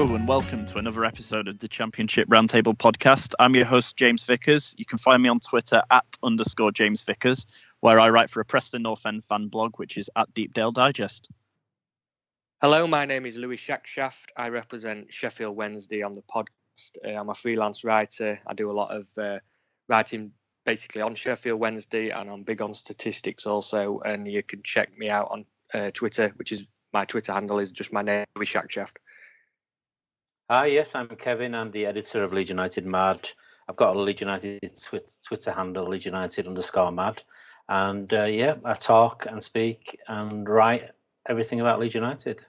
Hello 0.00 0.14
and 0.14 0.26
welcome 0.26 0.64
to 0.64 0.78
another 0.78 1.04
episode 1.04 1.46
of 1.46 1.58
the 1.58 1.68
Championship 1.68 2.26
Roundtable 2.26 2.74
podcast. 2.74 3.34
I'm 3.38 3.54
your 3.54 3.66
host, 3.66 3.98
James 3.98 4.24
Vickers. 4.24 4.74
You 4.78 4.86
can 4.86 4.96
find 4.96 5.22
me 5.22 5.28
on 5.28 5.40
Twitter 5.40 5.82
at 5.90 6.06
underscore 6.22 6.72
James 6.72 7.02
Vickers, 7.02 7.44
where 7.80 8.00
I 8.00 8.08
write 8.08 8.30
for 8.30 8.40
a 8.40 8.44
Preston 8.46 8.80
North 8.80 9.04
End 9.04 9.22
fan 9.22 9.48
blog, 9.48 9.78
which 9.78 9.98
is 9.98 10.08
at 10.16 10.32
Deepdale 10.32 10.72
Digest. 10.72 11.28
Hello, 12.62 12.86
my 12.86 13.04
name 13.04 13.26
is 13.26 13.36
Louis 13.36 13.58
Shackshaft. 13.58 14.28
I 14.34 14.48
represent 14.48 15.12
Sheffield 15.12 15.54
Wednesday 15.54 16.02
on 16.02 16.14
the 16.14 16.22
podcast. 16.22 16.96
Uh, 17.04 17.10
I'm 17.10 17.28
a 17.28 17.34
freelance 17.34 17.84
writer. 17.84 18.40
I 18.46 18.54
do 18.54 18.70
a 18.70 18.72
lot 18.72 18.96
of 18.96 19.10
uh, 19.18 19.40
writing 19.86 20.32
basically 20.64 21.02
on 21.02 21.14
Sheffield 21.14 21.60
Wednesday, 21.60 22.08
and 22.08 22.30
I'm 22.30 22.44
big 22.44 22.62
on 22.62 22.72
statistics 22.72 23.44
also. 23.44 24.00
And 24.00 24.26
you 24.26 24.42
can 24.42 24.62
check 24.62 24.96
me 24.96 25.10
out 25.10 25.28
on 25.30 25.44
uh, 25.74 25.90
Twitter, 25.92 26.32
which 26.36 26.52
is 26.52 26.64
my 26.90 27.04
Twitter 27.04 27.34
handle 27.34 27.58
is 27.58 27.70
just 27.70 27.92
my 27.92 28.00
name, 28.00 28.24
Louis 28.34 28.46
Shackshaft. 28.46 28.96
Hi, 30.50 30.66
yes, 30.66 30.96
I'm 30.96 31.06
Kevin. 31.06 31.54
I'm 31.54 31.70
the 31.70 31.86
editor 31.86 32.24
of 32.24 32.32
Leeds 32.32 32.48
United 32.48 32.84
Mad. 32.84 33.28
I've 33.68 33.76
got 33.76 33.94
a 33.94 34.00
Leeds 34.00 34.20
United 34.20 34.58
Twitter 35.24 35.52
handle, 35.52 35.86
Leeds 35.86 36.06
United 36.06 36.48
underscore 36.48 36.90
Mad. 36.90 37.22
And 37.68 38.12
uh, 38.12 38.24
yeah, 38.24 38.56
I 38.64 38.74
talk 38.74 39.26
and 39.26 39.40
speak 39.40 40.00
and 40.08 40.48
write 40.48 40.90
everything 41.28 41.60
about 41.60 41.78
Leeds 41.78 41.94
United. 41.94 42.44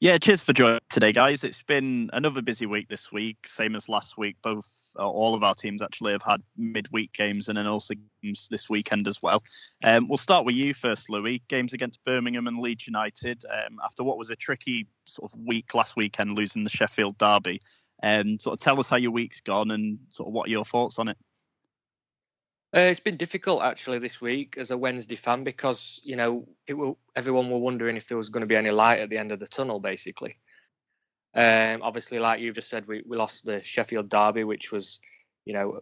Yeah, 0.00 0.16
cheers 0.18 0.44
for 0.44 0.52
joining 0.52 0.78
today, 0.90 1.10
guys. 1.10 1.42
It's 1.42 1.64
been 1.64 2.10
another 2.12 2.40
busy 2.40 2.66
week 2.66 2.86
this 2.88 3.10
week, 3.10 3.38
same 3.48 3.74
as 3.74 3.88
last 3.88 4.16
week. 4.16 4.36
Both, 4.40 4.92
uh, 4.96 5.04
all 5.04 5.34
of 5.34 5.42
our 5.42 5.54
teams 5.54 5.82
actually 5.82 6.12
have 6.12 6.22
had 6.22 6.40
midweek 6.56 7.12
games 7.12 7.48
and 7.48 7.58
then 7.58 7.66
also 7.66 7.94
games 8.22 8.46
this 8.48 8.70
weekend 8.70 9.08
as 9.08 9.20
well. 9.20 9.42
Um, 9.82 10.06
we'll 10.06 10.16
start 10.16 10.46
with 10.46 10.54
you 10.54 10.72
first, 10.72 11.10
Louis. 11.10 11.42
Games 11.48 11.72
against 11.72 12.04
Birmingham 12.04 12.46
and 12.46 12.60
Leeds 12.60 12.86
United 12.86 13.42
um, 13.50 13.80
after 13.84 14.04
what 14.04 14.18
was 14.18 14.30
a 14.30 14.36
tricky 14.36 14.86
sort 15.04 15.32
of 15.32 15.40
week 15.44 15.74
last 15.74 15.96
weekend, 15.96 16.36
losing 16.36 16.62
the 16.62 16.70
Sheffield 16.70 17.18
derby. 17.18 17.60
Um, 18.00 18.38
sort 18.38 18.54
of 18.54 18.60
tell 18.60 18.78
us 18.78 18.88
how 18.88 18.98
your 18.98 19.10
week's 19.10 19.40
gone 19.40 19.72
and 19.72 19.98
sort 20.10 20.28
of 20.28 20.32
what 20.32 20.46
are 20.46 20.52
your 20.52 20.64
thoughts 20.64 21.00
on 21.00 21.08
it. 21.08 21.16
Uh, 22.76 22.80
it's 22.80 23.00
been 23.00 23.16
difficult 23.16 23.62
actually 23.62 23.98
this 23.98 24.20
week 24.20 24.56
as 24.58 24.70
a 24.70 24.76
Wednesday 24.76 25.16
fan 25.16 25.42
because 25.42 26.02
you 26.04 26.16
know 26.16 26.46
it 26.66 26.74
will, 26.74 26.98
everyone 27.16 27.48
were 27.48 27.58
wondering 27.58 27.96
if 27.96 28.08
there 28.08 28.18
was 28.18 28.28
going 28.28 28.42
to 28.42 28.46
be 28.46 28.56
any 28.56 28.70
light 28.70 29.00
at 29.00 29.08
the 29.08 29.16
end 29.16 29.32
of 29.32 29.40
the 29.40 29.46
tunnel, 29.46 29.80
basically. 29.80 30.38
Um, 31.34 31.80
obviously, 31.82 32.18
like 32.18 32.40
you've 32.40 32.54
just 32.54 32.68
said, 32.68 32.86
we, 32.86 33.02
we 33.06 33.16
lost 33.16 33.46
the 33.46 33.62
Sheffield 33.62 34.10
derby, 34.10 34.44
which 34.44 34.70
was, 34.70 35.00
you 35.46 35.54
know, 35.54 35.80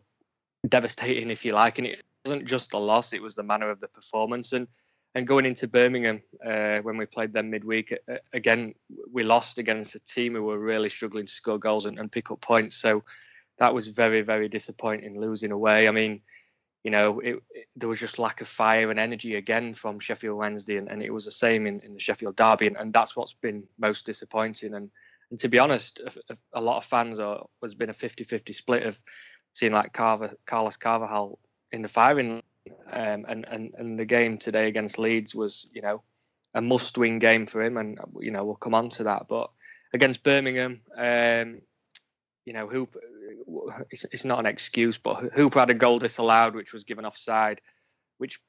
devastating 0.68 1.30
if 1.30 1.44
you 1.44 1.52
like, 1.52 1.78
and 1.78 1.88
it 1.88 2.04
wasn't 2.24 2.44
just 2.44 2.72
a 2.72 2.78
loss; 2.78 3.12
it 3.12 3.22
was 3.22 3.34
the 3.34 3.42
manner 3.42 3.68
of 3.68 3.80
the 3.80 3.88
performance. 3.88 4.52
And 4.52 4.68
and 5.16 5.26
going 5.26 5.46
into 5.46 5.66
Birmingham 5.66 6.22
uh, 6.44 6.78
when 6.78 6.98
we 6.98 7.06
played 7.06 7.32
them 7.32 7.50
midweek, 7.50 7.92
uh, 8.08 8.18
again 8.32 8.74
we 9.12 9.24
lost 9.24 9.58
against 9.58 9.96
a 9.96 10.00
team 10.00 10.34
who 10.34 10.44
were 10.44 10.58
really 10.58 10.88
struggling 10.88 11.26
to 11.26 11.32
score 11.32 11.58
goals 11.58 11.86
and, 11.86 11.98
and 11.98 12.12
pick 12.12 12.30
up 12.30 12.40
points. 12.40 12.76
So 12.76 13.02
that 13.58 13.74
was 13.74 13.88
very 13.88 14.20
very 14.20 14.48
disappointing 14.48 15.18
losing 15.18 15.50
away. 15.50 15.88
I 15.88 15.90
mean 15.90 16.20
you 16.86 16.92
know, 16.92 17.18
it, 17.18 17.42
it, 17.50 17.66
there 17.74 17.88
was 17.88 17.98
just 17.98 18.20
lack 18.20 18.40
of 18.40 18.46
fire 18.46 18.92
and 18.92 19.00
energy 19.00 19.34
again 19.34 19.74
from 19.74 19.98
Sheffield 19.98 20.38
Wednesday, 20.38 20.76
and, 20.76 20.88
and 20.88 21.02
it 21.02 21.12
was 21.12 21.24
the 21.24 21.32
same 21.32 21.66
in, 21.66 21.80
in 21.80 21.94
the 21.94 21.98
Sheffield 21.98 22.36
Derby, 22.36 22.68
and, 22.68 22.76
and 22.76 22.92
that's 22.92 23.16
what's 23.16 23.32
been 23.32 23.64
most 23.76 24.06
disappointing. 24.06 24.72
And 24.72 24.88
and 25.32 25.40
to 25.40 25.48
be 25.48 25.58
honest, 25.58 26.00
a, 26.30 26.36
a 26.52 26.60
lot 26.60 26.76
of 26.76 26.84
fans 26.84 27.18
are 27.18 27.44
has 27.60 27.74
been 27.74 27.90
a 27.90 27.92
50-50 27.92 28.54
split 28.54 28.84
of 28.84 29.02
seeing 29.52 29.72
like 29.72 29.92
Carver, 29.92 30.36
Carlos 30.46 30.76
Carvalhal 30.76 31.38
in 31.72 31.82
the 31.82 31.88
firing, 31.88 32.40
um, 32.92 33.26
and 33.26 33.44
and 33.50 33.74
and 33.76 33.98
the 33.98 34.04
game 34.04 34.38
today 34.38 34.68
against 34.68 34.96
Leeds 34.96 35.34
was, 35.34 35.68
you 35.72 35.82
know, 35.82 36.02
a 36.54 36.60
must-win 36.60 37.18
game 37.18 37.46
for 37.46 37.64
him, 37.64 37.78
and 37.78 37.98
you 38.20 38.30
know 38.30 38.44
we'll 38.44 38.54
come 38.54 38.76
on 38.76 38.90
to 38.90 39.02
that, 39.02 39.26
but 39.26 39.50
against 39.92 40.22
Birmingham, 40.22 40.82
um, 40.96 41.62
you 42.46 42.52
know, 42.52 42.68
who 42.68 42.88
it's, 43.90 44.06
it's 44.12 44.24
not 44.24 44.38
an 44.38 44.46
excuse, 44.46 44.96
but 44.96 45.16
Hooper 45.34 45.58
had 45.58 45.70
a 45.70 45.74
goal 45.74 45.98
disallowed, 45.98 46.54
which 46.54 46.72
was 46.72 46.84
given 46.84 47.04
offside, 47.04 47.60
which 48.18 48.40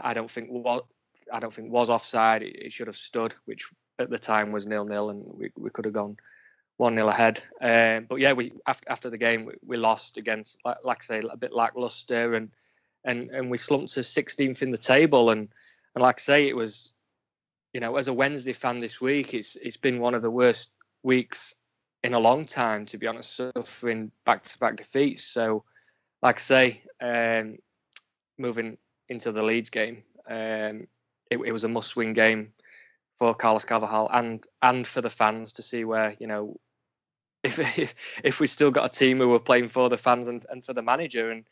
I 0.00 0.14
don't 0.14 0.30
think 0.30 0.48
was 0.50 0.82
I 1.30 1.40
don't 1.40 1.52
think 1.52 1.70
was 1.70 1.90
offside. 1.90 2.42
It, 2.42 2.56
it 2.66 2.72
should 2.72 2.86
have 2.86 2.96
stood, 2.96 3.34
which 3.44 3.68
at 3.98 4.08
the 4.08 4.18
time 4.18 4.52
was 4.52 4.66
nil 4.66 4.84
nil, 4.84 5.10
and 5.10 5.24
we, 5.26 5.50
we 5.58 5.70
could 5.70 5.84
have 5.84 5.94
gone 5.94 6.16
one 6.76 6.94
nil 6.94 7.08
ahead. 7.08 7.42
Um, 7.60 8.06
but 8.08 8.20
yeah, 8.20 8.32
we 8.32 8.52
after 8.64 8.88
after 8.88 9.10
the 9.10 9.18
game 9.18 9.46
we, 9.46 9.54
we 9.66 9.76
lost 9.76 10.16
against 10.16 10.58
like, 10.64 10.78
like, 10.84 11.02
I 11.02 11.04
say 11.04 11.22
a 11.28 11.36
bit 11.36 11.52
lackluster, 11.52 12.34
and 12.34 12.50
and 13.04 13.30
and 13.30 13.50
we 13.50 13.58
slumped 13.58 13.94
to 13.94 14.00
16th 14.00 14.62
in 14.62 14.70
the 14.70 14.78
table, 14.78 15.30
and 15.30 15.48
and 15.96 16.02
like 16.02 16.20
I 16.20 16.22
say, 16.22 16.48
it 16.48 16.56
was 16.56 16.94
you 17.74 17.80
know 17.80 17.96
as 17.96 18.06
a 18.06 18.12
Wednesday 18.12 18.52
fan 18.52 18.78
this 18.78 19.00
week, 19.00 19.34
it's 19.34 19.56
it's 19.56 19.76
been 19.76 19.98
one 19.98 20.14
of 20.14 20.22
the 20.22 20.30
worst 20.30 20.70
weeks 21.02 21.56
in 22.04 22.14
a 22.14 22.18
long 22.18 22.46
time, 22.46 22.86
to 22.86 22.98
be 22.98 23.06
honest, 23.06 23.34
suffering 23.34 24.10
back 24.24 24.42
to 24.44 24.58
back 24.58 24.76
defeats. 24.76 25.24
So, 25.24 25.64
like 26.22 26.36
I 26.36 26.40
say, 26.40 26.82
um, 27.00 27.58
moving 28.38 28.78
into 29.08 29.32
the 29.32 29.42
Leeds 29.42 29.70
game, 29.70 30.02
um, 30.28 30.86
it, 31.30 31.38
it, 31.44 31.52
was 31.52 31.64
a 31.64 31.68
must 31.68 31.96
win 31.96 32.12
game 32.12 32.52
for 33.18 33.34
Carlos 33.34 33.64
Carvalhal 33.64 34.08
and 34.12 34.46
and 34.62 34.86
for 34.86 35.00
the 35.00 35.10
fans 35.10 35.54
to 35.54 35.62
see 35.62 35.84
where, 35.84 36.16
you 36.20 36.26
know, 36.26 36.56
if 37.42 37.58
if, 37.78 37.94
if 38.22 38.40
we 38.40 38.46
still 38.46 38.70
got 38.70 38.86
a 38.86 38.98
team 38.98 39.18
who 39.18 39.28
were 39.28 39.40
playing 39.40 39.68
for 39.68 39.88
the 39.88 39.98
fans 39.98 40.28
and, 40.28 40.44
and 40.50 40.64
for 40.64 40.72
the 40.72 40.82
manager. 40.82 41.30
And 41.30 41.44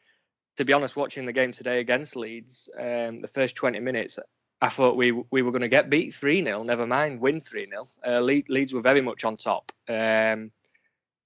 to 0.57 0.65
be 0.65 0.73
honest, 0.73 0.97
watching 0.97 1.27
the 1.27 1.33
game 1.33 1.53
today 1.53 1.81
against 1.81 2.17
Leeds, 2.17 2.71
um, 2.78 3.21
the 3.21 3.31
first 3.33 3.57
20 3.57 3.81
minutes, 3.81 4.19
I 4.61 4.69
thought 4.69 4.97
we 4.97 5.12
we 5.12 5.43
were 5.43 5.50
going 5.50 5.62
to 5.62 5.69
get 5.69 5.91
beat 5.91 6.15
3 6.15 6.43
0, 6.43 6.62
never 6.62 6.87
mind 6.87 7.21
win 7.21 7.41
3 7.41 7.67
0. 7.67 7.89
Uh, 8.06 8.21
Leeds 8.21 8.72
were 8.72 8.81
very 8.81 9.03
much 9.03 9.25
on 9.25 9.37
top. 9.37 9.72
Um, 9.89 10.50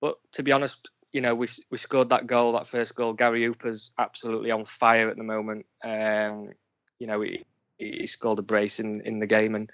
but 0.01 0.17
to 0.33 0.43
be 0.43 0.53
honest, 0.53 0.91
you 1.13 1.21
know, 1.21 1.35
we 1.35 1.47
we 1.71 1.79
scored 1.79 2.11
that 2.11 2.27
goal, 2.27 2.53
that 2.53 2.67
first 2.67 2.95
goal. 2.95 3.13
Gary 3.13 3.45
Hooper's 3.45 3.93
absolutely 3.99 4.51
on 4.51 4.65
fire 4.65 5.09
at 5.09 5.17
the 5.17 5.23
moment. 5.23 5.67
Um, 5.85 6.51
you 6.99 7.07
know, 7.07 7.21
he, 7.21 7.45
he 7.79 8.07
scored 8.07 8.39
a 8.39 8.43
brace 8.43 8.81
in, 8.81 9.01
in 9.03 9.19
the 9.21 9.27
game, 9.27 9.55
and 9.55 9.71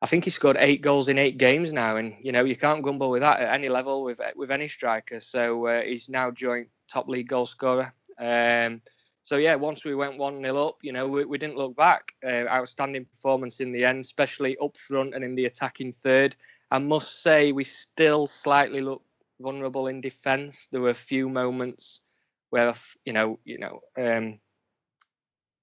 I 0.00 0.06
think 0.06 0.24
he 0.24 0.30
scored 0.30 0.56
eight 0.58 0.82
goals 0.82 1.08
in 1.08 1.18
eight 1.18 1.38
games 1.38 1.72
now. 1.72 1.96
And 1.96 2.14
you 2.22 2.32
know, 2.32 2.44
you 2.44 2.56
can't 2.56 2.82
grumble 2.82 3.10
with 3.10 3.22
that 3.22 3.40
at 3.40 3.54
any 3.54 3.68
level 3.68 4.02
with 4.02 4.20
with 4.36 4.50
any 4.50 4.68
striker. 4.68 5.20
So 5.20 5.66
uh, 5.66 5.82
he's 5.82 6.08
now 6.08 6.30
joint 6.30 6.68
top 6.88 7.08
league 7.08 7.28
goal 7.28 7.46
scorer. 7.46 7.94
Um, 8.18 8.82
so 9.24 9.36
yeah, 9.36 9.54
once 9.54 9.84
we 9.84 9.94
went 9.94 10.18
one 10.18 10.42
0 10.42 10.68
up, 10.68 10.78
you 10.82 10.92
know, 10.92 11.06
we, 11.06 11.24
we 11.24 11.38
didn't 11.38 11.56
look 11.56 11.76
back. 11.76 12.12
Uh, 12.24 12.46
outstanding 12.48 13.04
performance 13.04 13.60
in 13.60 13.72
the 13.72 13.84
end, 13.84 14.00
especially 14.00 14.56
up 14.58 14.76
front 14.76 15.14
and 15.14 15.24
in 15.24 15.34
the 15.34 15.46
attacking 15.46 15.92
third. 15.92 16.34
I 16.70 16.78
must 16.78 17.22
say, 17.22 17.52
we 17.52 17.64
still 17.64 18.26
slightly 18.26 18.80
look 18.80 19.02
vulnerable 19.40 19.86
in 19.86 20.00
defence. 20.00 20.68
There 20.72 20.80
were 20.80 20.90
a 20.90 20.94
few 20.94 21.28
moments 21.28 22.00
where 22.50 22.74
you 23.04 23.12
know, 23.12 23.38
you 23.44 23.58
know, 23.58 23.80
um, 23.96 24.38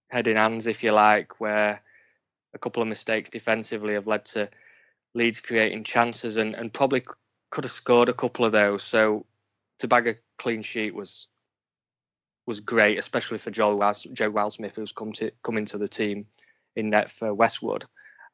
head 0.09 0.27
in 0.27 0.37
hands, 0.37 0.67
if 0.67 0.83
you 0.83 0.91
like, 0.91 1.39
where 1.41 1.81
a 2.53 2.59
couple 2.59 2.81
of 2.81 2.89
mistakes 2.89 3.29
defensively 3.29 3.93
have 3.93 4.07
led 4.07 4.25
to 4.25 4.49
Leeds 5.13 5.41
creating 5.41 5.83
chances 5.83 6.37
and, 6.37 6.55
and 6.55 6.73
probably 6.73 7.03
could 7.49 7.63
have 7.63 7.71
scored 7.71 8.09
a 8.09 8.13
couple 8.13 8.45
of 8.45 8.51
those. 8.51 8.83
So 8.83 9.25
to 9.79 9.87
bag 9.87 10.07
a 10.07 10.15
clean 10.37 10.61
sheet 10.61 10.93
was 10.93 11.27
was 12.49 12.61
great, 12.61 12.97
especially 12.97 13.37
for 13.37 13.51
Joe 13.51 13.75
Wiles, 13.75 14.03
Joe 14.11 14.31
Wildsmith, 14.31 14.75
who's 14.75 14.91
come 14.91 15.13
to 15.13 15.31
come 15.43 15.55
into 15.55 15.77
the 15.77 15.87
team 15.87 16.25
in 16.75 16.89
net 16.89 17.09
for 17.09 17.31
Westwood. 17.31 17.85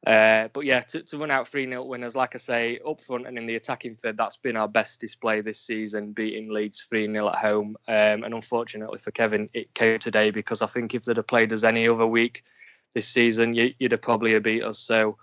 Uh, 0.07 0.47
but 0.53 0.63
yeah, 0.63 0.79
to, 0.79 1.01
to 1.03 1.17
run 1.17 1.31
out 1.31 1.49
3 1.49 1.67
0 1.67 1.83
winners, 1.83 2.15
like 2.15 2.33
I 2.33 2.37
say, 2.37 2.79
up 2.87 3.01
front 3.01 3.27
and 3.27 3.37
in 3.37 3.45
the 3.45 3.55
attacking 3.55 3.97
third, 3.97 4.15
that's 4.15 4.37
been 4.37 4.55
our 4.55 4.69
best 4.69 5.01
display 5.01 5.41
this 5.41 5.59
season, 5.59 6.13
beating 6.13 6.49
Leeds 6.49 6.87
3 6.89 7.11
0 7.11 7.27
at 7.27 7.35
home. 7.35 7.75
Um, 7.89 8.23
and 8.23 8.33
unfortunately 8.33 8.99
for 8.99 9.11
Kevin, 9.11 9.49
it 9.53 9.73
came 9.73 9.99
today 9.99 10.31
because 10.31 10.61
I 10.61 10.67
think 10.67 10.95
if 10.95 11.03
they'd 11.03 11.17
have 11.17 11.27
played 11.27 11.51
us 11.51 11.65
any 11.65 11.89
other 11.89 12.07
week 12.07 12.45
this 12.93 13.09
season, 13.09 13.53
you, 13.53 13.73
would 13.81 13.91
have 13.91 14.01
probably 14.01 14.31
have 14.31 14.43
beat 14.43 14.63
us. 14.63 14.79
So, 14.79 15.17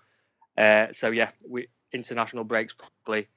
uh, 0.59 0.89
so 0.93 1.11
yeah, 1.11 1.31
we 1.49 1.69
international 1.94 2.44
breaks 2.44 2.75
probably 2.75 3.29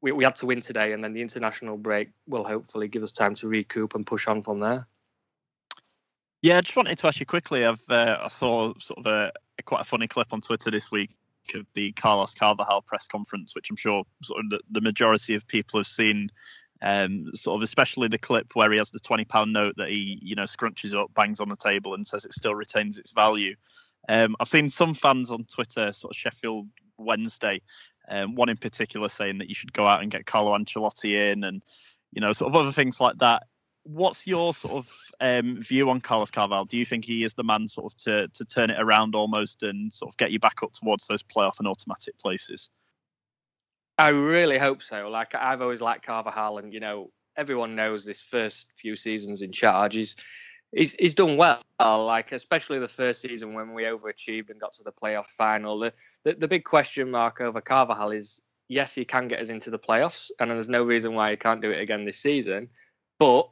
we, 0.00 0.12
we 0.12 0.24
had 0.24 0.36
to 0.36 0.46
win 0.46 0.60
today, 0.60 0.92
and 0.92 1.02
then 1.02 1.14
the 1.14 1.22
international 1.22 1.76
break 1.76 2.10
will 2.28 2.44
hopefully 2.44 2.86
give 2.86 3.02
us 3.02 3.12
time 3.12 3.34
to 3.36 3.48
recoup 3.48 3.94
and 3.94 4.06
push 4.06 4.28
on 4.28 4.42
from 4.42 4.58
there. 4.58 4.86
Yeah, 6.42 6.56
I 6.56 6.60
just 6.62 6.76
wanted 6.76 6.96
to 6.98 7.06
ask 7.06 7.20
you 7.20 7.26
quickly. 7.26 7.66
I've 7.66 7.82
uh, 7.90 8.16
I 8.22 8.28
saw 8.28 8.72
sort 8.78 9.00
of 9.00 9.06
a, 9.06 9.32
a, 9.58 9.62
quite 9.62 9.82
a 9.82 9.84
funny 9.84 10.08
clip 10.08 10.32
on 10.32 10.40
Twitter 10.40 10.70
this 10.70 10.90
week 10.90 11.14
of 11.54 11.66
the 11.74 11.92
Carlos 11.92 12.34
Carvalhal 12.34 12.86
press 12.86 13.08
conference, 13.08 13.54
which 13.54 13.70
I'm 13.70 13.76
sure 13.76 14.04
sort 14.22 14.44
of 14.44 14.50
the, 14.50 14.60
the 14.70 14.80
majority 14.80 15.34
of 15.34 15.46
people 15.46 15.80
have 15.80 15.86
seen. 15.86 16.30
Um, 16.82 17.32
sort 17.34 17.58
of 17.58 17.62
especially 17.62 18.08
the 18.08 18.16
clip 18.16 18.52
where 18.54 18.72
he 18.72 18.78
has 18.78 18.90
the 18.90 19.00
twenty 19.00 19.26
pound 19.26 19.52
note 19.52 19.74
that 19.76 19.90
he 19.90 20.18
you 20.22 20.34
know 20.34 20.44
scrunches 20.44 20.94
up, 20.94 21.12
bangs 21.12 21.40
on 21.40 21.50
the 21.50 21.56
table, 21.56 21.92
and 21.92 22.06
says 22.06 22.24
it 22.24 22.32
still 22.32 22.54
retains 22.54 22.98
its 22.98 23.12
value. 23.12 23.56
Um, 24.08 24.34
I've 24.40 24.48
seen 24.48 24.70
some 24.70 24.94
fans 24.94 25.30
on 25.30 25.44
Twitter, 25.44 25.92
sort 25.92 26.14
of 26.14 26.16
Sheffield 26.16 26.68
Wednesday, 26.96 27.60
um, 28.08 28.34
one 28.34 28.48
in 28.48 28.56
particular 28.56 29.10
saying 29.10 29.38
that 29.38 29.48
you 29.48 29.54
should 29.54 29.74
go 29.74 29.86
out 29.86 30.00
and 30.00 30.10
get 30.10 30.24
Carlo 30.24 30.56
Ancelotti 30.56 31.32
in, 31.32 31.44
and 31.44 31.62
you 32.12 32.22
know 32.22 32.32
sort 32.32 32.50
of 32.50 32.56
other 32.56 32.72
things 32.72 32.98
like 32.98 33.18
that 33.18 33.42
what's 33.92 34.26
your 34.26 34.54
sort 34.54 34.74
of 34.74 35.12
um, 35.20 35.60
view 35.60 35.90
on 35.90 36.00
Carlos 36.00 36.30
Carvalhal? 36.30 36.68
Do 36.68 36.76
you 36.76 36.84
think 36.84 37.04
he 37.04 37.24
is 37.24 37.34
the 37.34 37.44
man 37.44 37.68
sort 37.68 37.92
of 37.92 37.98
to 37.98 38.28
to 38.28 38.44
turn 38.44 38.70
it 38.70 38.80
around 38.80 39.14
almost 39.14 39.62
and 39.62 39.92
sort 39.92 40.12
of 40.12 40.16
get 40.16 40.30
you 40.30 40.38
back 40.38 40.62
up 40.62 40.72
towards 40.72 41.06
those 41.06 41.22
playoff 41.22 41.58
and 41.58 41.68
automatic 41.68 42.18
places? 42.18 42.70
I 43.98 44.08
really 44.08 44.58
hope 44.58 44.82
so. 44.82 45.08
Like 45.08 45.34
I've 45.34 45.62
always 45.62 45.80
liked 45.80 46.06
Carvalhal, 46.06 46.58
and 46.58 46.72
you 46.72 46.80
know 46.80 47.10
everyone 47.36 47.76
knows 47.76 48.04
this 48.04 48.22
first 48.22 48.68
few 48.76 48.96
seasons 48.96 49.42
in 49.42 49.52
charge. 49.52 49.94
He's 49.94 50.16
he's, 50.72 50.94
he's 50.94 51.14
done 51.14 51.36
well. 51.36 51.62
Like 51.78 52.32
especially 52.32 52.78
the 52.78 52.88
first 52.88 53.20
season 53.20 53.54
when 53.54 53.74
we 53.74 53.82
overachieved 53.82 54.50
and 54.50 54.60
got 54.60 54.74
to 54.74 54.84
the 54.84 54.92
playoff 54.92 55.26
final. 55.26 55.78
The 55.78 55.92
the, 56.24 56.34
the 56.34 56.48
big 56.48 56.64
question 56.64 57.10
mark 57.10 57.40
over 57.40 57.60
Carvalhal 57.60 58.14
is 58.14 58.40
yes, 58.68 58.94
he 58.94 59.04
can 59.04 59.28
get 59.28 59.40
us 59.40 59.50
into 59.50 59.70
the 59.70 59.78
playoffs, 59.78 60.30
and 60.38 60.50
there's 60.50 60.68
no 60.68 60.84
reason 60.84 61.14
why 61.14 61.32
he 61.32 61.36
can't 61.36 61.60
do 61.60 61.70
it 61.70 61.80
again 61.80 62.04
this 62.04 62.18
season. 62.18 62.68
But 63.18 63.50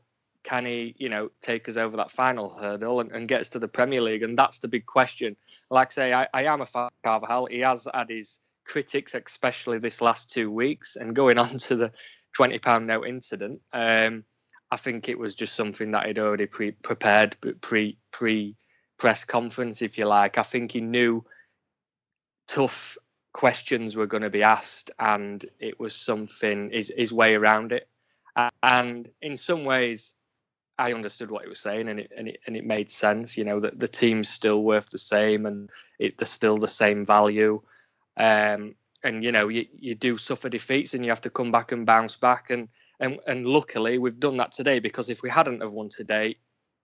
can 0.49 0.65
he, 0.65 0.95
you 0.97 1.11
know, 1.11 1.31
take 1.43 1.69
us 1.69 1.77
over 1.77 1.99
that 1.99 2.11
final 2.11 2.49
hurdle 2.49 3.01
and, 3.01 3.13
and 3.13 3.29
get 3.29 3.43
us 3.43 3.51
to 3.51 3.59
the 3.59 3.69
Premier 3.69 4.01
League? 4.01 4.23
And 4.23 4.37
that's 4.37 4.61
the 4.61 4.69
big 4.69 4.87
question. 4.87 5.37
Like 5.71 5.89
I 5.89 5.91
say, 5.91 6.15
I, 6.15 6.27
I 6.33 6.45
am 6.45 6.63
a 6.63 6.67
fan 6.67 6.85
of 6.85 7.03
Carvalhal. 7.05 7.51
He 7.51 7.61
has 7.61 7.87
had 7.93 8.09
his 8.09 8.41
critics, 8.65 9.15
especially 9.15 9.79
this 9.79 10.01
last 10.01 10.31
two 10.31 10.51
weeks, 10.51 10.97
and 10.97 11.15
going 11.15 11.37
on 11.45 11.59
to 11.59 11.77
the 11.77 11.93
twenty 12.35 12.59
pound 12.59 12.87
note 12.87 13.07
incident. 13.07 13.61
Um, 13.75 14.25
I 14.71 14.77
think 14.77 15.11
it 15.11 15.19
was 15.19 15.35
just 15.35 15.55
something 15.55 15.91
that 15.91 16.07
he'd 16.07 16.19
already 16.19 16.47
pre 16.47 16.71
prepared 16.71 17.37
pre 17.61 17.99
pre 18.11 18.57
press 18.99 19.27
conference, 19.27 19.83
if 19.83 19.99
you 19.99 20.07
like. 20.07 20.39
I 20.39 20.45
think 20.45 20.73
he 20.73 20.81
knew 20.81 21.27
tough 22.47 22.97
questions 23.35 23.95
were 23.95 24.07
going 24.07 24.23
to 24.23 24.31
be 24.31 24.45
asked, 24.45 24.93
and 24.99 25.45
it 25.61 25.79
was 25.79 25.95
something 25.95 26.71
his 26.71 26.91
his 26.97 27.13
way 27.13 27.35
around 27.35 27.73
it. 27.73 27.87
And 28.63 29.07
in 29.21 29.37
some 29.37 29.65
ways, 29.65 30.15
I 30.79 30.93
understood 30.93 31.31
what 31.31 31.43
he 31.43 31.49
was 31.49 31.59
saying, 31.59 31.89
and 31.89 32.01
it 32.01 32.13
and 32.17 32.29
it 32.29 32.41
and 32.47 32.57
it 32.57 32.65
made 32.65 32.91
sense. 32.91 33.37
You 33.37 33.45
know 33.45 33.61
that 33.61 33.79
the 33.79 33.89
team's 33.89 34.29
still 34.29 34.63
worth 34.63 34.89
the 34.91 34.99
same, 34.99 35.45
and 35.47 35.71
it 35.99 36.19
they're 36.19 36.27
still 36.27 36.57
the 36.57 36.69
same 36.69 37.05
value. 37.05 37.61
Um, 38.17 38.75
and 39.03 39.25
you 39.25 39.33
know 39.33 39.49
you, 39.49 39.67
you 39.77 39.95
do 39.95 40.17
suffer 40.17 40.49
defeats, 40.49 40.95
and 40.95 41.05
you 41.05 41.11
have 41.11 41.21
to 41.23 41.31
come 41.31 41.51
back 41.51 41.73
and 41.73 41.85
bounce 41.85 42.17
back. 42.17 42.51
And 42.51 42.69
and 43.01 43.19
and 43.27 43.47
luckily 43.47 43.99
we've 43.99 44.21
done 44.21 44.37
that 44.37 44.53
today 44.53 44.79
because 44.79 45.11
if 45.11 45.23
we 45.23 45.31
hadn't 45.31 45.63
have 45.63 45.73
won 45.73 45.89
today, 45.89 46.37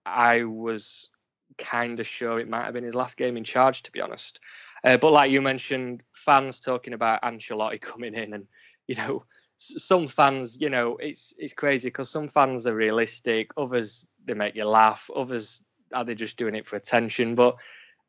I 0.05 0.43
was 0.43 1.09
kind 1.57 1.99
of 1.99 2.07
sure 2.07 2.39
it 2.39 2.49
might 2.49 2.65
have 2.65 2.73
been 2.73 2.83
his 2.83 2.95
last 2.95 3.15
game 3.17 3.37
in 3.37 3.43
charge, 3.43 3.83
to 3.83 3.91
be 3.91 4.01
honest. 4.01 4.41
Uh, 4.83 4.97
but 4.97 5.13
like 5.13 5.31
you 5.31 5.41
mentioned, 5.41 6.03
fans 6.13 6.59
talking 6.59 6.93
about 6.93 7.21
Ancelotti 7.21 7.79
coming 7.81 8.13
in, 8.13 8.33
and 8.33 8.47
you 8.87 8.95
know 8.95 9.25
some 9.57 10.07
fans, 10.07 10.59
you 10.59 10.69
know, 10.69 10.97
it's 10.97 11.35
it's 11.37 11.53
crazy 11.53 11.89
because 11.89 12.09
some 12.09 12.27
fans 12.27 12.67
are 12.67 12.75
realistic, 12.75 13.51
others 13.57 14.07
they 14.25 14.33
make 14.33 14.55
you 14.55 14.65
laugh, 14.65 15.09
others 15.15 15.63
are 15.93 16.03
they 16.03 16.15
just 16.15 16.37
doing 16.37 16.55
it 16.55 16.65
for 16.65 16.75
attention. 16.75 17.35
But 17.35 17.57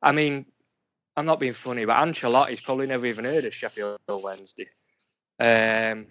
I 0.02 0.12
mean, 0.12 0.46
I'm 1.16 1.26
not 1.26 1.40
being 1.40 1.52
funny, 1.52 1.84
but 1.84 1.96
Ancelotti's 1.96 2.60
probably 2.60 2.86
never 2.86 3.06
even 3.06 3.24
heard 3.24 3.44
of 3.44 3.54
Sheffield 3.54 3.98
Wednesday. 4.08 4.68
Um, 5.38 6.06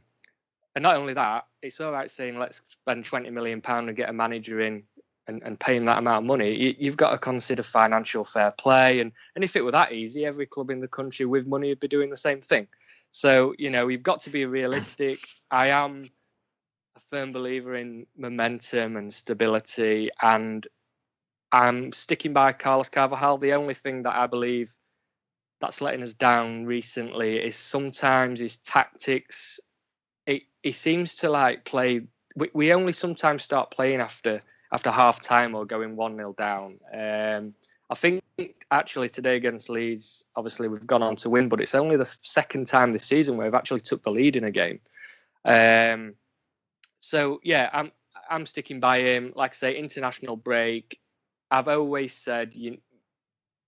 and 0.75 0.83
not 0.83 0.97
only 0.97 1.13
that, 1.13 1.45
it's 1.61 1.79
all 1.79 1.91
right 1.91 2.09
saying 2.09 2.37
let's 2.37 2.61
spend 2.67 3.05
20 3.05 3.29
million 3.29 3.61
pound 3.61 3.87
and 3.87 3.97
get 3.97 4.09
a 4.09 4.13
manager 4.13 4.59
in 4.61 4.83
and, 5.27 5.41
and 5.43 5.59
that 5.59 5.97
amount 5.97 6.23
of 6.23 6.27
money. 6.27 6.75
You, 6.79 6.89
have 6.89 6.97
got 6.97 7.11
to 7.11 7.17
consider 7.17 7.63
financial 7.63 8.23
fair 8.23 8.51
play, 8.51 8.99
and 8.99 9.11
and 9.35 9.43
if 9.43 9.55
it 9.55 9.63
were 9.63 9.71
that 9.71 9.91
easy, 9.91 10.25
every 10.25 10.45
club 10.45 10.69
in 10.69 10.81
the 10.81 10.87
country 10.87 11.25
with 11.25 11.47
money 11.47 11.69
would 11.69 11.79
be 11.79 11.87
doing 11.87 12.09
the 12.09 12.17
same 12.17 12.41
thing. 12.41 12.67
So, 13.11 13.53
you 13.57 13.69
know, 13.69 13.87
you've 13.87 14.03
got 14.03 14.21
to 14.21 14.29
be 14.29 14.45
realistic. 14.45 15.19
I 15.49 15.67
am 15.67 16.05
a 16.95 16.99
firm 17.09 17.31
believer 17.31 17.75
in 17.75 18.07
momentum 18.17 18.97
and 18.97 19.13
stability, 19.13 20.09
and 20.21 20.65
I'm 21.51 21.91
sticking 21.91 22.33
by 22.33 22.53
Carlos 22.53 22.89
Carvalhal. 22.89 23.39
The 23.39 23.53
only 23.53 23.73
thing 23.73 24.03
that 24.03 24.15
I 24.15 24.27
believe 24.27 24.75
that's 25.61 25.81
letting 25.81 26.03
us 26.03 26.13
down 26.13 26.65
recently 26.65 27.37
is 27.37 27.55
sometimes 27.55 28.39
his 28.39 28.57
tactics. 28.57 29.59
It, 30.27 30.43
he 30.61 30.71
seems 30.71 31.15
to 31.15 31.29
like 31.29 31.65
play. 31.65 32.01
We, 32.35 32.49
we 32.53 32.73
only 32.73 32.93
sometimes 32.93 33.43
start 33.43 33.71
playing 33.71 34.01
after 34.01 34.41
after 34.71 34.91
half 34.91 35.21
time 35.21 35.55
or 35.55 35.65
going 35.65 35.95
one 35.95 36.15
0 36.15 36.33
down. 36.33 36.73
Um, 36.93 37.53
I 37.89 37.95
think 37.95 38.23
actually 38.71 39.09
today 39.09 39.35
against 39.35 39.69
Leeds, 39.69 40.25
obviously 40.35 40.67
we've 40.67 40.87
gone 40.87 41.03
on 41.03 41.15
to 41.17 41.29
win, 41.29 41.49
but 41.49 41.61
it's 41.61 41.75
only 41.75 41.97
the 41.97 42.17
second 42.21 42.67
time 42.67 42.93
this 42.93 43.05
season 43.05 43.37
where 43.37 43.47
we've 43.47 43.53
actually 43.53 43.81
took 43.81 44.03
the 44.03 44.11
lead 44.11 44.35
in 44.35 44.43
a 44.43 44.51
game. 44.51 44.79
Um, 45.43 46.15
so 47.01 47.39
yeah, 47.43 47.69
I'm 47.71 47.91
I'm 48.27 48.45
sticking 48.47 48.79
by 48.79 49.01
him. 49.01 49.33
Like 49.35 49.51
I 49.51 49.53
say, 49.53 49.77
international 49.77 50.35
break. 50.35 50.99
I've 51.51 51.67
always 51.67 52.13
said 52.13 52.55
you, 52.55 52.79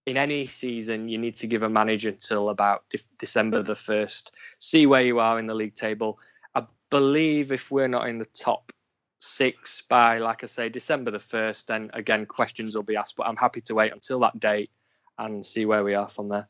in 0.07 0.17
any 0.17 0.47
season 0.47 1.09
you 1.09 1.19
need 1.19 1.35
to 1.38 1.47
give 1.47 1.61
a 1.61 1.69
manager 1.69 2.09
until 2.09 2.50
about 2.50 2.89
de- 2.89 2.97
December 3.19 3.61
the 3.61 3.75
first. 3.75 4.33
See 4.57 4.88
where 4.88 5.03
you 5.03 5.19
are 5.19 5.38
in 5.38 5.45
the 5.45 5.53
league 5.53 5.75
table. 5.75 6.17
I 6.55 6.65
believe 6.89 7.51
if 7.51 7.69
we're 7.69 7.88
not 7.88 8.07
in 8.07 8.17
the 8.17 8.25
top 8.25 8.71
six 9.19 9.81
by, 9.81 10.19
like 10.19 10.43
I 10.43 10.47
say, 10.47 10.69
December 10.69 11.11
the 11.11 11.17
1st, 11.17 11.65
then 11.65 11.89
again, 11.93 12.25
questions 12.25 12.75
will 12.75 12.83
be 12.83 12.95
asked. 12.95 13.15
But 13.15 13.27
I'm 13.27 13.37
happy 13.37 13.61
to 13.61 13.75
wait 13.75 13.93
until 13.93 14.19
that 14.19 14.39
date 14.39 14.71
and 15.17 15.45
see 15.45 15.65
where 15.65 15.83
we 15.83 15.95
are 15.95 16.09
from 16.09 16.27
there. 16.27 16.47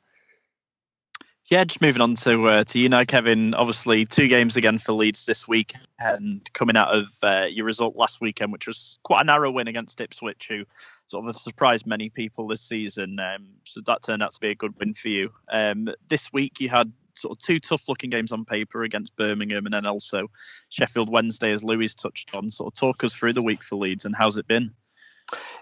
Yeah, 1.49 1.63
just 1.63 1.81
moving 1.81 2.01
on 2.01 2.15
to 2.15 2.45
uh, 2.47 2.63
to 2.65 2.79
you 2.79 2.89
now, 2.89 3.05
Kevin. 3.05 3.53
Obviously, 3.53 4.03
two 4.03 4.27
games 4.27 4.57
again 4.57 4.79
for 4.79 4.91
Leeds 4.91 5.25
this 5.25 5.47
week, 5.47 5.75
and 5.97 6.41
coming 6.51 6.75
out 6.75 6.93
of 6.93 7.07
uh, 7.23 7.45
your 7.49 7.65
result 7.65 7.95
last 7.95 8.19
weekend, 8.19 8.51
which 8.51 8.67
was 8.67 8.99
quite 9.01 9.21
a 9.21 9.23
narrow 9.23 9.49
win 9.49 9.69
against 9.69 10.01
Ipswich, 10.01 10.47
who 10.49 10.65
sort 11.07 11.25
of 11.25 11.37
surprised 11.37 11.87
many 11.87 12.09
people 12.09 12.47
this 12.47 12.59
season. 12.59 13.17
Um, 13.17 13.47
so 13.63 13.79
that 13.85 14.03
turned 14.03 14.23
out 14.23 14.33
to 14.33 14.41
be 14.41 14.49
a 14.49 14.55
good 14.55 14.77
win 14.77 14.93
for 14.93 15.07
you. 15.07 15.31
Um, 15.49 15.87
this 16.09 16.33
week, 16.33 16.59
you 16.59 16.67
had 16.67 16.91
sort 17.17 17.37
of 17.37 17.41
two 17.41 17.59
tough 17.59 17.89
looking 17.89 18.09
games 18.09 18.31
on 18.31 18.45
paper 18.45 18.83
against 18.83 19.15
Birmingham 19.15 19.65
and 19.65 19.73
then 19.73 19.85
also 19.85 20.27
Sheffield 20.69 21.11
Wednesday, 21.11 21.51
as 21.51 21.63
Louis 21.63 21.93
touched 21.95 22.33
on. 22.33 22.51
Sort 22.51 22.73
of 22.73 22.79
talk 22.79 23.03
us 23.03 23.13
through 23.13 23.33
the 23.33 23.41
week 23.41 23.63
for 23.63 23.75
Leeds 23.75 24.05
and 24.05 24.15
how's 24.15 24.37
it 24.37 24.47
been? 24.47 24.71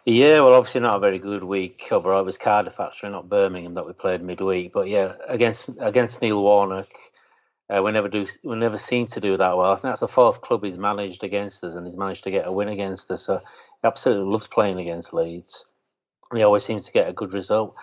Yeah, 0.05 0.41
well, 0.41 0.53
obviously 0.53 0.81
not 0.81 0.97
a 0.97 0.99
very 0.99 1.17
good 1.17 1.43
week 1.43 1.87
overall. 1.91 2.21
It 2.21 2.25
was 2.25 2.37
Cardiff 2.37 2.79
actually, 2.79 3.09
not 3.09 3.27
Birmingham, 3.27 3.73
that 3.73 3.87
we 3.87 3.93
played 3.93 4.21
midweek. 4.21 4.71
But 4.71 4.87
yeah, 4.87 5.15
against 5.27 5.67
against 5.79 6.21
Neil 6.21 6.43
Warnock, 6.43 6.89
uh, 7.69 7.81
we 7.81 7.91
never 7.91 8.07
do 8.07 8.27
we 8.43 8.55
never 8.55 8.77
seem 8.77 9.07
to 9.07 9.19
do 9.19 9.37
that 9.37 9.57
well. 9.57 9.71
I 9.71 9.75
think 9.75 9.83
that's 9.83 10.01
the 10.01 10.07
fourth 10.07 10.41
club 10.41 10.63
he's 10.63 10.77
managed 10.77 11.23
against 11.23 11.63
us, 11.63 11.73
and 11.73 11.87
he's 11.87 11.97
managed 11.97 12.25
to 12.25 12.31
get 12.31 12.45
a 12.45 12.51
win 12.51 12.67
against 12.67 13.09
us. 13.09 13.23
So 13.23 13.39
he 13.39 13.87
absolutely 13.87 14.31
loves 14.31 14.45
playing 14.45 14.79
against 14.79 15.13
Leeds. 15.13 15.65
He 16.33 16.43
always 16.43 16.63
seems 16.63 16.85
to 16.85 16.91
get 16.91 17.09
a 17.09 17.13
good 17.13 17.33
result. 17.33 17.75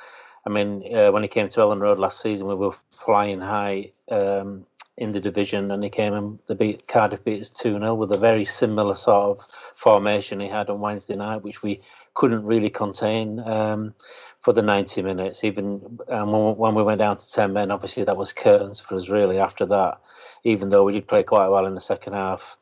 I 0.45 0.51
mean, 0.51 0.95
uh, 0.95 1.13
when 1.13 1.23
he 1.23 1.29
came 1.29 1.49
to 1.49 1.61
Elland 1.61 1.81
Road 1.81 1.99
last 1.99 2.21
season, 2.21 2.49
we 2.49 2.55
were 2.55 2.75
flying 2.91 3.41
high 3.41 3.93
um, 4.11 4.67
in 4.97 5.13
the 5.13 5.21
division, 5.21 5.71
and 5.71 5.83
he 5.85 5.91
came 5.91 6.15
and 6.15 6.39
the 6.47 6.55
beat 6.55 6.87
Cardiff 6.89 7.25
beat 7.25 7.41
us 7.41 7.51
two 7.51 7.79
0 7.79 7.95
with 7.95 8.13
a 8.13 8.19
very 8.19 8.45
similar 8.45 8.95
sort 8.97 9.39
of 9.39 9.47
formation 9.75 10.41
he 10.41 10.49
had 10.49 10.69
on 10.69 10.81
Wednesday 10.81 11.17
night, 11.17 11.43
which 11.43 11.63
we 11.63 11.81
couldn't 12.15 12.45
really 12.45 12.71
contain 12.71 13.41
um, 13.41 13.95
for 14.41 14.53
the 14.53 14.63
90 14.63 15.03
minutes. 15.03 15.45
Even 15.45 15.99
um, 16.09 16.33
when 16.57 16.75
we 16.75 16.83
went 16.83 16.99
down 16.99 17.17
to 17.17 17.33
10 17.33 17.53
men, 17.53 17.71
obviously 17.71 18.05
that 18.05 18.17
was 18.17 18.33
curtains 18.33 18.81
for 18.81 18.97
us 18.97 19.09
really. 19.09 19.39
After 19.39 19.65
that, 19.67 20.01
even 20.45 20.71
though 20.71 20.85
we 20.85 20.93
did 20.93 21.09
play 21.09 21.23
quite 21.23 21.49
well 21.49 21.67
in 21.67 21.75
the 21.75 21.81
second 21.81 22.15
half. 22.15 22.59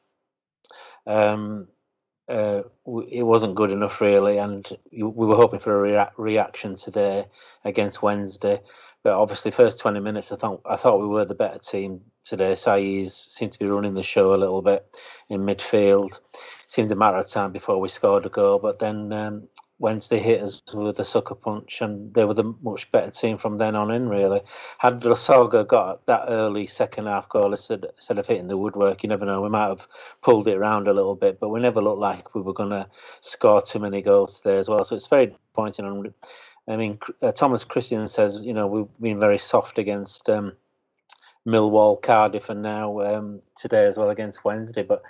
Um, 1.07 1.69
uh, 2.31 2.63
it 3.11 3.25
wasn't 3.25 3.57
good 3.57 3.73
enough 3.73 4.01
really, 4.01 4.39
and 4.39 4.67
we 4.93 5.03
were 5.27 5.37
hoping 5.37 5.61
for 5.61 5.77
a 5.77 5.83
rea- 5.83 6.13
reaction 6.19 6.77
today 6.77 7.27
against 7.65 8.03
Wednesday. 8.03 8.61
But 9.05 9.15
obviously, 9.15 9.51
first 9.53 9.81
twenty 9.81 10.01
minutes, 10.01 10.33
I 10.33 10.37
thought 10.37 10.63
I 10.67 10.77
thought 10.77 11.01
we 11.01 11.09
were 11.09 11.27
the 11.27 11.35
better 11.35 11.59
team 11.59 12.03
today. 12.25 12.53
Saiz 12.53 13.11
seemed 13.13 13.53
to 13.53 13.59
be 13.61 13.67
running 13.67 13.95
the 13.95 14.05
show 14.05 14.35
a 14.35 14.39
little 14.39 14.63
bit 14.63 14.87
in 15.29 15.43
midfield. 15.43 16.19
Seemed 16.69 16.93
a 16.93 16.97
matter 16.97 17.19
of 17.19 17.29
time 17.29 17.53
before 17.53 17.81
we 17.81 17.89
scored 17.89 18.27
a 18.27 18.31
goal, 18.31 18.61
but 18.61 18.79
then 18.79 19.13
um, 19.13 19.49
Wednesday 19.81 20.19
hit 20.19 20.43
us 20.43 20.63
with 20.75 21.01
a 21.01 21.05
sucker 21.05 21.35
punch, 21.35 21.81
and 21.81 22.13
they 22.13 22.27
were 22.27 22.35
the 22.35 22.55
much 22.63 22.93
better 22.93 23.11
team 23.11 23.39
from 23.39 23.57
then 23.57 23.75
on 23.75 23.91
in. 23.91 24.11
Really, 24.11 24.43
had 24.79 25.01
Lasogga 25.01 25.67
got 25.67 26.05
that 26.05 26.27
early 26.29 26.67
second 26.67 27.07
half 27.07 27.31
goal 27.31 27.53
instead, 27.53 27.87
instead 27.97 28.19
of 28.19 28.27
hitting 28.27 28.47
the 28.47 28.59
woodwork, 28.59 29.03
you 29.03 29.09
never 29.09 29.25
know. 29.25 29.41
We 29.41 29.49
might 29.49 29.69
have 29.69 29.89
pulled 30.21 30.47
it 30.49 30.57
around 30.59 30.87
a 30.87 30.93
little 30.93 31.15
bit, 31.15 31.41
but 31.41 31.49
we 31.49 31.61
never 31.61 31.81
looked 31.81 31.99
like 31.99 32.35
we 32.35 32.43
were 32.43 32.53
going 32.53 32.71
to 32.71 32.89
score 33.23 33.63
too 33.63 33.79
many 33.79 34.03
goals 34.03 34.43
today 34.43 34.59
as 34.59 34.69
well. 34.69 34.85
So 34.85 34.97
it's 34.97 35.07
very 35.07 35.29
disappointing. 35.29 36.13
I 36.69 36.77
mean, 36.77 36.99
uh, 37.23 37.33
Thomas 37.33 37.65
Christian 37.65 38.07
says, 38.07 38.45
you 38.45 38.53
know, 38.53 38.67
we've 38.67 39.01
been 39.01 39.19
very 39.19 39.39
soft 39.39 39.79
against 39.79 40.29
um, 40.29 40.53
Millwall, 41.49 42.01
Cardiff, 42.01 42.51
and 42.51 42.61
now 42.61 43.01
um, 43.01 43.41
today 43.57 43.87
as 43.87 43.97
well 43.97 44.11
against 44.11 44.45
Wednesday, 44.45 44.83
but. 44.83 45.03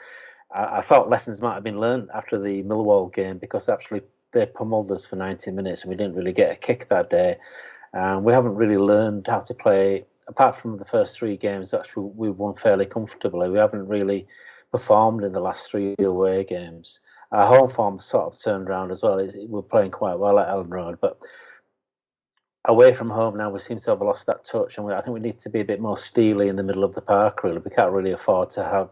I, 0.52 0.78
I 0.78 0.80
thought 0.80 1.08
lessons 1.08 1.40
might 1.40 1.54
have 1.54 1.62
been 1.62 1.78
learned 1.78 2.10
after 2.12 2.36
the 2.36 2.64
Millwall 2.64 3.14
game 3.14 3.38
because 3.38 3.68
actually 3.68 4.02
they 4.32 4.46
pummeled 4.46 4.90
us 4.92 5.06
for 5.06 5.16
90 5.16 5.50
minutes 5.50 5.82
and 5.82 5.90
we 5.90 5.96
didn't 5.96 6.14
really 6.14 6.32
get 6.32 6.52
a 6.52 6.56
kick 6.56 6.88
that 6.88 7.10
day. 7.10 7.36
Um, 7.92 8.24
we 8.24 8.32
haven't 8.32 8.54
really 8.54 8.76
learned 8.76 9.26
how 9.26 9.40
to 9.40 9.54
play, 9.54 10.04
apart 10.28 10.56
from 10.56 10.78
the 10.78 10.84
first 10.84 11.18
three 11.18 11.36
games, 11.36 11.74
actually 11.74 12.10
we 12.14 12.30
won 12.30 12.54
fairly 12.54 12.86
comfortably. 12.86 13.50
We 13.50 13.58
haven't 13.58 13.88
really 13.88 14.26
performed 14.70 15.24
in 15.24 15.32
the 15.32 15.40
last 15.40 15.70
three 15.70 15.96
away 15.98 16.44
games. 16.44 17.00
Our 17.32 17.46
home 17.46 17.68
form 17.68 17.98
sort 17.98 18.32
of 18.32 18.40
turned 18.40 18.68
around 18.68 18.92
as 18.92 19.02
well. 19.02 19.28
We're 19.48 19.62
playing 19.62 19.90
quite 19.90 20.18
well 20.18 20.38
at 20.38 20.48
Elland 20.48 20.70
Road, 20.70 20.98
but 21.00 21.18
away 22.66 22.92
from 22.94 23.10
home 23.10 23.36
now 23.36 23.50
we 23.50 23.58
seem 23.58 23.78
to 23.78 23.90
have 23.90 24.02
lost 24.02 24.26
that 24.26 24.44
touch, 24.44 24.76
and 24.76 24.86
we, 24.86 24.92
I 24.92 25.00
think 25.00 25.14
we 25.14 25.20
need 25.20 25.38
to 25.40 25.50
be 25.50 25.60
a 25.60 25.64
bit 25.64 25.80
more 25.80 25.98
steely 25.98 26.48
in 26.48 26.56
the 26.56 26.62
middle 26.62 26.84
of 26.84 26.94
the 26.94 27.00
park. 27.00 27.42
Really, 27.42 27.58
we 27.58 27.70
can't 27.70 27.92
really 27.92 28.12
afford 28.12 28.50
to 28.50 28.64
have 28.64 28.90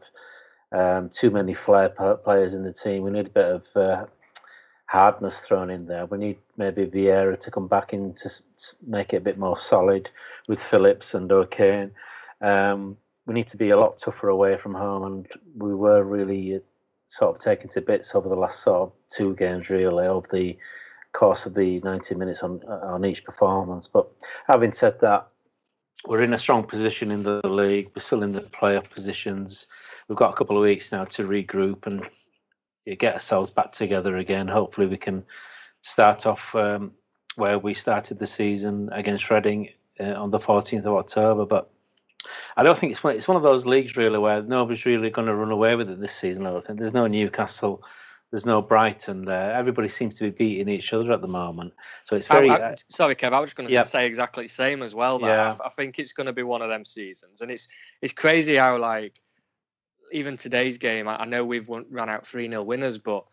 um, 0.73 1.09
too 1.11 1.31
many 1.31 1.55
flair 1.55 1.89
players 1.89 2.55
in 2.55 2.65
the 2.65 2.73
team. 2.73 3.03
We 3.03 3.11
need 3.11 3.27
a 3.27 3.31
bit 3.31 3.45
of 3.45 3.77
uh, 3.77 4.07
hardness 4.89 5.41
thrown 5.41 5.69
in 5.69 5.87
there. 5.87 6.07
We 6.07 6.19
need 6.19 6.39
maybe 6.57 6.87
Vieira 6.87 7.39
to 7.41 7.51
come 7.51 7.69
back 7.69 7.93
in 7.93 8.15
to 8.15 8.31
make 8.87 9.13
it 9.13 9.19
a 9.19 9.21
bit 9.21 9.39
more 9.39 9.59
solid 9.59 10.11
with 10.49 10.63
Phillips 10.63 11.15
and 11.15 11.31
O'Kane. 11.31 11.93
Um, 12.41 12.97
we 13.27 13.35
need 13.35 13.49
to 13.49 13.59
be 13.59 13.69
a 13.69 13.79
lot 13.79 13.99
tougher 13.99 14.31
away 14.31 14.57
from 14.57 14.75
home, 14.75 15.05
and 15.05 15.29
we 15.55 15.75
were 15.75 16.03
really 16.03 16.57
uh, 16.57 16.61
sort 17.07 17.37
of 17.37 17.43
taken 17.43 17.69
to 17.71 17.83
bits 17.83 18.15
over 18.15 18.31
the 18.31 18.35
last 18.35 18.61
sort 18.61 18.89
of 18.89 18.93
two 19.11 19.37
games, 19.37 19.69
really, 19.69 20.07
over 20.07 20.27
the 20.33 20.57
course 21.13 21.45
of 21.45 21.55
the 21.55 21.81
90 21.81 22.15
minutes 22.15 22.43
on 22.43 22.63
on 22.65 23.05
each 23.05 23.25
performance. 23.25 23.89
But 23.89 24.09
having 24.47 24.73
said 24.73 25.01
that, 25.01 25.29
we're 26.07 26.23
in 26.23 26.33
a 26.33 26.39
strong 26.39 26.65
position 26.65 27.11
in 27.11 27.25
the 27.25 27.47
league. 27.47 27.91
We're 27.95 28.01
still 28.01 28.23
in 28.23 28.33
the 28.33 28.41
playoff 28.41 28.89
positions. 28.89 29.67
We've 30.09 30.17
got 30.17 30.33
a 30.33 30.37
couple 30.37 30.57
of 30.57 30.63
weeks 30.63 30.93
now 30.93 31.05
to 31.05 31.29
regroup 31.29 31.87
and 31.87 32.09
get 32.97 33.15
ourselves 33.15 33.51
back 33.51 33.73
together 33.73 34.17
again. 34.17 34.49
Hopefully, 34.49 34.87
we 34.87 34.97
can 34.97 35.25
start 35.81 36.27
off 36.27 36.55
um, 36.55 36.93
where 37.37 37.59
we 37.59 37.75
started 37.75 38.19
the 38.19 38.27
season 38.27 38.91
against 38.93 39.31
Reading 39.31 39.71
uh, 40.01 40.15
on 40.15 40.31
the 40.31 40.39
14th 40.39 40.87
of 40.87 40.95
October. 40.95 41.47
But 41.47 41.71
I 42.57 42.63
don't 42.63 42.77
think 42.77 42.93
it's 42.93 43.03
one, 43.03 43.17
it's 43.17 43.29
one 43.29 43.37
of 43.37 43.43
those 43.43 43.67
leagues 43.67 43.97
really 43.97 44.19
where 44.19 44.43
nobody's 44.43 44.87
really 44.87 45.11
going 45.11 45.29
to 45.29 45.35
run 45.35 45.51
away 45.51 45.77
with 45.77 45.91
it 45.91 46.01
this 46.01 46.15
season. 46.15 46.47
I 46.47 46.51
don't 46.51 46.65
think 46.65 46.79
there's 46.79 46.95
no 46.95 47.07
Newcastle. 47.07 47.83
There's 48.31 48.45
no 48.45 48.61
Brighton 48.61 49.25
there. 49.25 49.55
Everybody 49.55 49.89
seems 49.89 50.17
to 50.17 50.25
be 50.25 50.31
beating 50.31 50.69
each 50.69 50.93
other 50.93 51.13
at 51.13 51.23
the 51.23 51.29
moment. 51.29 51.73
So 52.05 52.15
it's 52.15 52.29
very. 52.29 52.51
I, 52.51 52.57
I, 52.57 52.61
uh, 52.73 52.77
sorry, 52.89 53.15
Kev. 53.15 53.33
I 53.33 53.41
was 53.41 53.49
just 53.49 53.57
going 53.57 53.69
to 53.69 53.73
yeah. 53.73 53.85
say 53.85 54.07
exactly 54.07 54.45
the 54.45 54.51
same 54.51 54.83
as 54.83 54.95
well. 54.95 55.19
Yeah. 55.23 55.57
I, 55.63 55.67
I 55.67 55.69
think 55.71 55.99
it's 55.99 56.13
going 56.13 56.27
to 56.27 56.35
be 56.35 56.43
one 56.43 56.61
of 56.61 56.69
them 56.69 56.85
seasons, 56.85 57.41
and 57.41 57.51
it's 57.51 57.69
it's 58.03 58.13
crazy 58.13 58.57
how 58.57 58.77
like 58.77 59.19
even 60.13 60.37
today's 60.37 60.79
game, 60.79 61.09
I, 61.09 61.25
know 61.25 61.45
we've 61.45 61.69
won, 61.69 61.87
run 61.91 62.09
out 62.09 62.27
3 62.27 62.51
0 62.51 62.63
winners, 62.63 62.99
but 62.99 63.25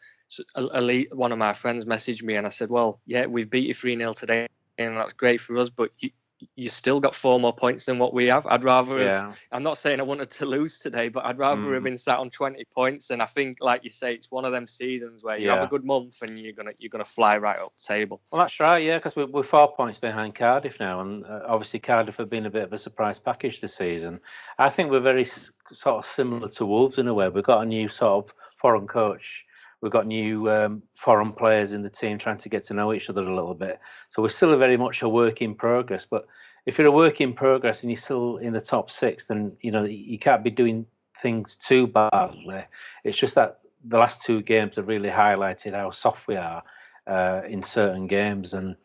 one 1.12 1.32
of 1.32 1.38
my 1.38 1.54
friends 1.54 1.86
messaged 1.86 2.24
me 2.24 2.36
and 2.36 2.46
I 2.46 2.50
said, 2.50 2.70
Well, 2.70 3.00
yeah, 3.06 3.26
we've 3.26 3.50
beat 3.50 3.68
you 3.68 3.74
3 3.74 3.98
0 3.98 4.14
today, 4.14 4.48
and 4.78 4.98
that's 4.98 5.14
great 5.14 5.40
for 5.42 5.58
us, 5.58 5.70
but 5.70 5.92
you, 6.00 6.12
you 6.56 6.70
still 6.70 7.00
got 7.00 7.16
four 7.16 7.40
more 7.40 7.54
points 7.54 7.86
than 7.86 8.00
what 8.00 8.14
we 8.14 8.28
have. 8.28 8.46
I'd 8.46 8.64
rather 8.64 9.00
yeah. 9.00 9.22
have, 9.28 9.40
I'm 9.52 9.64
not 9.64 9.78
saying 9.78 10.00
I 10.00 10.04
wanted 10.04 10.32
to 10.32 10.46
lose 10.46 10.80
today, 10.80 11.10
but 11.10 11.26
I'd 11.26 11.38
rather 11.38 11.62
mm. 11.62 11.74
have 11.74 11.84
been 11.84 11.98
sat 11.98 12.20
on 12.20 12.30
20 12.30 12.66
points. 12.74 13.10
And 13.10 13.22
I 13.22 13.26
think, 13.26 13.58
like 13.62 13.84
you 13.84 13.90
say, 13.90 14.14
it's 14.14 14.30
one 14.30 14.46
of 14.46 14.52
them 14.52 14.68
seasons 14.68 15.24
where 15.24 15.38
you 15.38 15.48
yeah. 15.48 15.56
have 15.56 15.64
a 15.64 15.68
good 15.68 15.86
month 15.86 16.22
and 16.22 16.38
you're 16.38 16.54
gonna 16.54 16.72
you're 16.78 16.90
gonna 16.90 17.04
fly 17.04 17.38
right 17.38 17.60
up 17.60 17.74
the 17.76 17.84
table. 17.94 18.22
Well, 18.32 18.42
that's 18.42 18.60
right, 18.60 18.84
yeah, 18.84 18.98
because 18.98 19.16
we're, 19.16 19.28
we're 19.28 19.44
four 19.44 19.74
points 19.74 20.00
behind 20.00 20.36
Cardiff 20.36 20.80
now, 20.80 21.02
and 21.02 21.26
uh, 21.26 21.42
obviously 21.46 21.80
Cardiff 21.80 22.18
have 22.18 22.30
been 22.30 22.46
a 22.46 22.52
bit 22.52 22.64
of 22.64 22.74
a 22.74 22.78
surprise 22.78 23.20
package 23.20 23.62
this 23.62 23.76
season. 23.76 24.22
I 24.58 24.70
think 24.70 24.92
we're 24.92 25.00
very 25.00 25.26
sort 25.26 25.98
of 25.98 26.06
similar 26.06 26.48
to 26.50 26.66
Wolves 26.66 26.98
in 26.98 27.08
a 27.08 27.14
way. 27.14 27.30
We've 27.30 27.44
got 27.44 27.64
a 27.64 27.66
new 27.66 27.88
sort 27.88 28.26
of 28.26 28.34
foreign 28.58 28.88
coach 28.88 29.46
We've 29.86 29.92
got 29.92 30.08
new 30.08 30.50
um, 30.50 30.82
foreign 30.96 31.32
players 31.32 31.74
in 31.74 31.84
the 31.84 31.92
team 31.92 32.18
trying 32.18 32.40
to 32.40 32.50
get 32.50 32.66
to 32.66 32.74
know 32.74 32.92
each 32.92 33.08
other 33.08 33.22
a 33.22 33.36
little 33.36 33.54
bit. 33.54 33.80
So 34.10 34.24
we're 34.24 34.30
still 34.30 34.58
very 34.58 34.78
much 34.78 35.04
a 35.04 35.08
work 35.08 35.44
in 35.44 35.54
progress. 35.54 36.08
But 36.08 36.26
if 36.66 36.80
you're 36.80 36.88
a 36.88 36.92
work 36.92 37.22
in 37.22 37.34
progress 37.34 37.84
and 37.84 37.92
you're 37.92 37.98
still 37.98 38.38
in 38.38 38.54
the 38.54 38.60
top 38.60 38.90
six, 38.90 39.28
then 39.28 39.56
you 39.62 39.70
know 39.70 39.84
you 39.84 40.18
can't 40.18 40.44
be 40.44 40.50
doing 40.50 40.88
things 41.22 41.56
too 41.56 41.86
badly. 41.86 42.64
It's 43.04 43.16
just 43.16 43.36
that 43.36 43.60
the 43.84 44.00
last 44.00 44.24
two 44.24 44.42
games 44.42 44.78
have 44.78 44.88
really 44.88 45.10
highlighted 45.10 45.74
how 45.74 45.92
soft 45.92 46.28
we 46.28 46.36
are 46.36 46.64
uh, 47.06 47.42
in 47.48 47.62
certain 47.62 48.08
games, 48.08 48.56
and 48.56 48.76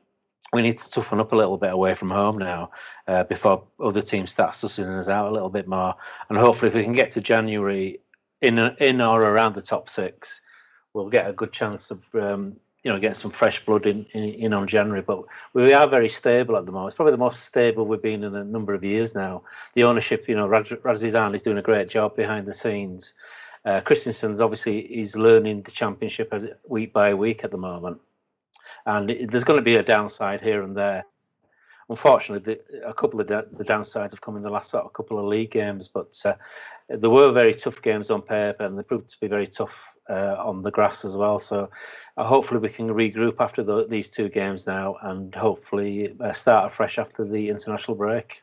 we 0.53 0.61
need 0.61 0.77
to 0.77 0.91
toughen 0.91 1.19
up 1.19 1.33
a 1.33 1.37
little 1.37 1.57
bit 1.57 1.73
away 1.73 1.95
from 1.95 2.11
home 2.11 2.37
now 2.37 2.73
uh, 3.09 3.25
before 3.25 3.67
other 3.83 4.03
teams 4.03 4.33
start 4.33 4.51
sussing 4.51 4.99
us 4.99 5.09
out 5.09 5.31
a 5.31 5.33
little 5.33 5.49
bit 5.49 5.67
more. 5.67 5.95
And 6.29 6.37
hopefully, 6.37 6.69
if 6.69 6.75
we 6.75 6.85
can 6.85 6.93
get 6.93 7.13
to 7.13 7.23
January 7.23 8.01
in 8.43 8.59
in 8.59 9.01
or 9.01 9.23
around 9.23 9.55
the 9.55 9.63
top 9.63 9.89
six, 9.89 10.43
we'll 10.95 11.11
get 11.11 11.29
a 11.29 11.33
good 11.33 11.53
chance 11.53 11.91
of 11.91 12.15
um, 12.15 12.57
you 12.83 12.91
know, 12.91 12.99
getting 12.99 13.15
some 13.15 13.31
fresh 13.31 13.65
blood 13.65 13.87
in, 13.87 14.07
in, 14.13 14.25
in 14.25 14.53
on 14.55 14.67
January. 14.67 15.03
But 15.03 15.25
we 15.53 15.73
are 15.73 15.87
very 15.87 16.09
stable 16.09 16.57
at 16.57 16.65
the 16.65 16.73
moment. 16.73 16.89
It's 16.89 16.97
probably 16.97 17.13
the 17.13 17.19
most 17.19 17.45
stable 17.45 17.87
we've 17.87 18.01
been 18.01 18.25
in 18.25 18.35
a 18.35 18.45
number 18.45 18.73
of 18.73 18.83
years 18.85 19.15
now. 19.15 19.43
The 19.75 19.85
ownership, 19.85 20.29
you 20.29 20.35
know, 20.35 20.49
Radrizzani 20.49 21.35
is 21.35 21.43
doing 21.43 21.59
a 21.59 21.63
great 21.63 21.89
job 21.89 22.17
behind 22.17 22.47
the 22.47 22.55
scenes. 22.55 23.15
Uh, 23.65 23.81
Christiansen's 23.83 24.41
obviously 24.41 24.79
is 24.79 25.17
learning 25.17 25.63
the 25.63 25.71
championship 25.71 26.31
as 26.33 26.47
week 26.67 26.95
by 26.95 27.13
week 27.13 27.45
at 27.45 27.51
the 27.51 27.59
moment, 27.59 28.01
and 28.87 29.11
there's 29.29 29.45
going 29.45 29.59
to 29.59 29.65
be 29.65 29.77
a 29.77 29.83
downside 29.83 30.41
here 30.41 30.63
and 30.63 30.75
there. 30.75 31.05
Unfortunately, 31.91 32.55
the, 32.55 32.87
a 32.87 32.95
couple 32.95 33.21
of 33.21 33.27
the 33.27 33.45
downsides 33.65 34.13
have 34.13 34.21
come 34.21 34.37
in 34.37 34.45
the 34.45 34.49
last 34.49 34.71
sort 34.71 34.85
of 34.85 34.93
couple 34.93 35.19
of 35.19 35.25
league 35.25 35.51
games, 35.51 35.89
but 35.89 36.17
uh, 36.25 36.35
there 36.89 37.11
were 37.11 37.33
very 37.33 37.53
tough 37.53 37.83
games 37.83 38.13
on 38.13 38.23
paper, 38.23 38.63
and 38.65 38.79
they 38.79 38.85
proved 38.85 39.11
to 39.11 39.19
be 39.21 39.27
very 39.27 39.49
tough 39.49 39.97
uh, 40.09 40.37
on 40.39 40.63
the 40.63 40.71
grass 40.71 41.05
as 41.05 41.17
well. 41.17 41.41
So 41.41 41.69
uh, 42.17 42.25
hopefully 42.25 42.61
we 42.61 42.69
can 42.69 42.89
regroup 42.91 43.37
after 43.41 43.65
the, 43.65 43.89
these 43.89 44.09
two 44.09 44.29
games 44.29 44.69
now, 44.69 44.99
and 45.03 45.35
hopefully 45.35 46.15
uh, 46.21 46.33
start 46.33 46.67
afresh 46.67 46.97
after 46.97 47.25
the 47.25 47.49
international 47.49 47.97
break. 47.97 48.41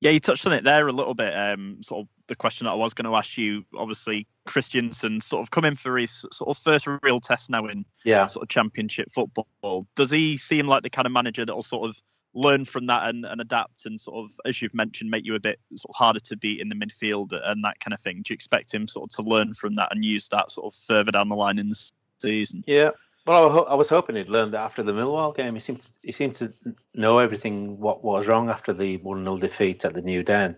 Yeah, 0.00 0.12
you 0.12 0.18
touched 0.18 0.46
on 0.46 0.54
it 0.54 0.64
there 0.64 0.88
a 0.88 0.92
little 0.92 1.14
bit. 1.14 1.36
Um, 1.36 1.82
sort 1.82 2.00
of 2.00 2.08
the 2.28 2.34
question 2.34 2.64
that 2.64 2.72
I 2.72 2.76
was 2.76 2.94
going 2.94 3.10
to 3.10 3.16
ask 3.16 3.36
you. 3.36 3.66
Obviously, 3.76 4.26
Christiansen 4.46 5.20
sort 5.20 5.42
of 5.42 5.50
coming 5.50 5.74
for 5.74 5.98
his 5.98 6.26
sort 6.32 6.48
of 6.48 6.56
first 6.56 6.88
real 7.02 7.20
test 7.20 7.50
now 7.50 7.66
in 7.66 7.84
yeah. 8.06 8.26
sort 8.26 8.42
of 8.42 8.48
championship 8.48 9.12
football. 9.12 9.86
Does 9.96 10.10
he 10.10 10.38
seem 10.38 10.66
like 10.66 10.82
the 10.82 10.88
kind 10.88 11.04
of 11.04 11.12
manager 11.12 11.44
that 11.44 11.54
will 11.54 11.62
sort 11.62 11.90
of 11.90 12.02
learn 12.34 12.64
from 12.64 12.86
that 12.86 13.08
and, 13.08 13.24
and 13.24 13.40
adapt 13.40 13.86
and 13.86 13.98
sort 13.98 14.24
of, 14.24 14.30
as 14.46 14.60
you've 14.60 14.74
mentioned, 14.74 15.10
make 15.10 15.26
you 15.26 15.34
a 15.34 15.40
bit 15.40 15.58
sort 15.74 15.90
of 15.90 15.96
harder 15.96 16.20
to 16.20 16.36
beat 16.36 16.60
in 16.60 16.68
the 16.68 16.74
midfield 16.74 17.30
and 17.32 17.64
that 17.64 17.80
kind 17.80 17.92
of 17.92 18.00
thing. 18.00 18.22
Do 18.22 18.32
you 18.32 18.34
expect 18.34 18.72
him 18.72 18.88
sort 18.88 19.10
of 19.10 19.16
to 19.16 19.30
learn 19.30 19.54
from 19.54 19.74
that 19.74 19.88
and 19.92 20.04
use 20.04 20.28
that 20.28 20.50
sort 20.50 20.72
of 20.72 20.78
further 20.86 21.12
down 21.12 21.28
the 21.28 21.36
line 21.36 21.58
in 21.58 21.68
the 21.68 21.90
season? 22.18 22.64
Yeah. 22.66 22.90
Well, 23.24 23.66
I 23.68 23.74
was 23.74 23.88
hoping 23.88 24.16
he'd 24.16 24.28
learn 24.28 24.50
that 24.50 24.62
after 24.62 24.82
the 24.82 24.92
Millwall 24.92 25.36
game. 25.36 25.54
He 25.54 25.60
seemed 25.60 25.80
to, 25.80 25.88
he 26.02 26.10
seemed 26.10 26.34
to 26.36 26.52
know 26.92 27.18
everything 27.18 27.78
what 27.78 28.02
was 28.02 28.26
wrong 28.26 28.50
after 28.50 28.72
the 28.72 28.96
one 28.96 29.24
0 29.24 29.38
defeat 29.38 29.84
at 29.84 29.94
the 29.94 30.02
New 30.02 30.24
Den, 30.24 30.56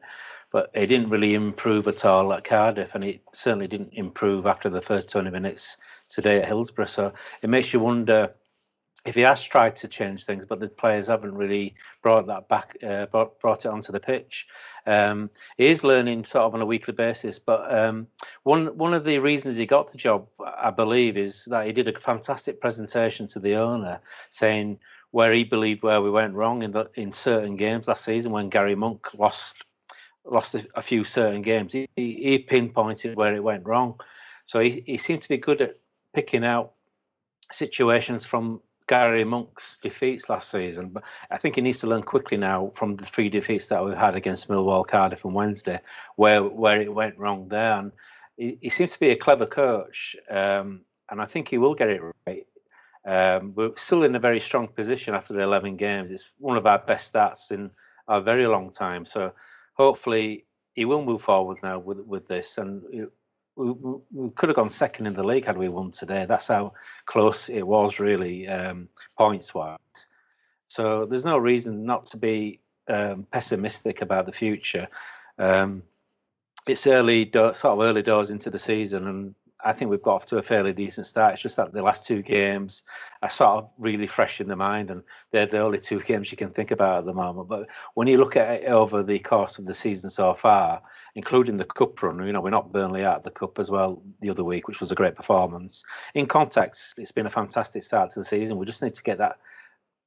but 0.51 0.71
he 0.75 0.87
didn't 0.87 1.11
really 1.11 1.35
improve 1.35 1.89
at 1.89 2.07
all 2.07 2.33
at 2.33 2.45
Cardiff, 2.45 2.95
and 2.95 3.05
he 3.05 3.21
certainly 3.33 3.67
didn't 3.67 3.93
improve 3.93 4.47
after 4.47 4.71
the 4.71 4.81
first 4.81 5.11
twenty 5.11 5.29
minutes 5.29 5.77
today 6.09 6.39
at 6.39 6.47
Hillsborough. 6.47 6.87
So 6.87 7.13
it 7.43 7.51
makes 7.51 7.75
you 7.75 7.81
wonder 7.81 8.33
if 9.05 9.15
he 9.15 9.21
has 9.21 9.45
tried 9.45 9.77
to 9.77 9.89
change 9.89 10.25
things, 10.25 10.47
but 10.47 10.61
the 10.61 10.69
players 10.69 11.09
haven't 11.09 11.37
really 11.37 11.75
brought 12.03 12.27
that 12.27 12.49
back, 12.49 12.77
uh, 12.83 13.07
brought, 13.07 13.65
it 13.65 13.67
onto 13.67 13.93
the 13.93 14.01
pitch. 14.01 14.47
Um, 14.87 15.31
he 15.59 15.67
is 15.67 15.85
learning 15.85 16.25
sort 16.25 16.45
of 16.45 16.55
on 16.55 16.63
a 16.63 16.67
weekly 16.67 16.95
basis, 16.95 17.39
but 17.39 17.73
um, 17.73 18.07
one 18.45 18.77
one 18.79 18.95
of 18.95 19.05
the 19.05 19.19
reasons 19.19 19.57
he 19.57 19.67
got 19.67 19.93
the 19.93 19.99
job, 19.99 20.27
I 20.43 20.71
believe, 20.71 21.17
is 21.17 21.45
that 21.47 21.67
he 21.67 21.73
did 21.73 21.89
a 21.89 21.99
fantastic 21.99 22.61
presentation 22.61 23.27
to 23.29 23.41
the 23.41 23.57
owner, 23.57 24.01
saying 24.31 24.79
where 25.11 25.33
he 25.33 25.45
believed 25.45 25.83
where 25.83 26.01
we 26.01 26.11
went 26.11 26.35
wrong 26.35 26.63
in 26.63 26.73
the, 26.73 26.91
in 26.95 27.13
certain 27.13 27.57
games 27.57 27.87
last 27.87 28.05
season 28.05 28.33
when 28.33 28.49
Gary 28.49 28.75
Monk 28.75 29.13
lost 29.19 29.65
lost 30.25 30.55
a, 30.55 30.67
a 30.75 30.83
few 30.83 31.05
certain 31.05 31.43
games. 31.43 31.75
He, 31.75 31.89
he, 31.95 32.39
pinpointed 32.39 33.17
where 33.17 33.35
it 33.35 33.43
went 33.43 33.67
wrong, 33.67 34.01
so 34.47 34.61
he, 34.61 34.83
he 34.87 34.97
seemed 34.97 35.21
to 35.23 35.29
be 35.29 35.37
good 35.37 35.61
at 35.61 35.79
picking 36.15 36.45
out 36.45 36.73
situations 37.53 38.25
from 38.25 38.61
Gary 38.87 39.25
Monk's 39.25 39.79
defeats 39.79 40.29
last 40.29 40.51
season, 40.51 40.91
but 40.91 41.05
I 41.31 41.39
think 41.39 41.55
he 41.55 41.63
needs 41.63 41.81
to 41.81 41.87
learn 41.87 42.03
quickly 42.03 42.37
now 42.37 42.71
from 42.75 42.97
the 42.97 43.05
three 43.05 43.31
defeats 43.31 43.69
that 43.69 43.85
we've 43.85 43.97
had 43.97 44.15
against 44.15 44.49
Millwall, 44.49 44.87
Cardiff, 44.87 45.25
and 45.25 45.35
Wednesday, 45.35 45.81
where 46.17 46.43
where 46.43 46.81
it 46.81 46.93
went 46.93 47.19
wrong 47.19 47.49
there. 47.49 47.79
And 47.79 47.93
he, 48.37 48.59
he 48.61 48.69
seems 48.69 48.93
to 48.93 49.01
be 49.01 49.11
a 49.11 49.17
clever 49.17 49.47
coach, 49.47 50.17
um, 50.31 50.83
and 51.11 51.21
I 51.21 51.25
think 51.25 51.49
he 51.49 51.59
will 51.59 51.75
get 51.75 51.91
it 51.91 52.03
right. 52.27 52.47
Um, 53.07 53.53
we're 53.55 53.77
still 53.77 54.03
in 54.03 54.15
a 54.15 54.21
very 54.21 54.41
strong 54.41 54.69
position 54.69 55.15
after 55.15 55.35
the 55.35 55.43
11 55.43 55.77
games. 55.77 56.11
It's 56.11 56.31
one 56.39 56.57
of 56.57 56.67
our 56.67 56.79
best 56.79 57.13
stats 57.13 57.53
in 57.53 57.71
a 58.09 58.21
very 58.21 58.47
long 58.47 58.71
time. 58.71 59.05
So 59.05 59.35
hopefully 59.75 60.47
he 60.75 60.87
will 60.87 61.05
move 61.05 61.21
forward 61.23 61.59
now 61.63 61.79
with 61.79 62.01
with 62.01 62.29
this. 62.29 62.59
And 62.59 63.09
we, 63.57 63.73
we, 64.13 64.31
could 64.31 64.49
have 64.49 64.57
gone 64.57 64.69
second 64.69 65.07
in 65.07 65.15
the 65.15 65.23
league 65.23 65.45
had 65.45 65.57
we 65.57 65.69
won 65.69 65.91
today. 65.91 66.25
That's 66.25 66.49
how 66.49 66.73
close 67.07 67.49
it 67.49 67.67
was, 67.67 68.01
really, 68.01 68.49
um, 68.49 68.89
points 69.17 69.55
wise. 69.55 69.79
So 70.69 71.07
there's 71.07 71.25
no 71.25 71.39
reason 71.39 71.87
not 71.87 72.07
to 72.07 72.17
be 72.17 72.61
um, 72.89 73.27
pessimistic 73.31 74.03
about 74.03 74.27
the 74.27 74.33
future. 74.33 74.89
Um, 75.39 75.85
it's 76.67 76.87
early, 76.87 77.25
do- 77.27 77.55
sort 77.55 77.79
of 77.79 77.85
early 77.85 78.03
doors 78.03 78.31
into 78.31 78.51
the 78.51 78.59
season, 78.59 79.07
and 79.07 79.35
I 79.65 79.73
think 79.73 79.91
we've 79.91 80.03
got 80.03 80.17
off 80.17 80.27
to 80.27 80.37
a 80.37 80.43
fairly 80.43 80.75
decent 80.75 81.07
start. 81.07 81.33
It's 81.33 81.43
just 81.43 81.57
that 81.57 81.73
the 81.73 81.83
last 81.83 82.07
two 82.07 82.23
games 82.23 82.83
are 83.23 83.31
sort 83.31 83.65
of 83.65 83.71
really 83.79 84.07
fresh 84.07 84.41
in 84.41 84.49
the 84.49 84.57
mind, 84.57 84.91
and 84.91 85.03
they're 85.31 85.47
the 85.47 85.61
only 85.61 85.79
two 85.79 86.01
games 86.07 86.31
you 86.31 86.37
can 86.37 86.51
think 86.51 86.71
about 86.71 86.99
at 86.99 87.07
the 87.07 87.15
moment. 87.15 87.49
But 87.49 87.69
when 87.95 88.07
you 88.07 88.19
look 88.19 88.37
at 88.37 88.63
it 88.63 88.67
over 88.67 89.03
the 89.03 89.19
course 89.19 89.59
of 89.59 89.65
the 89.65 89.75
season 89.75 90.11
so 90.11 90.35
far, 90.35 90.83
including 91.15 91.57
the 91.57 91.65
cup 91.65 92.03
run, 92.03 92.25
you 92.27 92.33
know, 92.33 92.43
we're 92.43 92.51
not 92.51 92.73
Burnley 92.73 93.05
out 93.05 93.19
of 93.19 93.23
the 93.23 93.31
cup 93.31 93.59
as 93.59 93.71
well 93.71 94.03
the 94.21 94.31
other 94.31 94.45
week, 94.45 94.69
which 94.69 94.81
was 94.81 94.93
a 94.93 94.97
great 94.97 95.15
performance. 95.15 95.83
In 96.15 96.27
context, 96.27 96.99
it's 96.99 97.13
been 97.13 97.27
a 97.27 97.31
fantastic 97.31 97.83
start 97.83 98.11
to 98.11 98.21
the 98.21 98.25
season. 98.25 98.59
We 98.59 98.67
just 98.67 98.83
need 98.83 98.95
to 98.95 99.03
get 99.03 99.19
that 99.19 99.39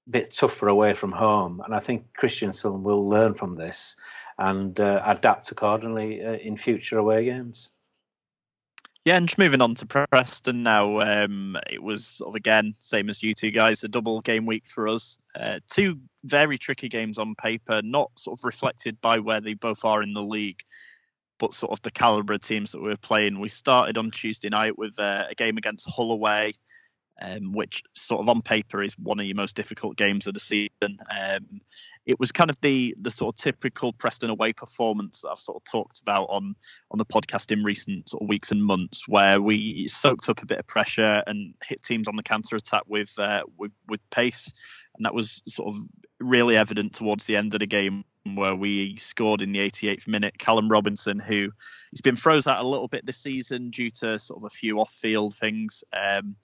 bit 0.09 0.31
tougher 0.31 0.67
away 0.67 0.93
from 0.93 1.11
home, 1.11 1.61
and 1.65 1.73
I 1.73 1.79
think 1.79 2.13
Christiansen 2.15 2.83
will 2.83 3.07
learn 3.09 3.33
from 3.33 3.55
this 3.55 3.95
and 4.37 4.79
uh, 4.79 5.01
adapt 5.03 5.51
accordingly 5.51 6.23
uh, 6.23 6.33
in 6.33 6.57
future 6.57 6.99
away 6.99 7.25
games. 7.25 7.69
Yeah, 9.07 9.15
and 9.15 9.25
just 9.25 9.37
moving 9.37 9.61
on 9.61 9.73
to 9.75 9.85
Preston 9.85 10.63
now. 10.63 10.99
Um, 10.99 11.55
it 11.71 11.81
was 11.81 12.21
again 12.35 12.73
same 12.77 13.09
as 13.09 13.23
you 13.23 13.33
two 13.33 13.51
guys, 13.51 13.85
a 13.85 13.87
double 13.87 14.19
game 14.19 14.45
week 14.45 14.65
for 14.65 14.89
us. 14.89 15.17
Uh, 15.33 15.61
two 15.71 16.01
very 16.25 16.57
tricky 16.57 16.89
games 16.89 17.17
on 17.17 17.33
paper, 17.33 17.79
not 17.81 18.11
sort 18.19 18.37
of 18.37 18.43
reflected 18.43 18.99
by 18.99 19.19
where 19.19 19.39
they 19.39 19.53
both 19.53 19.85
are 19.85 20.03
in 20.03 20.11
the 20.11 20.21
league, 20.21 20.59
but 21.39 21.53
sort 21.53 21.71
of 21.71 21.81
the 21.83 21.89
calibre 21.89 22.35
of 22.35 22.41
teams 22.41 22.73
that 22.73 22.81
we 22.81 22.91
are 22.91 22.97
playing. 22.97 23.39
We 23.39 23.47
started 23.47 23.97
on 23.97 24.11
Tuesday 24.11 24.49
night 24.49 24.77
with 24.77 24.99
uh, 24.99 25.23
a 25.31 25.35
game 25.35 25.55
against 25.55 25.89
Hull 25.89 26.11
away, 26.11 26.51
um, 27.21 27.51
which 27.51 27.83
sort 27.93 28.21
of 28.21 28.29
on 28.29 28.41
paper 28.41 28.81
is 28.83 28.97
one 28.97 29.19
of 29.19 29.25
your 29.25 29.36
most 29.36 29.55
difficult 29.55 29.97
games 29.97 30.27
of 30.27 30.33
the 30.33 30.39
season. 30.39 30.69
Um, 30.81 31.62
it 32.05 32.19
was 32.19 32.31
kind 32.31 32.50
of 32.50 32.59
the 32.62 32.95
the 33.01 33.12
sort 33.12 33.36
of 33.36 33.41
typical 33.41 33.93
Preston 33.93 34.29
away 34.29 34.53
performance 34.53 35.21
that 35.21 35.29
I've 35.29 35.38
sort 35.38 35.57
of 35.57 35.63
talked 35.71 36.00
about 36.00 36.25
on 36.25 36.55
on 36.91 36.97
the 36.97 37.05
podcast 37.05 37.51
in 37.51 37.63
recent 37.63 38.09
sort 38.09 38.24
of 38.24 38.29
weeks 38.29 38.51
and 38.51 38.63
months, 38.63 39.07
where 39.07 39.41
we 39.41 39.88
soaked 39.88 40.29
up 40.29 40.41
a 40.41 40.45
bit 40.45 40.59
of 40.59 40.67
pressure 40.67 41.24
and 41.25 41.53
hit 41.65 41.83
teams 41.83 42.07
on 42.07 42.15
the 42.15 42.24
counter 42.24 42.55
attack 42.55 42.83
with 42.88 43.17
uh, 43.19 43.43
with 43.57 43.71
with 43.88 44.09
pace, 44.09 44.51
and 44.95 45.05
that 45.05 45.13
was 45.13 45.41
sort 45.47 45.74
of 45.74 45.81
really 46.19 46.57
evident 46.57 46.93
towards 46.93 47.25
the 47.25 47.36
end 47.36 47.53
of 47.53 47.59
the 47.59 47.67
game 47.67 48.03
where 48.36 48.55
we 48.55 48.97
scored 48.97 49.41
in 49.41 49.51
the 49.51 49.59
88th 49.59 50.07
minute. 50.07 50.38
Callum 50.38 50.69
Robinson, 50.69 51.19
who 51.19 51.51
he's 51.91 52.01
been 52.01 52.15
froze 52.15 52.47
out 52.47 52.63
a 52.63 52.67
little 52.67 52.88
bit 52.88 53.05
this 53.05 53.17
season 53.17 53.69
due 53.69 53.89
to 53.89 54.19
sort 54.19 54.41
of 54.41 54.45
a 54.45 54.50
few 54.50 54.79
off-field 54.79 55.33
things. 55.36 55.83
Um, 55.95 56.36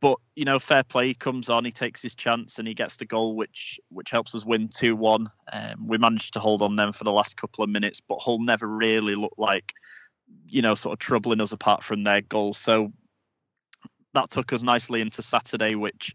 but 0.00 0.18
you 0.34 0.44
know, 0.44 0.58
fair 0.58 0.82
play. 0.82 1.08
He 1.08 1.14
comes 1.14 1.48
on, 1.48 1.64
he 1.64 1.72
takes 1.72 2.02
his 2.02 2.14
chance, 2.14 2.58
and 2.58 2.68
he 2.68 2.74
gets 2.74 2.96
the 2.96 3.06
goal, 3.06 3.36
which 3.36 3.80
which 3.88 4.10
helps 4.10 4.34
us 4.34 4.44
win 4.44 4.68
two 4.68 4.96
one. 4.96 5.30
Um, 5.52 5.86
we 5.86 5.98
managed 5.98 6.34
to 6.34 6.40
hold 6.40 6.62
on 6.62 6.76
them 6.76 6.92
for 6.92 7.04
the 7.04 7.12
last 7.12 7.36
couple 7.36 7.64
of 7.64 7.70
minutes, 7.70 8.00
but 8.00 8.20
Hull 8.20 8.42
never 8.42 8.66
really 8.66 9.14
looked 9.14 9.38
like, 9.38 9.72
you 10.46 10.62
know, 10.62 10.74
sort 10.74 10.94
of 10.94 10.98
troubling 10.98 11.40
us 11.40 11.52
apart 11.52 11.82
from 11.82 12.04
their 12.04 12.20
goal. 12.20 12.54
So 12.54 12.92
that 14.14 14.30
took 14.30 14.52
us 14.52 14.62
nicely 14.62 15.00
into 15.00 15.22
Saturday, 15.22 15.74
which 15.74 16.14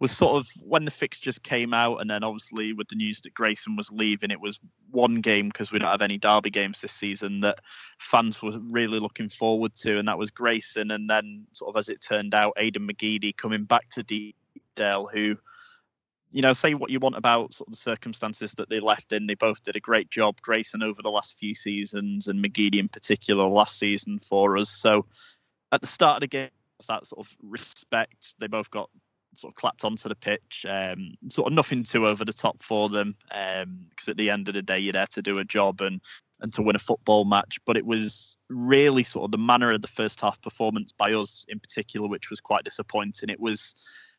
was 0.00 0.12
sort 0.12 0.36
of 0.36 0.48
when 0.62 0.84
the 0.84 0.90
fixtures 0.90 1.38
came 1.38 1.74
out, 1.74 1.98
and 1.98 2.08
then 2.10 2.22
obviously 2.22 2.72
with 2.72 2.88
the 2.88 2.96
news 2.96 3.22
that 3.22 3.34
Grayson 3.34 3.76
was 3.76 3.90
leaving, 3.90 4.30
it 4.30 4.40
was 4.40 4.60
one 4.90 5.16
game 5.16 5.48
because 5.48 5.72
we 5.72 5.78
don't 5.78 5.90
have 5.90 6.02
any 6.02 6.18
derby 6.18 6.50
games 6.50 6.80
this 6.80 6.92
season 6.92 7.40
that 7.40 7.60
fans 7.98 8.40
were 8.42 8.52
really 8.70 9.00
looking 9.00 9.28
forward 9.28 9.74
to, 9.76 9.98
and 9.98 10.08
that 10.08 10.18
was 10.18 10.30
Grayson. 10.30 10.90
And 10.90 11.10
then, 11.10 11.46
sort 11.52 11.74
of 11.74 11.78
as 11.78 11.88
it 11.88 12.00
turned 12.00 12.34
out, 12.34 12.54
Aidan 12.56 12.86
McGeady 12.88 13.36
coming 13.36 13.64
back 13.64 13.88
to 13.90 14.02
Deepdale, 14.02 15.10
who 15.12 15.36
you 16.30 16.42
know, 16.42 16.52
say 16.52 16.74
what 16.74 16.90
you 16.90 17.00
want 17.00 17.16
about 17.16 17.54
sort 17.54 17.68
of 17.68 17.72
the 17.72 17.78
circumstances 17.78 18.52
that 18.54 18.68
they 18.68 18.80
left 18.80 19.12
in. 19.12 19.26
They 19.26 19.34
both 19.34 19.62
did 19.62 19.76
a 19.76 19.80
great 19.80 20.10
job. 20.10 20.40
Grayson 20.42 20.82
over 20.82 21.00
the 21.02 21.08
last 21.08 21.38
few 21.38 21.54
seasons, 21.54 22.28
and 22.28 22.44
McGeady 22.44 22.78
in 22.78 22.88
particular 22.88 23.48
last 23.48 23.78
season 23.78 24.18
for 24.18 24.58
us. 24.58 24.68
So 24.68 25.06
at 25.72 25.80
the 25.80 25.86
start 25.86 26.16
of 26.16 26.20
the 26.20 26.26
game, 26.26 26.50
that 26.86 27.06
sort 27.06 27.26
of 27.26 27.36
respect. 27.42 28.34
They 28.38 28.46
both 28.46 28.70
got 28.70 28.90
sort 29.38 29.52
of 29.52 29.56
clapped 29.56 29.84
onto 29.84 30.08
the 30.08 30.14
pitch. 30.14 30.66
Um, 30.68 31.14
sort 31.30 31.48
of 31.48 31.54
nothing 31.54 31.84
too 31.84 32.06
over 32.06 32.24
the 32.24 32.32
top 32.32 32.62
for 32.62 32.88
them 32.88 33.14
because 33.28 34.08
um, 34.08 34.10
at 34.10 34.16
the 34.16 34.30
end 34.30 34.48
of 34.48 34.54
the 34.54 34.62
day, 34.62 34.78
you're 34.78 34.92
there 34.92 35.06
to 35.12 35.22
do 35.22 35.38
a 35.38 35.44
job 35.44 35.80
and 35.80 36.00
and 36.40 36.52
to 36.54 36.62
win 36.62 36.76
a 36.76 36.80
football 36.80 37.24
match. 37.24 37.58
But 37.66 37.76
it 37.76 37.86
was 37.86 38.36
really 38.48 39.02
sort 39.02 39.24
of 39.24 39.32
the 39.32 39.38
manner 39.38 39.72
of 39.72 39.82
the 39.82 39.88
first 39.88 40.20
half 40.20 40.40
performance 40.40 40.92
by 40.92 41.12
us 41.12 41.44
in 41.48 41.60
particular, 41.60 42.08
which 42.08 42.30
was 42.30 42.40
quite 42.40 42.64
disappointing. 42.64 43.30
It 43.30 43.40
was 43.40 43.74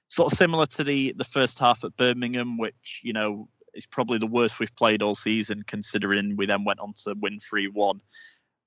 sort 0.09 0.31
of 0.31 0.37
similar 0.37 0.65
to 0.65 0.83
the 0.83 1.13
the 1.17 1.23
first 1.23 1.59
half 1.59 1.83
at 1.83 1.97
Birmingham, 1.97 2.57
which 2.57 3.01
you 3.03 3.13
know 3.13 3.49
is 3.73 3.85
probably 3.85 4.17
the 4.17 4.27
worst 4.27 4.59
we've 4.59 4.75
played 4.75 5.01
all 5.01 5.15
season, 5.15 5.63
considering 5.65 6.35
we 6.35 6.45
then 6.45 6.63
went 6.63 6.79
on 6.79 6.93
to 7.03 7.13
win 7.19 7.39
three 7.39 7.67
one. 7.67 7.99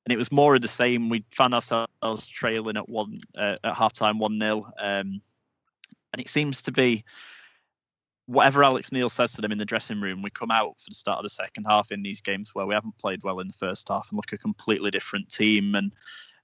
And 0.05 0.13
it 0.13 0.19
was 0.19 0.33
more 0.33 0.57
of 0.57 0.63
the 0.63 0.69
same. 0.69 1.09
We 1.09 1.25
found 1.31 1.55
ourselves 1.55 2.29
trailing 2.29 2.77
at 2.77 2.89
one 2.89 3.21
uh, 3.39 3.55
at 3.63 3.75
halftime, 3.75 4.19
one 4.19 4.41
0 4.41 4.73
um, 4.81 5.21
and 6.13 6.21
it 6.21 6.29
seems 6.29 6.63
to 6.63 6.73
be 6.73 7.05
whatever 8.27 8.63
Alex 8.63 8.93
Neil 8.93 9.09
says 9.09 9.33
to 9.35 9.43
them 9.43 9.53
in 9.53 9.59
the 9.59 9.65
dressing 9.65 10.01
room, 10.01 10.23
we 10.23 10.31
come 10.31 10.51
out 10.51 10.81
for 10.81 10.91
the 10.91 10.95
start 10.95 11.19
of 11.19 11.25
the 11.25 11.31
second 11.31 11.65
half 11.65 11.91
in 11.91 12.03
these 12.03 12.21
games 12.21 12.55
where 12.55 12.67
we 12.67 12.75
haven't 12.75 12.99
played 12.99 13.23
well 13.23 13.41
in 13.41 13.49
the 13.49 13.55
first 13.55 13.89
half 13.89 14.09
and 14.11 14.17
look 14.17 14.33
a 14.33 14.39
completely 14.39 14.91
different 14.91 15.29
team. 15.29 15.75
And 15.75 15.93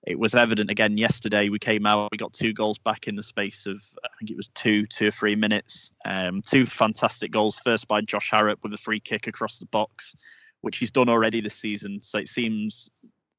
it 0.07 0.19
was 0.19 0.35
evident 0.35 0.71
again 0.71 0.99
yesterday. 0.99 1.49
We 1.49 1.59
came 1.59 1.87
out, 1.87 2.11
we 2.11 2.19
got 2.19 2.33
two 2.33 2.53
goals 2.53 2.79
back 2.79 3.09
in 3.09 3.17
the 3.17 3.23
space 3.23 3.67
of 3.67 3.81
I 4.05 4.09
think 4.19 4.31
it 4.31 4.37
was 4.37 4.49
two, 4.49 4.87
two 4.87 5.09
or 5.09 5.13
three 5.13 5.37
minutes. 5.37 5.93
Um, 6.05 6.43
two 6.43 6.65
fantastic 6.65 7.31
goals. 7.31 7.61
First 7.61 7.89
by 7.89 8.01
Josh 8.01 8.31
Harrop 8.31 8.59
with 8.63 8.75
a 8.75 8.79
free 8.79 9.01
kick 9.01 9.27
across 9.27 9.59
the 9.59 9.67
box, 9.67 10.15
which 10.61 10.79
he's 10.79 10.91
done 10.91 11.09
already 11.09 11.41
this 11.41 11.57
season. 11.57 12.01
So 12.01 12.19
it 12.19 12.29
seems 12.29 12.91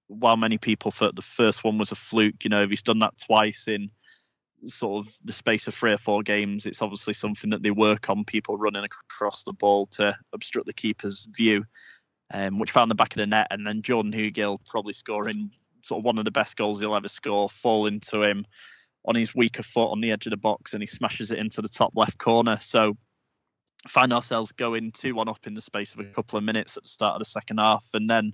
while 0.07 0.37
many 0.37 0.57
people 0.57 0.91
thought 0.91 1.15
the 1.15 1.21
first 1.21 1.63
one 1.63 1.77
was 1.77 1.91
a 1.91 1.95
fluke, 1.95 2.43
you 2.43 2.49
know, 2.49 2.63
if 2.63 2.69
he's 2.69 2.81
done 2.81 2.99
that 2.99 3.13
twice 3.19 3.67
in 3.67 3.91
sort 4.67 5.05
of 5.05 5.13
the 5.23 5.33
space 5.33 5.67
of 5.67 5.73
three 5.73 5.93
or 5.93 5.97
four 5.97 6.23
games, 6.23 6.65
it's 6.65 6.81
obviously 6.81 7.13
something 7.13 7.51
that 7.51 7.63
they 7.63 7.71
work 7.71 8.09
on. 8.09 8.25
People 8.25 8.57
running 8.57 8.83
across 8.83 9.43
the 9.43 9.53
ball 9.53 9.87
to 9.87 10.17
obstruct 10.33 10.67
the 10.67 10.73
keeper's 10.73 11.27
view, 11.29 11.65
um, 12.33 12.59
which 12.59 12.71
found 12.71 12.91
the 12.91 12.95
back 12.95 13.13
of 13.13 13.17
the 13.17 13.27
net, 13.27 13.47
and 13.51 13.65
then 13.65 13.81
Jordan 13.81 14.11
Hugill 14.11 14.59
probably 14.65 14.93
scoring 14.93 15.51
sort 15.83 15.99
of 15.99 16.05
one 16.05 16.17
of 16.17 16.25
the 16.25 16.31
best 16.31 16.57
goals 16.57 16.81
he'll 16.81 16.95
ever 16.95 17.07
score, 17.07 17.49
falling 17.49 17.99
to 18.01 18.21
him 18.23 18.45
on 19.05 19.15
his 19.15 19.33
weaker 19.33 19.63
foot 19.63 19.91
on 19.91 20.01
the 20.01 20.11
edge 20.11 20.27
of 20.27 20.31
the 20.31 20.37
box, 20.37 20.73
and 20.73 20.83
he 20.83 20.87
smashes 20.87 21.31
it 21.31 21.39
into 21.39 21.61
the 21.61 21.69
top 21.69 21.93
left 21.95 22.17
corner. 22.17 22.57
So 22.59 22.97
find 23.87 24.11
ourselves 24.11 24.51
going 24.51 24.91
two 24.91 25.15
one 25.15 25.29
up 25.29 25.47
in 25.47 25.53
the 25.53 25.61
space 25.61 25.93
of 25.93 26.01
a 26.01 26.05
couple 26.05 26.37
of 26.37 26.43
minutes 26.43 26.75
at 26.75 26.83
the 26.83 26.89
start 26.89 27.15
of 27.15 27.19
the 27.19 27.25
second 27.25 27.59
half, 27.59 27.87
and 27.93 28.09
then 28.09 28.33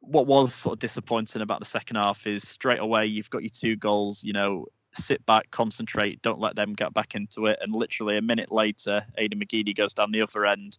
what 0.00 0.26
was 0.26 0.54
sort 0.54 0.74
of 0.74 0.78
disappointing 0.78 1.42
about 1.42 1.58
the 1.58 1.64
second 1.64 1.96
half 1.96 2.26
is 2.26 2.46
straight 2.46 2.78
away 2.78 3.06
you've 3.06 3.30
got 3.30 3.42
your 3.42 3.50
two 3.52 3.76
goals. 3.76 4.22
You 4.22 4.34
know, 4.34 4.66
sit 4.96 5.24
back, 5.26 5.50
concentrate, 5.50 6.22
don't 6.22 6.40
let 6.40 6.56
them 6.56 6.72
get 6.72 6.94
back 6.94 7.14
into 7.14 7.46
it. 7.46 7.58
And 7.60 7.74
literally 7.74 8.16
a 8.16 8.22
minute 8.22 8.50
later, 8.50 9.04
Aidan 9.16 9.40
McGeady 9.40 9.74
goes 9.74 9.94
down 9.94 10.12
the 10.12 10.22
other 10.22 10.46
end. 10.46 10.78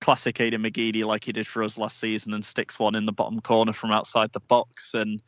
Classic 0.00 0.40
Aidan 0.40 0.62
McGeady, 0.62 1.04
like 1.04 1.24
he 1.24 1.32
did 1.32 1.46
for 1.46 1.62
us 1.62 1.78
last 1.78 1.98
season, 1.98 2.32
and 2.32 2.44
sticks 2.44 2.78
one 2.78 2.94
in 2.94 3.06
the 3.06 3.12
bottom 3.12 3.40
corner 3.40 3.72
from 3.72 3.90
outside 3.90 4.32
the 4.32 4.40
box. 4.40 4.94
And 4.94 5.22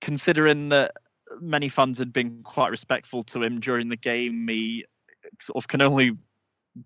considering 0.00 0.68
that 0.70 0.92
many 1.40 1.68
fans 1.68 1.98
had 1.98 2.12
been 2.12 2.42
quite 2.42 2.70
respectful 2.70 3.22
to 3.24 3.42
him 3.42 3.60
during 3.60 3.88
the 3.88 3.96
game, 3.96 4.46
he 4.48 4.86
sort 5.40 5.62
of 5.62 5.68
can 5.68 5.82
only 5.82 6.16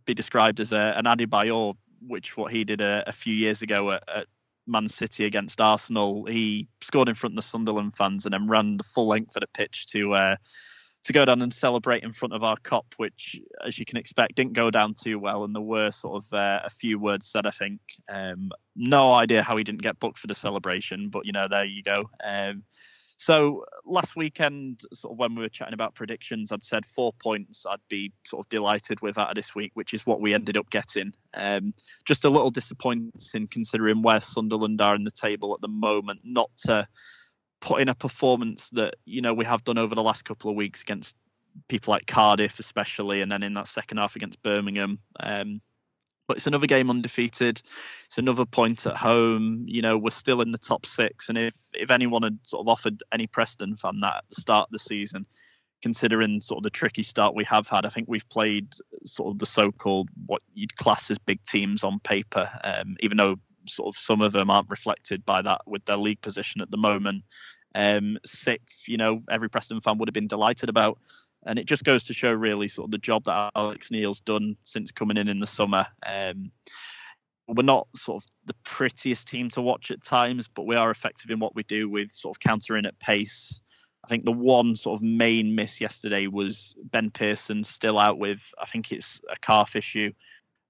be 0.04 0.14
described 0.14 0.60
as 0.60 0.72
a, 0.72 0.94
an 0.96 1.04
Adebayor, 1.04 1.76
which 2.00 2.36
what 2.36 2.52
he 2.52 2.64
did 2.64 2.80
a, 2.80 3.04
a 3.06 3.12
few 3.12 3.34
years 3.34 3.62
ago 3.62 3.92
at, 3.92 4.02
at 4.08 4.26
Man 4.66 4.88
City 4.88 5.24
against 5.24 5.60
Arsenal, 5.60 6.24
he 6.26 6.68
scored 6.80 7.08
in 7.08 7.14
front 7.14 7.32
of 7.32 7.36
the 7.36 7.42
Sunderland 7.42 7.96
fans 7.96 8.26
and 8.26 8.32
then 8.32 8.48
ran 8.48 8.76
the 8.76 8.84
full 8.84 9.06
length 9.06 9.36
of 9.36 9.40
the 9.40 9.46
pitch 9.48 9.86
to 9.88 10.14
uh, 10.14 10.36
to 11.04 11.12
go 11.12 11.24
down 11.24 11.40
and 11.40 11.54
celebrate 11.54 12.02
in 12.02 12.12
front 12.12 12.34
of 12.34 12.42
our 12.42 12.56
Kop, 12.56 12.94
which, 12.96 13.40
as 13.64 13.78
you 13.78 13.84
can 13.84 13.96
expect, 13.96 14.34
didn't 14.34 14.54
go 14.54 14.72
down 14.72 14.94
too 14.94 15.20
well. 15.20 15.44
And 15.44 15.54
there 15.54 15.62
were 15.62 15.92
sort 15.92 16.24
of 16.24 16.34
uh, 16.34 16.60
a 16.64 16.70
few 16.70 16.98
words 16.98 17.28
said. 17.28 17.46
I 17.46 17.50
think 17.50 17.80
um, 18.08 18.50
no 18.74 19.14
idea 19.14 19.42
how 19.42 19.56
he 19.56 19.62
didn't 19.62 19.82
get 19.82 20.00
booked 20.00 20.18
for 20.18 20.26
the 20.26 20.34
celebration, 20.34 21.08
but 21.08 21.24
you 21.24 21.32
know, 21.32 21.46
there 21.48 21.64
you 21.64 21.82
go. 21.82 22.10
Um, 22.24 22.64
so 23.16 23.64
last 23.84 24.14
weekend, 24.14 24.82
sort 24.92 25.12
of 25.12 25.18
when 25.18 25.34
we 25.34 25.42
were 25.42 25.48
chatting 25.48 25.74
about 25.74 25.94
predictions, 25.94 26.52
I'd 26.52 26.62
said 26.62 26.84
four 26.84 27.12
points. 27.12 27.64
I'd 27.66 27.80
be 27.88 28.12
sort 28.24 28.44
of 28.44 28.50
delighted 28.50 29.00
with 29.00 29.16
of 29.16 29.34
this 29.34 29.54
week, 29.54 29.72
which 29.74 29.94
is 29.94 30.06
what 30.06 30.20
we 30.20 30.34
ended 30.34 30.58
up 30.58 30.68
getting. 30.68 31.14
Um, 31.32 31.72
just 32.04 32.26
a 32.26 32.30
little 32.30 32.50
disappointing 32.50 33.12
considering 33.50 34.02
where 34.02 34.20
Sunderland 34.20 34.80
are 34.82 34.94
in 34.94 35.04
the 35.04 35.10
table 35.10 35.54
at 35.54 35.62
the 35.62 35.68
moment, 35.68 36.20
not 36.24 36.50
to 36.66 36.86
put 37.60 37.80
in 37.80 37.88
a 37.88 37.94
performance 37.94 38.70
that 38.70 38.96
you 39.06 39.22
know 39.22 39.32
we 39.32 39.46
have 39.46 39.64
done 39.64 39.78
over 39.78 39.94
the 39.94 40.02
last 40.02 40.24
couple 40.24 40.50
of 40.50 40.56
weeks 40.56 40.82
against 40.82 41.16
people 41.68 41.92
like 41.92 42.06
Cardiff, 42.06 42.58
especially, 42.58 43.22
and 43.22 43.32
then 43.32 43.42
in 43.42 43.54
that 43.54 43.66
second 43.66 43.96
half 43.96 44.16
against 44.16 44.42
Birmingham. 44.42 44.98
Um, 45.18 45.60
but 46.26 46.36
it's 46.36 46.46
another 46.46 46.66
game 46.66 46.90
undefeated. 46.90 47.60
It's 48.06 48.18
another 48.18 48.44
point 48.44 48.86
at 48.86 48.96
home. 48.96 49.64
You 49.66 49.82
know, 49.82 49.98
we're 49.98 50.10
still 50.10 50.40
in 50.40 50.52
the 50.52 50.58
top 50.58 50.86
six, 50.86 51.28
and 51.28 51.38
if 51.38 51.54
if 51.74 51.90
anyone 51.90 52.22
had 52.22 52.38
sort 52.42 52.64
of 52.64 52.68
offered 52.68 53.02
any 53.12 53.26
Preston 53.26 53.76
fan 53.76 54.00
that 54.00 54.16
at 54.16 54.24
the 54.28 54.40
start 54.40 54.68
of 54.68 54.72
the 54.72 54.78
season, 54.78 55.26
considering 55.82 56.40
sort 56.40 56.58
of 56.58 56.64
the 56.64 56.70
tricky 56.70 57.02
start 57.02 57.34
we 57.34 57.44
have 57.44 57.68
had, 57.68 57.86
I 57.86 57.90
think 57.90 58.08
we've 58.08 58.28
played 58.28 58.74
sort 59.04 59.32
of 59.32 59.38
the 59.38 59.46
so-called 59.46 60.08
what 60.26 60.42
you'd 60.54 60.76
class 60.76 61.10
as 61.10 61.18
big 61.18 61.42
teams 61.42 61.84
on 61.84 62.00
paper, 62.00 62.48
um, 62.64 62.96
even 63.00 63.16
though 63.16 63.36
sort 63.68 63.94
of 63.94 63.98
some 63.98 64.20
of 64.20 64.32
them 64.32 64.50
aren't 64.50 64.70
reflected 64.70 65.24
by 65.24 65.42
that 65.42 65.62
with 65.66 65.84
their 65.84 65.96
league 65.96 66.20
position 66.20 66.62
at 66.62 66.70
the 66.70 66.76
moment. 66.76 67.24
Um, 67.74 68.18
sixth, 68.24 68.88
you 68.88 68.96
know, 68.96 69.22
every 69.30 69.50
Preston 69.50 69.80
fan 69.80 69.98
would 69.98 70.08
have 70.08 70.14
been 70.14 70.28
delighted 70.28 70.70
about. 70.70 70.98
And 71.46 71.58
it 71.58 71.66
just 71.66 71.84
goes 71.84 72.04
to 72.06 72.14
show 72.14 72.32
really 72.32 72.68
sort 72.68 72.88
of 72.88 72.90
the 72.90 72.98
job 72.98 73.24
that 73.24 73.52
Alex 73.54 73.90
Neil's 73.90 74.20
done 74.20 74.56
since 74.64 74.90
coming 74.90 75.16
in 75.16 75.28
in 75.28 75.38
the 75.38 75.46
summer. 75.46 75.86
Um, 76.04 76.50
we're 77.48 77.62
not 77.62 77.86
sort 77.94 78.22
of 78.22 78.28
the 78.46 78.54
prettiest 78.64 79.28
team 79.28 79.50
to 79.50 79.62
watch 79.62 79.92
at 79.92 80.04
times, 80.04 80.48
but 80.48 80.66
we 80.66 80.74
are 80.74 80.90
effective 80.90 81.30
in 81.30 81.38
what 81.38 81.54
we 81.54 81.62
do 81.62 81.88
with 81.88 82.12
sort 82.12 82.36
of 82.36 82.40
countering 82.40 82.86
at 82.86 82.98
pace. 82.98 83.60
I 84.04 84.08
think 84.08 84.24
the 84.24 84.32
one 84.32 84.76
sort 84.76 84.98
of 84.98 85.02
main 85.02 85.54
miss 85.54 85.80
yesterday 85.80 86.26
was 86.26 86.76
Ben 86.78 87.10
Pearson 87.10 87.64
still 87.64 87.98
out 87.98 88.18
with, 88.18 88.52
I 88.60 88.66
think 88.66 88.92
it's 88.92 89.20
a 89.30 89.36
calf 89.36 89.76
issue. 89.76 90.12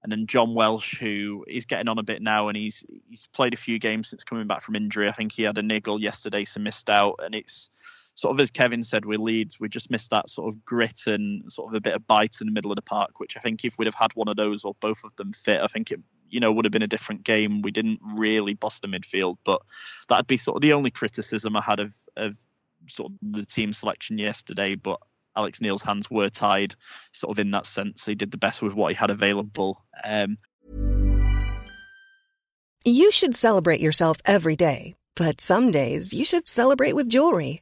And 0.03 0.11
then 0.11 0.27
John 0.27 0.53
Welsh, 0.53 0.99
who 0.99 1.43
is 1.47 1.65
getting 1.65 1.87
on 1.87 1.97
a 1.97 2.03
bit 2.03 2.21
now, 2.21 2.47
and 2.47 2.57
he's 2.57 2.85
he's 3.09 3.27
played 3.27 3.53
a 3.53 3.57
few 3.57 3.79
games 3.79 4.07
since 4.07 4.23
coming 4.23 4.47
back 4.47 4.61
from 4.61 4.75
injury. 4.75 5.09
I 5.09 5.11
think 5.11 5.31
he 5.31 5.43
had 5.43 5.57
a 5.57 5.63
niggle 5.63 5.99
yesterday, 5.99 6.45
so 6.45 6.61
missed 6.61 6.89
out. 6.89 7.19
And 7.23 7.33
it's 7.35 8.06
sort 8.17 8.33
of 8.33 8.39
as 8.41 8.49
Kevin 8.49 8.83
said 8.83 9.05
with 9.05 9.19
Leeds, 9.19 9.59
we 9.59 9.69
just 9.69 9.91
missed 9.91 10.09
that 10.09 10.27
sort 10.27 10.51
of 10.51 10.65
grit 10.65 11.05
and 11.05 11.49
sort 11.51 11.69
of 11.71 11.75
a 11.75 11.81
bit 11.81 11.93
of 11.93 12.07
bite 12.07 12.37
in 12.41 12.47
the 12.47 12.51
middle 12.51 12.71
of 12.71 12.75
the 12.75 12.81
park, 12.81 13.19
which 13.19 13.37
I 13.37 13.39
think 13.39 13.63
if 13.63 13.77
we'd 13.77 13.85
have 13.85 13.93
had 13.93 14.11
one 14.15 14.27
of 14.27 14.35
those 14.35 14.65
or 14.65 14.73
both 14.79 15.03
of 15.03 15.15
them 15.15 15.31
fit, 15.33 15.61
I 15.61 15.67
think 15.67 15.91
it 15.91 16.01
you 16.27 16.39
know 16.39 16.51
would 16.51 16.65
have 16.65 16.71
been 16.71 16.81
a 16.81 16.87
different 16.87 17.23
game. 17.23 17.61
We 17.61 17.69
didn't 17.69 17.99
really 18.03 18.55
boss 18.55 18.79
the 18.79 18.87
midfield, 18.87 19.37
but 19.45 19.61
that'd 20.09 20.25
be 20.25 20.37
sort 20.37 20.57
of 20.57 20.61
the 20.61 20.73
only 20.73 20.89
criticism 20.89 21.55
I 21.55 21.61
had 21.61 21.79
of 21.79 21.95
of 22.17 22.35
sort 22.87 23.11
of 23.11 23.33
the 23.33 23.45
team 23.45 23.71
selection 23.71 24.17
yesterday. 24.17 24.73
But 24.73 24.99
Alex 25.35 25.61
Neil's 25.61 25.83
hands 25.83 26.09
were 26.09 26.29
tied, 26.29 26.73
sort 27.13 27.35
of 27.35 27.39
in 27.39 27.51
that 27.51 27.67
sense. 27.67 28.07
He 28.07 28.15
did 28.15 28.31
the 28.31 28.37
best 28.39 28.63
with 28.63 28.73
what 28.73 28.91
he 28.91 28.95
had 28.95 29.11
available. 29.11 29.85
Um, 30.03 30.39
you 32.83 33.11
should 33.11 33.35
celebrate 33.35 33.79
yourself 33.79 34.17
every 34.25 34.55
day, 34.55 34.95
but 35.15 35.39
some 35.39 35.69
days 35.69 36.13
you 36.13 36.25
should 36.25 36.47
celebrate 36.47 36.93
with 36.93 37.09
jewelry. 37.09 37.61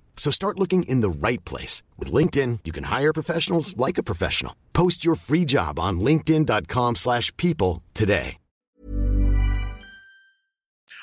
So 0.15 0.31
start 0.31 0.57
looking 0.57 0.83
in 0.83 1.01
the 1.01 1.09
right 1.09 1.43
place. 1.43 1.83
With 1.97 2.13
LinkedIn, 2.13 2.59
you 2.63 2.71
can 2.71 2.85
hire 2.85 3.11
professionals 3.11 3.75
like 3.75 3.97
a 3.97 4.03
professional. 4.03 4.55
Post 4.71 5.03
your 5.03 5.15
free 5.15 5.43
job 5.43 5.79
on 5.79 5.99
linkedin.com 5.99 6.95
slash 6.95 7.35
people 7.35 7.83
today. 7.93 8.37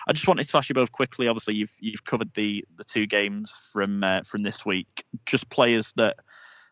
I 0.09 0.13
just 0.13 0.27
wanted 0.27 0.49
to 0.49 0.57
ask 0.57 0.71
you 0.71 0.75
both 0.75 0.91
quickly. 0.91 1.29
Obviously, 1.29 1.57
you've 1.57 1.77
you've 1.81 2.05
covered 2.05 2.33
the 2.33 2.65
the 2.77 2.85
two 2.85 3.07
games 3.07 3.53
from 3.73 4.03
uh, 4.03 4.23
from 4.23 4.43
this 4.43 4.65
week. 4.65 4.89
Just 5.27 5.51
players 5.51 5.93
that 5.97 6.17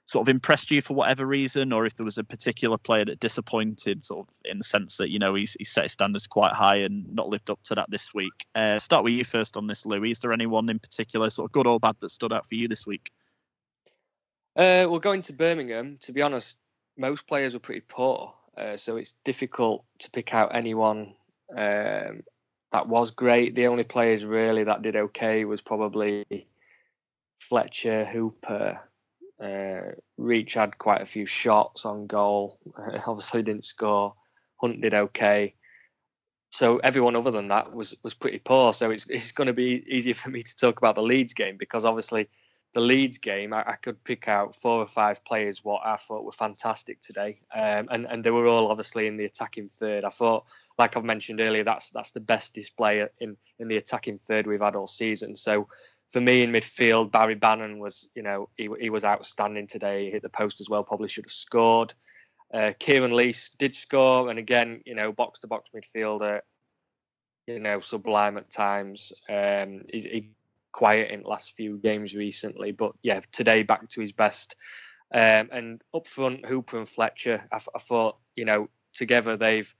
sort 0.06 0.26
of 0.26 0.28
impressed 0.28 0.70
you 0.70 0.80
for 0.80 0.94
whatever 0.94 1.26
reason, 1.26 1.72
or 1.72 1.84
if 1.84 1.96
there 1.96 2.04
was 2.04 2.18
a 2.18 2.24
particular 2.24 2.78
player 2.78 3.04
that 3.04 3.20
disappointed, 3.20 4.04
sort 4.04 4.28
of 4.28 4.34
in 4.44 4.58
the 4.58 4.64
sense 4.64 4.98
that 4.98 5.10
you 5.10 5.18
know 5.18 5.34
he's, 5.34 5.56
he's 5.58 5.70
set 5.70 5.84
his 5.84 5.92
standards 5.92 6.26
quite 6.26 6.52
high 6.52 6.76
and 6.76 7.14
not 7.14 7.28
lived 7.28 7.50
up 7.50 7.60
to 7.64 7.74
that 7.74 7.90
this 7.90 8.14
week. 8.14 8.46
Uh, 8.54 8.78
start 8.78 9.04
with 9.04 9.12
you 9.12 9.24
first 9.24 9.56
on 9.56 9.66
this, 9.66 9.84
Louis. 9.84 10.12
Is 10.12 10.20
there 10.20 10.32
anyone 10.32 10.68
in 10.68 10.78
particular, 10.78 11.28
sort 11.30 11.48
of 11.48 11.52
good 11.52 11.66
or 11.66 11.80
bad, 11.80 11.96
that 12.00 12.10
stood 12.10 12.32
out 12.32 12.46
for 12.46 12.54
you 12.54 12.68
this 12.68 12.86
week? 12.86 13.10
Uh, 14.54 14.86
well, 14.88 15.00
going 15.00 15.22
to 15.22 15.32
Birmingham, 15.32 15.98
to 16.02 16.12
be 16.12 16.22
honest, 16.22 16.56
most 16.96 17.26
players 17.26 17.54
were 17.54 17.60
pretty 17.60 17.82
poor, 17.82 18.32
uh, 18.56 18.76
so 18.76 18.96
it's 18.96 19.14
difficult 19.24 19.84
to 19.98 20.10
pick 20.10 20.32
out 20.32 20.54
anyone 20.54 21.14
um, 21.54 22.22
that 22.72 22.88
was 22.88 23.10
great. 23.10 23.54
The 23.54 23.66
only 23.66 23.84
players 23.84 24.24
really 24.24 24.64
that 24.64 24.82
did 24.82 24.96
okay 24.96 25.44
was 25.44 25.60
probably 25.60 26.24
Fletcher, 27.40 28.04
Hooper, 28.04 28.80
uh, 29.42 29.92
Reach 30.16 30.54
had 30.54 30.78
quite 30.78 31.02
a 31.02 31.06
few 31.06 31.26
shots 31.26 31.84
on 31.84 32.06
goal. 32.06 32.58
Obviously, 33.06 33.42
didn't 33.42 33.64
score. 33.64 34.14
Hunt 34.56 34.80
did 34.80 34.94
okay. 34.94 35.54
So 36.50 36.78
everyone 36.78 37.16
other 37.16 37.30
than 37.30 37.48
that 37.48 37.74
was 37.74 37.94
was 38.02 38.14
pretty 38.14 38.38
poor. 38.38 38.72
So 38.72 38.90
it's 38.90 39.06
it's 39.10 39.32
going 39.32 39.48
to 39.48 39.52
be 39.52 39.84
easier 39.88 40.14
for 40.14 40.30
me 40.30 40.42
to 40.42 40.56
talk 40.56 40.78
about 40.78 40.94
the 40.94 41.02
Leeds 41.02 41.34
game 41.34 41.56
because 41.56 41.84
obviously 41.84 42.28
the 42.72 42.80
Leeds 42.80 43.18
game 43.18 43.52
I, 43.52 43.62
I 43.66 43.72
could 43.76 44.02
pick 44.04 44.28
out 44.28 44.54
four 44.54 44.80
or 44.80 44.86
five 44.86 45.24
players 45.24 45.64
what 45.64 45.82
I 45.84 45.96
thought 45.96 46.24
were 46.24 46.32
fantastic 46.32 47.00
today, 47.00 47.40
um, 47.54 47.88
and 47.90 48.06
and 48.06 48.24
they 48.24 48.30
were 48.30 48.46
all 48.46 48.70
obviously 48.70 49.06
in 49.06 49.16
the 49.16 49.24
attacking 49.24 49.68
third. 49.68 50.04
I 50.04 50.08
thought, 50.08 50.44
like 50.78 50.96
I've 50.96 51.04
mentioned 51.04 51.40
earlier, 51.40 51.64
that's 51.64 51.90
that's 51.90 52.12
the 52.12 52.20
best 52.20 52.54
display 52.54 53.06
in 53.18 53.36
in 53.58 53.68
the 53.68 53.76
attacking 53.76 54.18
third 54.18 54.46
we've 54.46 54.60
had 54.60 54.76
all 54.76 54.86
season. 54.86 55.36
So 55.36 55.68
for 56.12 56.20
me 56.20 56.42
in 56.42 56.52
midfield, 56.52 57.10
Barry 57.10 57.34
Bannan 57.34 57.78
was, 57.78 58.08
you 58.14 58.22
know, 58.22 58.48
he, 58.56 58.68
he 58.80 58.90
was 58.90 59.04
outstanding 59.04 59.66
today. 59.66 60.06
He 60.06 60.10
hit 60.12 60.22
the 60.22 60.28
post 60.28 60.60
as 60.60 60.68
well. 60.68 60.84
Probably 60.84 61.08
should 61.08 61.24
have 61.24 61.32
scored. 61.32 61.94
Uh, 62.52 62.72
Kieran 62.78 63.12
Lees 63.12 63.50
did 63.58 63.74
score, 63.74 64.30
and 64.30 64.38
again, 64.38 64.82
you 64.86 64.94
know, 64.94 65.12
box 65.12 65.40
to 65.40 65.48
box 65.48 65.70
midfielder, 65.74 66.40
you 67.46 67.58
know, 67.58 67.80
sublime 67.80 68.38
at 68.38 68.50
times. 68.50 69.12
Um, 69.28 69.82
he's 69.92 70.04
he 70.04 70.30
quiet 70.72 71.10
in 71.10 71.22
the 71.22 71.28
last 71.28 71.56
few 71.56 71.78
games 71.78 72.14
recently, 72.14 72.70
but 72.70 72.92
yeah, 73.02 73.20
today 73.32 73.62
back 73.62 73.88
to 73.88 74.00
his 74.00 74.12
best. 74.12 74.56
Um, 75.12 75.48
and 75.50 75.82
up 75.94 76.06
front, 76.06 76.46
Hooper 76.46 76.78
and 76.78 76.88
Fletcher, 76.88 77.42
I, 77.50 77.56
I 77.56 77.78
thought, 77.78 78.18
you 78.36 78.44
know, 78.44 78.68
together 78.92 79.36
they've 79.36 79.74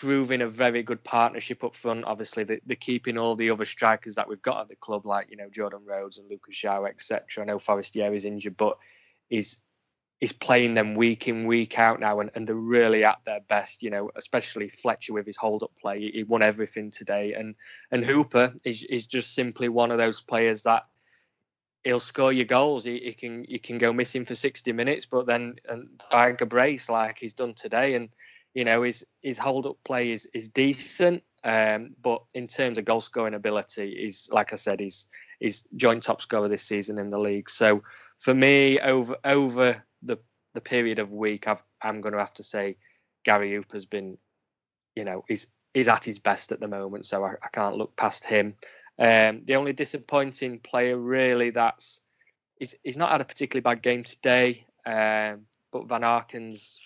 proving 0.00 0.42
a 0.42 0.48
very 0.48 0.82
good 0.82 1.04
partnership 1.04 1.62
up 1.62 1.72
front. 1.72 2.04
Obviously, 2.04 2.42
they're, 2.42 2.76
keeping 2.80 3.16
all 3.16 3.36
the 3.36 3.50
other 3.50 3.64
strikers 3.64 4.16
that 4.16 4.28
we've 4.28 4.42
got 4.42 4.60
at 4.60 4.68
the 4.68 4.74
club, 4.74 5.06
like 5.06 5.28
you 5.30 5.36
know 5.36 5.48
Jordan 5.48 5.82
Rhodes 5.86 6.18
and 6.18 6.28
Lucas 6.28 6.56
João, 6.56 6.88
etc. 6.88 7.22
I 7.38 7.46
know 7.46 7.58
Forestier 7.58 8.12
is 8.12 8.24
injured, 8.24 8.56
but 8.56 8.76
he's 9.28 9.62
he's 10.18 10.32
playing 10.32 10.74
them 10.74 10.96
week 10.96 11.28
in 11.28 11.46
week 11.46 11.78
out 11.78 12.00
now, 12.00 12.18
and, 12.18 12.30
and 12.34 12.44
they're 12.44 12.56
really 12.56 13.04
at 13.04 13.20
their 13.24 13.40
best. 13.46 13.84
You 13.84 13.90
know, 13.90 14.10
especially 14.16 14.68
Fletcher 14.68 15.12
with 15.12 15.26
his 15.26 15.36
hold 15.36 15.62
up 15.62 15.70
play, 15.80 16.00
he, 16.00 16.10
he 16.10 16.22
won 16.24 16.42
everything 16.42 16.90
today, 16.90 17.34
and 17.34 17.54
and 17.92 18.04
Hooper 18.04 18.52
is 18.64 18.82
is 18.84 19.06
just 19.06 19.32
simply 19.32 19.68
one 19.68 19.92
of 19.92 19.98
those 19.98 20.22
players 20.22 20.64
that 20.64 20.86
he'll 21.84 22.00
score 22.00 22.32
your 22.32 22.46
goals. 22.46 22.84
He, 22.84 22.98
he, 22.98 23.12
can 23.12 23.44
he 23.44 23.60
can 23.60 23.78
go 23.78 23.92
missing 23.92 24.24
for 24.24 24.34
60 24.34 24.72
minutes, 24.72 25.06
but 25.06 25.26
then 25.26 25.56
and 25.68 25.88
bag 26.10 26.42
a 26.42 26.46
brace 26.46 26.90
like 26.90 27.18
he's 27.18 27.34
done 27.34 27.54
today. 27.54 27.94
And 27.94 28.08
you 28.54 28.64
know, 28.64 28.82
his 28.82 29.04
his 29.22 29.38
hold 29.38 29.66
up 29.66 29.76
play 29.84 30.12
is 30.12 30.28
is 30.32 30.48
decent, 30.48 31.22
um, 31.42 31.94
but 32.00 32.22
in 32.34 32.46
terms 32.46 32.78
of 32.78 32.84
goal 32.84 33.00
scoring 33.00 33.34
ability, 33.34 33.90
is 33.90 34.30
like 34.32 34.52
I 34.52 34.56
said, 34.56 34.80
he's 34.80 35.08
he's 35.40 35.64
joint 35.76 36.04
top 36.04 36.22
scorer 36.22 36.48
this 36.48 36.62
season 36.62 36.98
in 36.98 37.10
the 37.10 37.18
league. 37.18 37.50
So 37.50 37.82
for 38.20 38.32
me, 38.32 38.78
over 38.80 39.16
over 39.24 39.84
the 40.02 40.18
the 40.54 40.60
period 40.60 41.00
of 41.00 41.10
week, 41.10 41.48
I've, 41.48 41.62
I'm 41.82 42.00
going 42.00 42.12
to 42.12 42.20
have 42.20 42.34
to 42.34 42.44
say 42.44 42.76
Gary 43.24 43.52
Hooper's 43.52 43.86
been, 43.86 44.16
you 44.94 45.04
know, 45.04 45.24
he's 45.28 45.48
he's 45.74 45.88
at 45.88 46.04
his 46.04 46.20
best 46.20 46.52
at 46.52 46.60
the 46.60 46.68
moment. 46.68 47.06
So 47.06 47.24
I, 47.24 47.32
I 47.42 47.48
can't 47.52 47.76
look 47.76 47.96
past 47.96 48.24
him. 48.24 48.54
Um, 48.98 49.42
the 49.44 49.56
only 49.56 49.72
disappointing 49.72 50.60
player 50.60 50.96
really 50.96 51.50
that's 51.50 52.02
he's, 52.56 52.76
he's 52.84 52.96
not 52.96 53.10
had 53.10 53.20
a 53.20 53.24
particularly 53.24 53.62
bad 53.62 53.82
game 53.82 54.04
today, 54.04 54.64
um, 54.86 55.46
but 55.72 55.88
Van 55.88 56.04
Aken's 56.04 56.78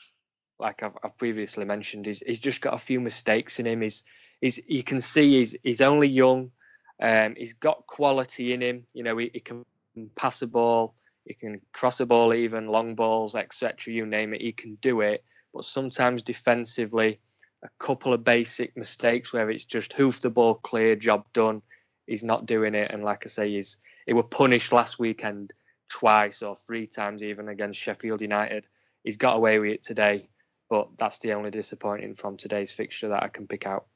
like 0.58 0.82
I've, 0.82 0.96
I've 1.02 1.16
previously 1.16 1.64
mentioned, 1.64 2.06
he's, 2.06 2.22
he's 2.24 2.38
just 2.38 2.60
got 2.60 2.74
a 2.74 2.78
few 2.78 3.00
mistakes 3.00 3.58
in 3.60 3.66
him. 3.66 3.80
He's, 3.80 4.04
he's 4.40 4.60
you 4.66 4.82
can 4.82 5.00
see 5.00 5.38
he's 5.38 5.56
he's 5.62 5.80
only 5.80 6.08
young. 6.08 6.50
Um, 7.00 7.34
he's 7.36 7.54
got 7.54 7.86
quality 7.86 8.52
in 8.52 8.60
him. 8.60 8.84
You 8.92 9.04
know, 9.04 9.16
he, 9.16 9.30
he 9.32 9.40
can 9.40 9.64
pass 10.16 10.42
a 10.42 10.46
ball. 10.46 10.94
He 11.24 11.34
can 11.34 11.60
cross 11.72 12.00
a 12.00 12.06
ball, 12.06 12.32
even 12.34 12.68
long 12.68 12.94
balls, 12.94 13.36
etc. 13.36 13.92
You 13.92 14.06
name 14.06 14.34
it, 14.34 14.40
he 14.40 14.52
can 14.52 14.76
do 14.76 15.02
it. 15.02 15.24
But 15.52 15.64
sometimes 15.64 16.22
defensively, 16.22 17.20
a 17.62 17.68
couple 17.78 18.12
of 18.12 18.24
basic 18.24 18.76
mistakes 18.76 19.32
where 19.32 19.50
it's 19.50 19.64
just 19.64 19.92
hoof 19.92 20.20
the 20.20 20.30
ball 20.30 20.54
clear, 20.54 20.96
job 20.96 21.26
done. 21.32 21.62
He's 22.06 22.24
not 22.24 22.46
doing 22.46 22.74
it, 22.74 22.90
and 22.90 23.04
like 23.04 23.26
I 23.26 23.28
say, 23.28 23.50
he's 23.50 23.78
he 24.06 24.14
were 24.14 24.22
punished 24.22 24.72
last 24.72 24.98
weekend 24.98 25.52
twice 25.88 26.42
or 26.42 26.56
three 26.56 26.86
times 26.86 27.22
even 27.22 27.48
against 27.48 27.80
Sheffield 27.80 28.22
United. 28.22 28.66
He's 29.04 29.18
got 29.18 29.36
away 29.36 29.58
with 29.58 29.70
it 29.72 29.82
today, 29.82 30.28
but 30.68 30.88
that's 30.96 31.18
the 31.20 31.32
only 31.32 31.50
disappointing 31.50 32.14
from 32.14 32.36
today's 32.36 32.72
fixture 32.72 33.08
that 33.08 33.22
I 33.22 33.28
can 33.28 33.46
pick 33.46 33.66
out. 33.66 33.86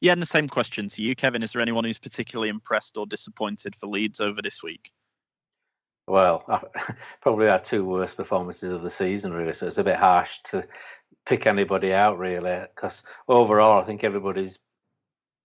Yeah, 0.00 0.12
and 0.12 0.22
the 0.22 0.26
same 0.26 0.48
question 0.48 0.88
to 0.88 1.02
you, 1.02 1.14
Kevin. 1.14 1.42
Is 1.44 1.52
there 1.52 1.62
anyone 1.62 1.84
who's 1.84 1.98
particularly 1.98 2.48
impressed 2.48 2.98
or 2.98 3.06
disappointed 3.06 3.76
for 3.76 3.86
Leeds 3.86 4.20
over 4.20 4.42
this 4.42 4.62
week? 4.62 4.90
Well, 6.08 6.44
probably 7.20 7.48
our 7.48 7.60
two 7.60 7.84
worst 7.84 8.16
performances 8.16 8.72
of 8.72 8.82
the 8.82 8.90
season, 8.90 9.32
really. 9.32 9.54
So 9.54 9.68
it's 9.68 9.78
a 9.78 9.84
bit 9.84 9.96
harsh 9.96 10.38
to 10.46 10.66
pick 11.24 11.46
anybody 11.46 11.94
out, 11.94 12.18
really, 12.18 12.66
because 12.74 13.04
overall, 13.28 13.80
I 13.80 13.84
think 13.84 14.02
everybody's 14.02 14.58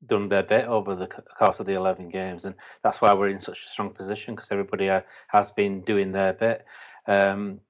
done 0.06 0.30
their 0.30 0.44
bit 0.44 0.66
over 0.66 0.96
the 0.96 1.08
course 1.08 1.60
of 1.60 1.66
the 1.66 1.74
11 1.74 2.10
games, 2.10 2.46
and 2.46 2.56
that's 2.84 3.02
why 3.02 3.14
we're 3.14 3.30
in 3.30 3.40
such 3.40 3.64
a 3.66 3.70
strong 3.70 3.92
position 3.92 4.36
because 4.36 4.52
everybody 4.52 4.90
uh, 4.90 5.02
has 5.28 5.52
been 5.52 5.82
doing 5.82 6.12
their 6.12 6.34
bit. 6.34 6.66
Um, 7.06 7.62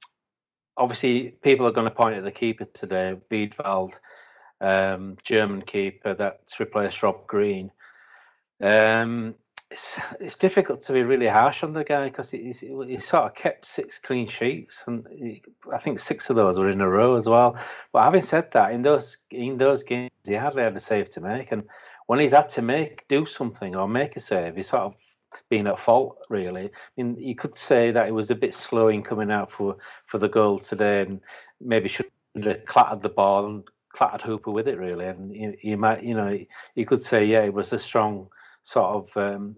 obviously, 0.78 1.32
people 1.42 1.68
are 1.68 1.72
going 1.72 1.90
to 1.90 1.96
point 1.96 2.18
at 2.18 2.24
the 2.24 2.32
keeper 2.32 2.66
today, 2.66 3.18
Wiedwald 3.32 3.94
um, 4.62 5.18
German 5.24 5.62
keeper 5.62 6.14
that's 6.14 6.60
replaced 6.60 7.04
Rob 7.04 7.28
Green. 7.28 7.72
Um, 8.62 9.36
it's, 9.70 10.00
it's 10.20 10.38
difficult 10.38 10.82
to 10.84 10.94
be 10.94 11.04
really 11.04 11.28
harsh 11.28 11.64
on 11.64 11.74
the 11.74 11.84
guy 11.84 12.06
because 12.06 12.32
he's, 12.32 12.62
he 12.62 12.98
sort 12.98 13.26
of 13.26 13.36
kept 13.36 13.66
six 13.66 14.00
clean 14.00 14.28
sheets, 14.28 14.84
and 14.88 15.06
he, 15.12 15.44
I 15.72 15.78
think 15.78 16.00
six 16.00 16.30
of 16.30 16.36
those 16.36 16.58
were 16.58 16.70
in 16.70 16.82
a 16.82 16.90
row 16.90 17.16
as 17.16 17.28
well. 17.28 17.58
But 17.92 18.04
having 18.04 18.22
said 18.22 18.52
that, 18.52 18.72
in 18.72 18.82
those 18.82 19.18
in 19.30 19.58
those 19.58 19.84
games, 19.84 20.12
he 20.26 20.36
hardly 20.36 20.64
had 20.64 20.76
a 20.76 20.80
save 20.80 21.10
to 21.12 21.22
make, 21.22 21.52
and 21.52 21.64
when 22.06 22.20
he's 22.20 22.32
had 22.32 22.50
to 22.50 22.62
make 22.62 23.08
do 23.08 23.26
something 23.26 23.76
or 23.76 23.88
make 23.88 24.16
a 24.16 24.22
save, 24.22 24.56
he's 24.56 24.70
sort 24.70 24.84
of 24.84 24.96
been 25.50 25.68
at 25.68 25.80
fault 25.80 26.18
really. 26.30 26.66
I 26.66 26.70
mean, 27.02 27.18
you 27.20 27.36
could 27.36 27.58
say 27.58 27.92
that 27.92 28.08
it 28.08 28.14
was 28.14 28.32
a 28.32 28.36
bit 28.36 28.54
slow 28.54 28.88
in 28.88 29.04
coming 29.04 29.32
out 29.32 29.52
for 29.52 29.78
for 30.06 30.18
the 30.18 30.30
goal 30.30 30.60
today, 30.60 31.02
and 31.02 31.22
maybe 31.62 31.90
should 31.90 32.08
have 32.44 32.66
clattered 32.66 33.02
the 33.02 33.10
ball 33.10 33.46
and 33.46 33.64
clattered 33.90 34.22
Hooper 34.22 34.52
with 34.52 34.68
it 34.68 34.78
really, 34.78 35.06
and 35.06 35.36
you, 35.36 35.58
you 35.62 35.78
might 35.78 36.04
you 36.04 36.16
know 36.16 36.38
you 36.76 36.86
could 36.86 37.04
say 37.04 37.26
yeah 37.26 37.44
it 37.44 37.54
was 37.54 37.74
a 37.74 37.80
strong 37.80 38.28
sort 38.64 38.96
of 38.96 39.18
um, 39.18 39.56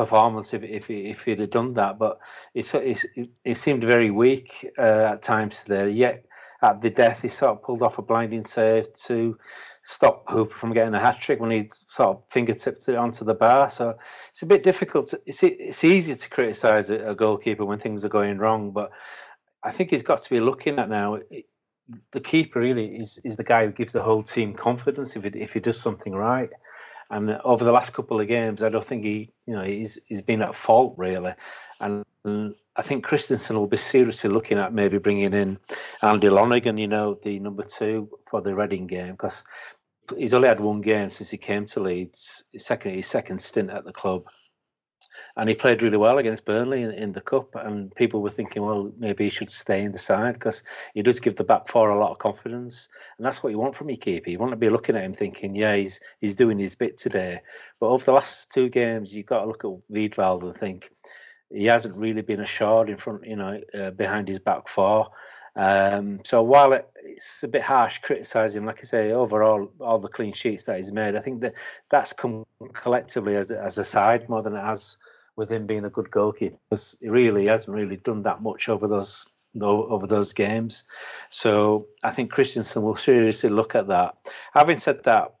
performance 0.00 0.54
if 0.54 0.62
if 0.62 0.90
if 0.90 1.24
he'd 1.24 1.40
have 1.40 1.50
done 1.50 1.74
that, 1.74 1.98
but 1.98 2.18
it 2.54 2.74
it, 2.74 3.04
it 3.44 3.56
seemed 3.56 3.84
very 3.84 4.10
weak 4.10 4.66
uh, 4.78 5.12
at 5.12 5.22
times 5.22 5.62
today. 5.62 5.90
Yet 5.90 6.24
at 6.62 6.80
the 6.80 6.90
death 6.90 7.22
he 7.22 7.28
sort 7.28 7.52
of 7.52 7.62
pulled 7.62 7.82
off 7.82 7.98
a 7.98 8.02
blinding 8.02 8.44
save 8.44 8.92
to 8.94 9.38
stop 9.84 10.28
Hooper 10.28 10.54
from 10.54 10.72
getting 10.72 10.94
a 10.94 11.00
hat 11.00 11.20
trick 11.20 11.40
when 11.40 11.50
he 11.50 11.70
sort 11.88 12.08
of 12.10 12.22
fingertipped 12.28 12.88
it 12.88 12.96
onto 12.96 13.24
the 13.24 13.34
bar. 13.34 13.70
So 13.70 13.98
it's 14.30 14.42
a 14.42 14.46
bit 14.46 14.62
difficult. 14.62 15.08
To, 15.08 15.20
it's 15.26 15.42
it's 15.42 15.84
easy 15.84 16.14
to 16.14 16.28
criticise 16.30 16.90
a, 16.90 17.14
goalkeeper 17.14 17.64
when 17.64 17.78
things 17.78 18.04
are 18.04 18.10
going 18.10 18.38
wrong, 18.38 18.70
but 18.70 18.90
I 19.62 19.70
think 19.70 19.90
he's 19.90 20.02
got 20.02 20.22
to 20.22 20.30
be 20.30 20.40
looking 20.40 20.78
at 20.78 20.88
now 20.88 21.18
the 22.12 22.20
keeper 22.20 22.60
really 22.60 22.86
is 22.86 23.18
is 23.24 23.36
the 23.36 23.44
guy 23.44 23.66
who 23.66 23.72
gives 23.72 23.92
the 23.92 24.02
whole 24.02 24.22
team 24.22 24.54
confidence 24.54 25.16
if 25.16 25.24
he 25.24 25.30
if 25.40 25.52
he 25.52 25.60
does 25.60 25.80
something 25.80 26.12
right. 26.12 26.50
And 27.12 27.40
over 27.44 27.64
the 27.64 27.72
last 27.72 27.92
couple 27.92 28.20
of 28.20 28.28
games, 28.28 28.62
I 28.62 28.68
don't 28.68 28.84
think 28.84 29.04
he, 29.04 29.32
you 29.46 29.54
know, 29.54 29.64
he's 29.64 29.98
he's 30.06 30.22
been 30.22 30.42
at 30.42 30.54
fault 30.54 30.94
really. 30.96 31.34
And 31.80 32.04
I 32.80 32.82
think 32.82 33.04
Christiansen 33.04 33.56
will 33.56 33.66
be 33.66 33.76
seriously 33.76 34.30
looking 34.30 34.56
at 34.56 34.72
maybe 34.72 34.96
bringing 34.96 35.34
in 35.34 35.58
Andy 36.00 36.30
Lonergan, 36.30 36.78
you 36.78 36.88
know, 36.88 37.12
the 37.12 37.38
number 37.38 37.62
two 37.62 38.08
for 38.26 38.40
the 38.40 38.54
Reading 38.54 38.86
game, 38.86 39.10
because 39.10 39.44
he's 40.16 40.32
only 40.32 40.48
had 40.48 40.60
one 40.60 40.80
game 40.80 41.10
since 41.10 41.28
he 41.28 41.36
came 41.36 41.66
to 41.66 41.80
Leeds, 41.80 42.44
his 42.54 42.64
second 42.64 42.94
his 42.94 43.06
second 43.06 43.38
stint 43.38 43.68
at 43.68 43.84
the 43.84 43.92
club 43.92 44.24
and 45.36 45.46
he 45.48 45.54
played 45.54 45.82
really 45.82 45.98
well 45.98 46.16
against 46.16 46.46
Burnley 46.46 46.82
in, 46.82 46.90
in, 46.92 47.12
the 47.12 47.20
cup. 47.20 47.54
And 47.54 47.94
people 47.94 48.22
were 48.22 48.30
thinking, 48.30 48.62
well, 48.62 48.90
maybe 48.96 49.24
he 49.24 49.30
should 49.30 49.50
stay 49.50 49.82
in 49.82 49.92
the 49.92 49.98
side 49.98 50.34
because 50.34 50.62
he 50.94 51.02
does 51.02 51.20
give 51.20 51.36
the 51.36 51.44
back 51.44 51.68
four 51.68 51.90
a 51.90 51.98
lot 51.98 52.12
of 52.12 52.18
confidence, 52.18 52.88
and 53.18 53.26
that's 53.26 53.42
what 53.42 53.50
you 53.50 53.58
want 53.58 53.74
from 53.74 53.90
your 53.90 53.98
keeper. 53.98 54.30
You 54.30 54.38
want 54.38 54.52
to 54.52 54.56
be 54.56 54.70
looking 54.70 54.96
at 54.96 55.04
him 55.04 55.12
thinking, 55.12 55.54
yeah, 55.54 55.76
he's 55.76 56.00
he's 56.20 56.34
doing 56.34 56.58
his 56.58 56.76
bit 56.76 56.96
today. 56.96 57.40
But 57.78 57.88
over 57.88 58.04
the 58.04 58.12
last 58.12 58.52
two 58.52 58.70
games, 58.70 59.14
you've 59.14 59.26
got 59.26 59.40
to 59.40 59.46
look 59.46 59.64
at 59.64 59.92
Wiedwald 59.92 60.42
and 60.44 60.54
think 60.54 60.90
he 61.50 61.66
hasn't 61.66 61.96
really 61.96 62.22
been 62.22 62.40
assured 62.40 62.88
in 62.88 62.96
front, 62.96 63.26
you 63.26 63.36
know, 63.36 63.60
uh, 63.74 63.90
behind 63.90 64.28
his 64.28 64.38
back 64.38 64.68
four. 64.68 65.10
Um, 65.56 66.20
so 66.24 66.42
while 66.42 66.72
it, 66.72 66.88
it's 67.02 67.42
a 67.42 67.48
bit 67.48 67.62
harsh 67.62 67.98
criticising, 67.98 68.64
like 68.64 68.80
I 68.80 68.84
say, 68.84 69.12
overall 69.12 69.70
all 69.80 69.98
the 69.98 70.08
clean 70.08 70.32
sheets 70.32 70.64
that 70.64 70.76
he's 70.76 70.92
made, 70.92 71.16
I 71.16 71.20
think 71.20 71.40
that 71.40 71.54
that's 71.90 72.12
come 72.12 72.46
collectively 72.72 73.36
as 73.36 73.50
as 73.50 73.78
a 73.78 73.84
side 73.84 74.28
more 74.28 74.42
than 74.42 74.54
it 74.54 74.64
has 74.64 74.96
with 75.36 75.50
him 75.50 75.66
being 75.66 75.84
a 75.84 75.90
good 75.90 76.10
goalkeeper. 76.10 76.56
Because 76.68 76.96
he 77.00 77.08
really 77.08 77.46
hasn't 77.46 77.76
really 77.76 77.96
done 77.96 78.22
that 78.22 78.42
much 78.42 78.68
over 78.68 78.86
those 78.86 79.26
over 79.60 80.06
those 80.06 80.32
games. 80.32 80.84
So 81.28 81.88
I 82.04 82.10
think 82.12 82.30
Christiansen 82.30 82.82
will 82.82 82.94
seriously 82.94 83.50
look 83.50 83.74
at 83.74 83.88
that. 83.88 84.16
Having 84.54 84.78
said 84.78 85.02
that, 85.04 85.34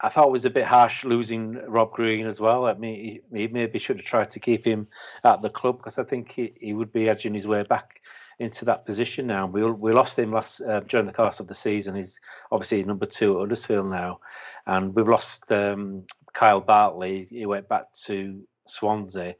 I 0.00 0.08
thought 0.08 0.28
it 0.28 0.32
was 0.32 0.44
a 0.44 0.50
bit 0.50 0.64
harsh 0.64 1.04
losing 1.04 1.54
Rob 1.66 1.92
Green 1.92 2.26
as 2.26 2.40
well. 2.40 2.66
I 2.66 2.74
mean, 2.74 3.20
he, 3.30 3.36
he 3.36 3.48
maybe 3.48 3.78
should 3.78 3.96
have 3.96 4.06
tried 4.06 4.30
to 4.30 4.40
keep 4.40 4.64
him 4.64 4.86
at 5.24 5.40
the 5.40 5.50
club 5.50 5.78
because 5.78 5.98
I 5.98 6.04
think 6.04 6.30
he, 6.30 6.52
he 6.60 6.72
would 6.72 6.92
be 6.92 7.08
edging 7.08 7.34
his 7.34 7.48
way 7.48 7.64
back 7.64 8.00
into 8.38 8.64
that 8.66 8.86
position 8.86 9.26
now. 9.26 9.46
We 9.46 9.68
we 9.68 9.92
lost 9.92 10.18
him 10.18 10.32
last 10.32 10.60
uh, 10.60 10.80
during 10.80 11.06
the 11.06 11.12
course 11.12 11.40
of 11.40 11.48
the 11.48 11.54
season. 11.54 11.96
He's 11.96 12.20
obviously 12.52 12.84
number 12.84 13.06
two 13.06 13.36
at 13.36 13.40
Huddersfield 13.40 13.90
now, 13.90 14.20
and 14.66 14.94
we've 14.94 15.08
lost 15.08 15.50
um, 15.50 16.04
Kyle 16.32 16.60
Bartley. 16.60 17.26
He 17.28 17.46
went 17.46 17.68
back 17.68 17.92
to 18.04 18.40
Swansea. 18.66 19.34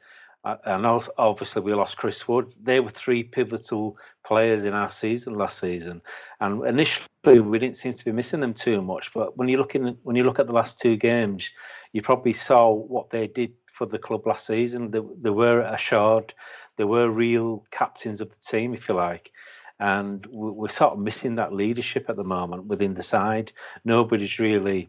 And 0.45 0.87
also, 0.87 1.13
obviously, 1.19 1.63
we 1.63 1.75
lost 1.75 1.99
Chris 1.99 2.27
Wood. 2.29 2.55
They 2.63 2.81
were 2.81 2.89
three 2.91 3.25
pivotal 3.25 3.99
players 4.25 4.65
in 4.65 4.73
our 4.73 4.89
season 4.89 5.35
last 5.35 5.59
season, 5.59 6.01
and 6.41 6.65
initially 6.65 7.41
we 7.41 7.59
didn't 7.59 7.77
seem 7.77 7.93
to 7.93 8.05
be 8.05 8.13
missing 8.13 8.41
them 8.41 8.55
too 8.55 8.81
much. 8.81 9.13
But 9.13 9.37
when 9.37 9.49
you 9.49 9.59
look 9.59 9.75
in, 9.75 9.99
when 10.05 10.17
you 10.17 10.23
look 10.23 10.39
at 10.39 10.47
the 10.47 10.55
last 10.55 10.81
two 10.81 10.97
games, 10.97 11.51
you 11.93 12.03
probably 12.03 12.33
saw 12.33 12.73
what 12.73 13.11
they 13.11 13.27
did 13.27 13.55
for 13.67 13.85
the 13.85 13.99
club 13.99 14.27
last 14.27 14.47
season. 14.47 14.91
They, 14.91 15.01
they 15.19 15.31
were 15.31 15.61
assured 15.61 16.35
they 16.77 16.85
were 16.85 17.11
real 17.11 17.67
captains 17.71 18.21
of 18.21 18.31
the 18.31 18.41
team, 18.41 18.73
if 18.75 18.89
you 18.89 18.95
like. 18.95 19.33
And 19.81 20.25
we're 20.27 20.69
sort 20.69 20.95
of 20.95 20.99
missing 20.99 21.37
that 21.37 21.53
leadership 21.53 22.07
at 22.09 22.17
the 22.17 22.25
moment 22.25 22.67
within 22.67 22.95
the 22.95 23.03
side. 23.03 23.53
Nobody's 23.85 24.39
really 24.39 24.89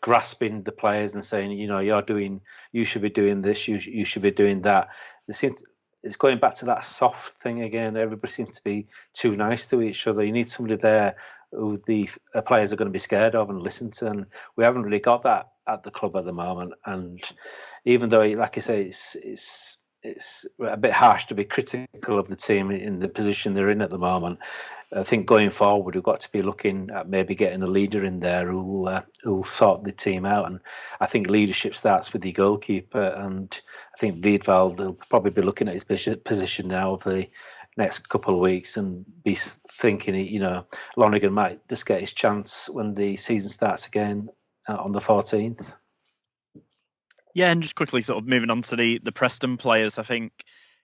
grasping 0.00 0.62
the 0.62 0.72
players 0.72 1.14
and 1.14 1.24
saying, 1.24 1.52
you 1.52 1.66
know, 1.66 1.78
you're 1.78 2.02
doing, 2.02 2.40
you 2.72 2.84
should 2.84 3.02
be 3.02 3.10
doing 3.10 3.42
this, 3.42 3.68
you 3.68 3.76
you 3.76 4.04
should 4.04 4.22
be 4.22 4.30
doing 4.30 4.62
that. 4.62 4.88
It 5.28 5.34
seems 5.34 5.62
it's 6.02 6.16
going 6.16 6.38
back 6.38 6.56
to 6.56 6.66
that 6.66 6.84
soft 6.84 7.34
thing 7.34 7.62
again. 7.62 7.96
Everybody 7.96 8.32
seems 8.32 8.56
to 8.56 8.64
be 8.64 8.88
too 9.14 9.36
nice 9.36 9.68
to 9.68 9.82
each 9.82 10.06
other. 10.06 10.24
You 10.24 10.32
need 10.32 10.48
somebody 10.48 10.76
there 10.76 11.16
who 11.52 11.76
the 11.76 12.10
uh, 12.34 12.42
players 12.42 12.72
are 12.72 12.76
going 12.76 12.88
to 12.88 12.92
be 12.92 12.98
scared 12.98 13.34
of 13.34 13.50
and 13.50 13.62
listen 13.62 13.90
to. 13.90 14.08
And 14.08 14.26
we 14.56 14.64
haven't 14.64 14.82
really 14.82 14.98
got 14.98 15.22
that 15.22 15.50
at 15.68 15.82
the 15.82 15.90
club 15.90 16.16
at 16.16 16.24
the 16.24 16.32
moment. 16.32 16.72
And 16.84 17.20
even 17.84 18.08
though, 18.08 18.22
like 18.22 18.56
I 18.56 18.60
say, 18.60 18.82
it's 18.82 19.14
it's 19.14 19.81
it's 20.02 20.46
a 20.60 20.76
bit 20.76 20.92
harsh 20.92 21.26
to 21.26 21.34
be 21.34 21.44
critical 21.44 22.18
of 22.18 22.28
the 22.28 22.36
team 22.36 22.70
in 22.70 22.98
the 22.98 23.08
position 23.08 23.54
they're 23.54 23.70
in 23.70 23.82
at 23.82 23.90
the 23.90 23.98
moment. 23.98 24.40
I 24.94 25.04
think 25.04 25.26
going 25.26 25.50
forward, 25.50 25.94
we've 25.94 26.04
got 26.04 26.20
to 26.20 26.32
be 26.32 26.42
looking 26.42 26.90
at 26.90 27.08
maybe 27.08 27.34
getting 27.34 27.62
a 27.62 27.66
leader 27.66 28.04
in 28.04 28.20
there 28.20 28.50
who'll 28.50 28.88
uh, 28.88 29.02
who'll 29.22 29.42
sort 29.42 29.84
the 29.84 29.92
team 29.92 30.26
out. 30.26 30.46
And 30.46 30.60
I 31.00 31.06
think 31.06 31.30
leadership 31.30 31.74
starts 31.74 32.12
with 32.12 32.22
the 32.22 32.32
goalkeeper. 32.32 33.00
And 33.00 33.58
I 33.94 33.98
think 33.98 34.22
Wiedwald 34.22 34.78
will 34.78 34.98
probably 35.08 35.30
be 35.30 35.42
looking 35.42 35.68
at 35.68 35.74
his 35.74 35.84
position 35.84 36.68
now 36.68 36.90
over 36.90 37.10
the 37.10 37.28
next 37.76 38.08
couple 38.10 38.34
of 38.34 38.40
weeks 38.40 38.76
and 38.76 39.04
be 39.24 39.34
thinking, 39.34 40.14
you 40.14 40.40
know, 40.40 40.66
Lonergan 40.96 41.32
might 41.32 41.66
just 41.68 41.86
get 41.86 42.00
his 42.00 42.12
chance 42.12 42.68
when 42.68 42.94
the 42.94 43.16
season 43.16 43.48
starts 43.48 43.86
again 43.86 44.28
uh, 44.68 44.76
on 44.76 44.92
the 44.92 45.00
14th. 45.00 45.74
Yeah, 47.34 47.50
and 47.50 47.62
just 47.62 47.74
quickly 47.74 48.02
sort 48.02 48.22
of 48.22 48.28
moving 48.28 48.50
on 48.50 48.62
to 48.62 48.76
the 48.76 49.00
the 49.02 49.12
Preston 49.12 49.56
players, 49.56 49.98
I 49.98 50.02
think 50.02 50.32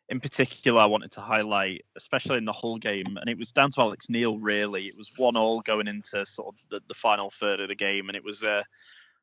in 0.09 0.21
particular 0.21 0.81
I 0.81 0.87
wanted 0.87 1.13
to 1.13 1.21
highlight, 1.21 1.85
especially 1.97 2.39
in 2.39 2.47
the 2.47 2.53
Hull 2.53 2.79
game, 2.79 3.19
and 3.21 3.29
it 3.29 3.37
was 3.37 3.53
down 3.53 3.71
to 3.73 3.81
Alex 3.83 4.09
Neil 4.09 4.39
really. 4.39 4.85
It 4.85 4.97
was 4.97 5.13
one 5.17 5.37
all 5.37 5.61
going 5.61 5.89
into 5.89 6.25
sort 6.25 6.55
of 6.55 6.69
the, 6.71 6.81
the 6.89 6.95
final 6.95 7.31
third 7.31 7.61
of 7.61 7.69
the 7.69 7.75
game, 7.75 8.09
and 8.09 8.17
it 8.17 8.25
was 8.25 8.43
uh, 8.43 8.63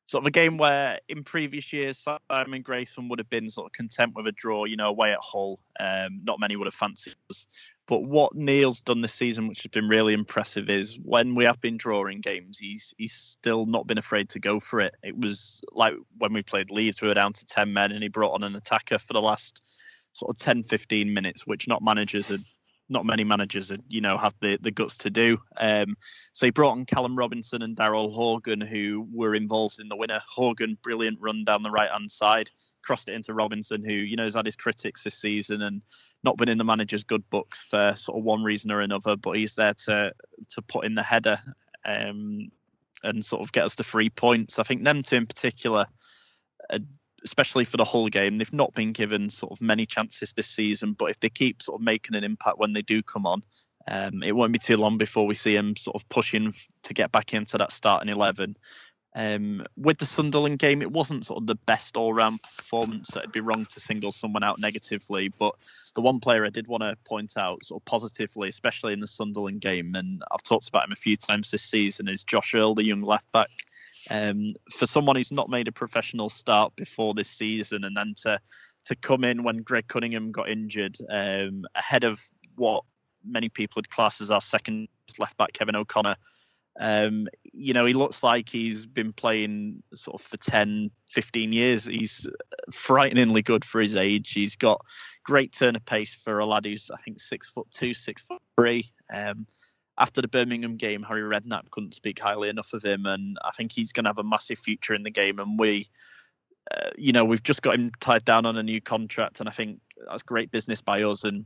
sort 0.08 0.24
of 0.24 0.28
a 0.28 0.32
game 0.32 0.58
where 0.58 1.00
in 1.10 1.24
previous 1.24 1.74
years 1.74 2.06
Simon 2.30 2.62
Grayson 2.62 3.10
would 3.10 3.20
have 3.20 3.30
been 3.30 3.50
sort 3.50 3.68
of 3.68 3.72
content 3.74 4.14
with 4.16 4.28
a 4.28 4.32
draw, 4.32 4.66
you 4.66 4.78
know, 4.78 4.90
away 4.90 5.12
at 5.12 5.20
Hull. 5.22 5.60
Um, 5.80 6.22
not 6.24 6.40
many 6.40 6.56
would 6.56 6.68
have 6.68 6.74
fancied 6.74 7.16
us. 7.30 7.48
But 7.88 8.02
what 8.02 8.34
Neil's 8.34 8.82
done 8.82 9.02
this 9.02 9.14
season, 9.14 9.48
which 9.48 9.62
has 9.64 9.70
been 9.70 9.88
really 9.88 10.14
impressive, 10.14 10.70
is 10.70 10.98
when 11.02 11.36
we 11.36 11.44
have 11.44 11.62
been 11.62 11.78
drawing 11.78 12.22
games, 12.22 12.58
he's 12.58 12.96
he's 12.98 13.14
still 13.14 13.66
not 13.68 13.86
been 13.86 14.00
afraid 14.00 14.30
to 14.30 14.40
go 14.40 14.60
for 14.60 14.80
it. 14.80 14.96
It 15.04 15.16
was 15.16 15.62
like 15.72 15.94
when 16.18 16.34
we 16.34 16.42
played 16.42 16.72
Leeds, 16.72 17.02
we 17.02 17.08
were 17.08 17.14
down 17.14 17.34
to 17.34 17.46
ten 17.46 17.74
men, 17.74 17.92
and 17.92 18.02
he 18.02 18.10
brought 18.10 18.34
on 18.34 18.44
an 18.44 18.56
attacker 18.56 18.98
for 18.98 19.14
the 19.14 19.22
last 19.22 19.62
sort 20.16 20.34
of 20.34 20.40
10, 20.40 20.64
15 20.64 21.14
minutes, 21.14 21.46
which 21.46 21.68
not 21.68 21.84
managers 21.84 22.32
are 22.32 22.38
not 22.88 23.06
many 23.06 23.24
managers, 23.24 23.72
you 23.88 24.02
know, 24.02 24.18
have 24.18 24.36
the, 24.42 24.58
the 24.62 24.72
guts 24.72 24.98
to 25.00 25.10
do. 25.10 25.40
Um, 25.58 25.98
so 26.34 26.46
he 26.46 26.52
brought 26.52 26.72
on 26.72 26.86
Callum 26.86 27.18
Robinson 27.18 27.62
and 27.62 27.76
Daryl 27.76 28.14
Horgan, 28.14 28.62
who 28.62 29.08
were 29.12 29.34
involved 29.34 29.80
in 29.80 29.90
the 29.90 29.96
winner. 29.96 30.22
Horgan, 30.30 30.78
brilliant 30.82 31.20
run 31.20 31.44
down 31.46 31.64
the 31.64 31.72
right 31.72 31.90
hand 31.90 32.12
side, 32.12 32.52
crossed 32.84 33.10
it 33.10 33.16
into 33.16 33.34
Robinson, 33.34 33.84
who 33.84 33.94
you 33.94 34.16
know 34.16 34.24
has 34.24 34.36
had 34.36 34.46
his 34.46 34.56
critics 34.56 35.04
this 35.04 35.16
season 35.16 35.62
and 35.62 35.82
not 36.24 36.38
been 36.38 36.50
in 36.50 36.58
the 36.58 36.64
manager's 36.64 37.04
good 37.04 37.28
books 37.30 37.64
for 37.64 37.94
sort 37.96 38.18
of 38.18 38.24
one 38.24 38.44
reason 38.44 38.72
or 38.72 38.82
another. 38.82 39.16
But 39.16 39.38
he's 39.38 39.56
there 39.56 39.74
to 39.86 40.14
to 40.50 40.62
put 40.62 40.86
in 40.86 40.96
the 40.96 41.04
header 41.04 41.40
um, 41.84 42.52
and 43.04 43.26
sort 43.26 43.42
of 43.42 43.52
get 43.52 43.66
us 43.66 43.78
to 43.78 43.84
three 43.84 44.10
points. 44.10 44.60
I 44.60 44.64
think 44.64 44.84
them 44.84 45.04
two 45.04 45.16
in 45.16 45.26
particular. 45.26 45.88
Especially 47.26 47.66
for 47.66 47.76
the 47.76 47.84
whole 47.84 48.08
game. 48.08 48.38
They've 48.38 48.54
not 48.54 48.74
been 48.74 48.94
given 48.94 49.30
sort 49.30 49.52
of 49.52 49.62
many 49.62 49.86
chances 49.86 50.32
this 50.32 50.48
season, 50.48 50.94
but 50.94 51.10
if 51.10 51.20
they 51.20 51.30
keep 51.30 51.62
sort 51.62 51.82
of 51.82 51.86
making 51.86 52.16
an 52.16 52.24
impact 52.24 52.58
when 52.58 52.72
they 52.72 52.84
do 52.84 53.04
come 53.04 53.26
on, 53.26 53.44
um, 53.88 54.24
it 54.24 54.36
won't 54.36 54.54
be 54.54 54.60
too 54.60 54.78
long 54.78 54.98
before 54.98 55.28
we 55.28 55.36
see 55.36 55.56
them 55.56 55.76
sort 55.76 55.96
of 55.96 56.08
pushing 56.08 56.54
to 56.84 56.94
get 56.94 57.12
back 57.12 57.34
into 57.34 57.58
that 57.58 57.72
starting 57.72 58.10
eleven. 58.10 58.56
Um, 59.18 59.66
with 59.78 59.98
the 59.98 60.06
Sunderland 60.06 60.60
game, 60.60 60.82
it 60.82 60.92
wasn't 60.92 61.26
sort 61.26 61.42
of 61.42 61.48
the 61.48 61.56
best 61.56 61.96
all-round 61.96 62.42
performance. 62.42 63.08
So 63.10 63.20
it'd 63.20 63.32
be 63.32 63.40
wrong 63.40 63.66
to 63.66 63.80
single 63.80 64.12
someone 64.12 64.44
out 64.44 64.60
negatively, 64.60 65.30
but 65.30 65.56
the 65.96 66.02
one 66.02 66.20
player 66.20 66.46
I 66.46 66.50
did 66.50 66.68
want 66.68 66.84
to 66.84 66.98
point 67.06 67.38
out 67.38 67.64
sort 67.64 67.82
of 67.82 67.86
positively, 67.86 68.50
especially 68.50 68.92
in 68.92 69.00
the 69.00 69.08
Sunderland 69.08 69.62
game, 69.62 69.96
and 69.96 70.22
I've 70.30 70.44
talked 70.44 70.68
about 70.68 70.84
him 70.84 70.92
a 70.92 70.98
few 70.98 71.16
times 71.16 71.50
this 71.50 71.64
season, 71.64 72.10
is 72.10 72.26
Josh 72.26 72.54
Earl, 72.54 72.76
the 72.76 72.84
young 72.84 73.04
left 73.04 73.32
back. 73.32 73.52
Um, 74.10 74.54
for 74.72 74.86
someone 74.86 75.16
who's 75.16 75.32
not 75.32 75.50
made 75.50 75.68
a 75.68 75.72
professional 75.72 76.30
start 76.30 76.76
before 76.76 77.14
this 77.14 77.30
season, 77.30 77.84
and 77.84 77.96
then 77.96 78.14
to 78.24 78.40
to 78.86 78.96
come 78.96 79.24
in 79.24 79.44
when 79.44 79.58
Greg 79.58 79.88
Cunningham 79.88 80.32
got 80.32 80.50
injured 80.50 80.98
um, 81.10 81.66
ahead 81.76 82.04
of 82.04 82.22
what 82.56 82.84
many 83.24 83.50
people 83.50 83.80
would 83.80 83.90
class 83.90 84.22
as 84.22 84.32
our 84.32 84.42
second 84.42 84.88
left 85.20 85.38
back, 85.38 85.54
Kevin 85.54 85.76
O'Connor. 85.76 86.16
Um, 86.80 87.28
you 87.54 87.74
know, 87.74 87.86
he 87.86 87.94
looks 87.94 88.22
like 88.22 88.50
he's 88.50 88.86
been 88.86 89.14
playing 89.14 89.82
sort 89.96 90.22
of 90.22 90.28
for 90.28 90.38
10, 90.38 90.92
15 91.08 91.52
years. 91.52 91.86
He's 91.86 92.28
frighteningly 92.72 93.42
good 93.42 93.64
for 93.64 93.80
his 93.80 93.96
age. 93.96 94.34
He's 94.34 94.58
got 94.58 94.82
great 95.24 95.54
turn 95.54 95.76
of 95.76 95.86
pace 95.86 96.14
for 96.14 96.40
a 96.40 96.46
lad 96.46 96.66
who's, 96.66 96.92
I 96.92 96.98
think, 96.98 97.22
six 97.22 97.50
foot 97.50 97.68
two, 97.72 97.94
six 97.94 98.24
foot 98.24 98.42
three. 98.58 98.86
Um, 99.14 99.48
after 99.98 100.22
the 100.22 100.28
Birmingham 100.28 100.78
game, 100.78 101.04
Harry 101.04 101.22
Redknapp 101.22 101.70
couldn't 101.72 101.96
speak 101.96 102.20
highly 102.20 102.50
enough 102.50 102.74
of 102.74 102.84
him, 102.84 103.06
and 103.06 103.38
I 103.44 103.52
think 103.52 103.72
he's 103.72 103.94
going 103.94 104.04
to 104.04 104.10
have 104.10 104.20
a 104.20 104.24
massive 104.24 104.60
future 104.60 104.94
in 104.94 105.04
the 105.04 105.12
game. 105.12 105.40
And 105.40 105.58
we, 105.58 105.88
uh, 106.70 106.90
you 106.98 107.14
know, 107.14 107.26
we've 107.26 107.44
just 107.44 107.62
got 107.62 107.76
him 107.76 107.92
tied 108.00 108.26
down 108.26 108.46
on 108.46 108.58
a 108.58 108.64
new 108.64 108.82
contract, 108.82 109.40
and 109.40 109.48
I 109.48 109.52
think 109.52 109.80
that's 110.08 110.24
great 110.24 110.52
business 110.52 110.82
by 110.82 111.04
us, 111.04 111.24
and 111.24 111.46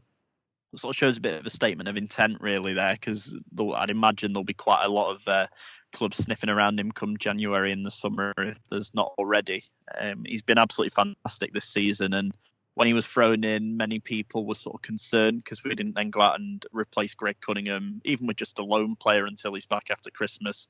it 0.74 0.80
sort 0.80 0.96
of 0.96 0.98
shows 0.98 1.18
a 1.18 1.22
bit 1.22 1.40
of 1.40 1.46
a 1.46 1.50
statement 1.50 1.90
of 1.90 1.98
intent 1.98 2.42
really 2.42 2.74
there, 2.74 2.94
because 2.94 3.38
I'd 3.76 3.92
imagine 3.92 4.34
there'll 4.34 4.44
be 4.44 4.54
quite 4.54 4.84
a 4.84 4.90
lot 4.90 5.16
of 5.16 5.28
uh, 5.28 5.48
clubs 5.94 6.18
sniffing 6.18 6.50
around 6.50 6.80
him 6.80 6.92
come 6.92 7.18
January 7.18 7.72
in 7.72 7.84
the 7.84 7.92
summer 7.92 8.34
if 8.38 8.58
there's 8.70 8.94
not 8.94 9.14
already. 9.18 9.64
Um, 10.00 10.24
he's 10.26 10.44
been 10.44 10.58
absolutely 10.58 10.92
fantastic 10.92 11.54
this 11.54 11.66
season, 11.66 12.14
and 12.14 12.36
when 12.80 12.88
he 12.88 12.94
was 12.94 13.06
thrown 13.06 13.44
in, 13.44 13.76
many 13.76 14.00
people 14.00 14.46
were 14.46 14.56
sort 14.56 14.76
of 14.76 14.82
concerned 14.82 15.40
because 15.44 15.66
we 15.66 15.76
didn't 15.76 15.96
then 15.96 16.12
go 16.12 16.22
out 16.22 16.40
and 16.40 16.66
replace 16.72 17.14
Greg 17.14 17.36
Cunningham, 17.42 18.00
even 18.06 18.26
with 18.26 18.38
just 18.38 18.58
a 18.58 18.64
lone 18.64 18.96
player 18.96 19.26
until 19.26 19.54
he's 19.54 19.66
back 19.66 19.88
after 19.92 20.10
Christmas. 20.10 20.70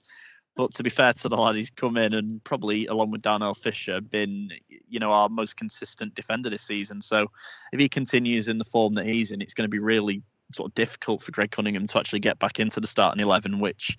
But 0.55 0.73
to 0.73 0.83
be 0.83 0.89
fair 0.89 1.13
to 1.13 1.29
the 1.29 1.37
lad, 1.37 1.55
he's 1.55 1.69
come 1.69 1.97
in 1.97 2.15
and 2.15 2.43
probably, 2.43 2.87
along 2.87 3.11
with 3.11 3.21
Darnell 3.21 3.53
Fisher, 3.53 4.01
been 4.01 4.49
you 4.87 4.99
know 4.99 5.11
our 5.11 5.29
most 5.29 5.55
consistent 5.55 6.15
defender 6.15 6.49
this 6.49 6.63
season. 6.63 7.03
So 7.03 7.27
if 7.71 7.79
he 7.79 7.89
continues 7.89 8.49
in 8.49 8.57
the 8.57 8.65
form 8.65 8.93
that 8.93 9.05
he's 9.05 9.29
in, 9.29 9.43
it's 9.43 9.53
going 9.53 9.67
to 9.67 9.71
be 9.71 9.77
really 9.77 10.23
sort 10.51 10.71
of 10.71 10.73
difficult 10.73 11.21
for 11.21 11.31
Greg 11.31 11.51
Cunningham 11.51 11.85
to 11.85 11.99
actually 11.99 12.21
get 12.21 12.39
back 12.39 12.59
into 12.59 12.79
the 12.79 12.87
starting 12.87 13.21
eleven, 13.21 13.59
which 13.59 13.97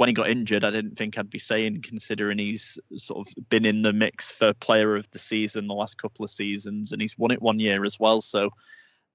when 0.00 0.08
he 0.08 0.14
got 0.14 0.30
injured, 0.30 0.64
I 0.64 0.70
didn't 0.70 0.96
think 0.96 1.18
I'd 1.18 1.28
be 1.28 1.38
saying, 1.38 1.82
considering 1.82 2.38
he's 2.38 2.78
sort 2.96 3.26
of 3.26 3.48
been 3.50 3.66
in 3.66 3.82
the 3.82 3.92
mix 3.92 4.32
for 4.32 4.54
player 4.54 4.96
of 4.96 5.06
the 5.10 5.18
season 5.18 5.66
the 5.66 5.74
last 5.74 5.98
couple 5.98 6.24
of 6.24 6.30
seasons, 6.30 6.92
and 6.92 7.02
he's 7.02 7.18
won 7.18 7.32
it 7.32 7.42
one 7.42 7.58
year 7.58 7.84
as 7.84 8.00
well. 8.00 8.22
So 8.22 8.48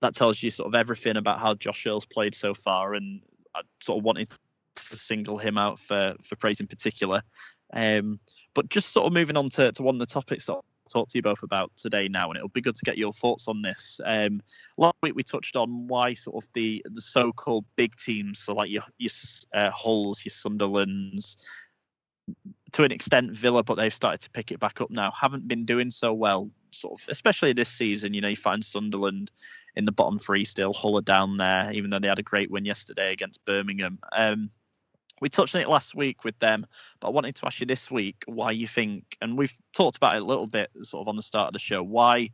that 0.01 0.13
tells 0.13 0.43
you 0.43 0.51
sort 0.51 0.67
of 0.67 0.75
everything 0.75 1.17
about 1.17 1.39
how 1.39 1.55
Josh 1.55 1.87
Earl's 1.87 2.05
played 2.05 2.35
so 2.35 2.53
far, 2.53 2.93
and 2.93 3.21
I 3.55 3.61
sort 3.81 3.97
of 3.97 4.03
wanted 4.03 4.29
to 4.29 4.37
single 4.75 5.39
him 5.39 5.57
out 5.57 5.79
for 5.79 6.17
for 6.21 6.35
praise 6.35 6.59
in 6.61 6.67
particular. 6.67 7.23
Um, 7.73 8.19
but 8.53 8.69
just 8.69 8.93
sort 8.93 9.07
of 9.07 9.13
moving 9.13 9.37
on 9.37 9.49
to, 9.49 9.71
to 9.71 9.81
one 9.81 9.95
of 9.95 9.99
the 9.99 10.05
topics 10.05 10.45
that 10.45 10.59
talk 10.91 11.09
to 11.09 11.17
you 11.17 11.21
both 11.21 11.43
about 11.43 11.71
today 11.77 12.07
now, 12.07 12.29
and 12.29 12.37
it'll 12.37 12.49
be 12.49 12.61
good 12.61 12.75
to 12.75 12.85
get 12.85 12.97
your 12.97 13.13
thoughts 13.13 13.47
on 13.47 13.61
this. 13.61 13.99
Um, 14.03 14.41
last 14.77 14.95
week 15.01 15.15
we 15.15 15.23
touched 15.23 15.55
on 15.55 15.87
why 15.87 16.13
sort 16.13 16.43
of 16.43 16.49
the 16.53 16.85
the 16.85 17.01
so-called 17.01 17.65
big 17.75 17.95
teams, 17.95 18.39
so 18.39 18.53
like 18.53 18.69
your 18.69 18.83
your 18.97 19.11
uh, 19.53 19.71
Hulls, 19.71 20.23
your 20.25 20.31
Sunderlands, 20.31 21.45
to 22.73 22.83
an 22.83 22.91
extent 22.91 23.31
Villa, 23.31 23.63
but 23.63 23.75
they've 23.75 23.93
started 23.93 24.21
to 24.21 24.29
pick 24.31 24.51
it 24.51 24.59
back 24.59 24.81
up 24.81 24.91
now. 24.91 25.11
Haven't 25.11 25.47
been 25.47 25.65
doing 25.65 25.91
so 25.91 26.13
well, 26.13 26.49
sort 26.71 26.99
of, 26.99 27.07
especially 27.09 27.53
this 27.53 27.69
season. 27.69 28.13
You 28.13 28.21
know, 28.21 28.27
you 28.27 28.35
find 28.35 28.63
Sunderland 28.63 29.31
in 29.75 29.85
the 29.85 29.91
bottom 29.91 30.19
three 30.19 30.45
still, 30.45 30.73
Hull 30.73 30.97
are 30.97 31.01
down 31.01 31.37
there, 31.37 31.71
even 31.71 31.89
though 31.89 31.99
they 31.99 32.07
had 32.07 32.19
a 32.19 32.23
great 32.23 32.51
win 32.51 32.65
yesterday 32.65 33.11
against 33.11 33.45
Birmingham. 33.45 33.99
Um, 34.11 34.49
we 35.21 35.29
touched 35.29 35.55
on 35.55 35.61
it 35.61 35.69
last 35.69 35.95
week 35.95 36.23
with 36.23 36.37
them, 36.39 36.65
but 36.99 37.07
I 37.07 37.11
wanted 37.11 37.35
to 37.35 37.45
ask 37.45 37.59
you 37.59 37.65
this 37.65 37.89
week 37.89 38.23
why 38.25 38.51
you 38.51 38.67
think, 38.67 39.17
and 39.21 39.37
we've 39.37 39.55
talked 39.73 39.97
about 39.97 40.15
it 40.15 40.21
a 40.21 40.25
little 40.25 40.47
bit 40.47 40.69
sort 40.81 41.01
of 41.01 41.07
on 41.07 41.15
the 41.15 41.23
start 41.23 41.47
of 41.47 41.53
the 41.53 41.59
show, 41.59 41.81
why 41.81 42.29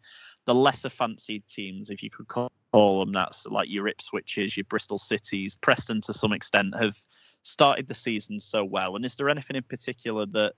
the 0.46 0.56
lesser 0.56 0.90
fancied 0.90 1.48
teams, 1.48 1.90
if 1.90 2.02
you 2.04 2.10
could 2.10 2.28
call 2.28 2.50
them 2.74 3.12
that's 3.12 3.46
like 3.46 3.70
your 3.70 3.90
Ipswiches, 3.90 4.58
your 4.58 4.64
Bristol 4.64 4.98
Cities, 4.98 5.56
Preston 5.56 6.02
to 6.02 6.14
some 6.14 6.34
extent, 6.34 6.76
have 6.80 6.98
started 7.44 7.88
the 7.88 7.94
season 7.94 8.40
so 8.40 8.64
well. 8.64 8.96
And 8.96 9.06
is 9.06 9.16
there 9.16 9.30
anything 9.30 9.56
in 9.56 9.64
particular 9.64 10.26
that 10.28 10.54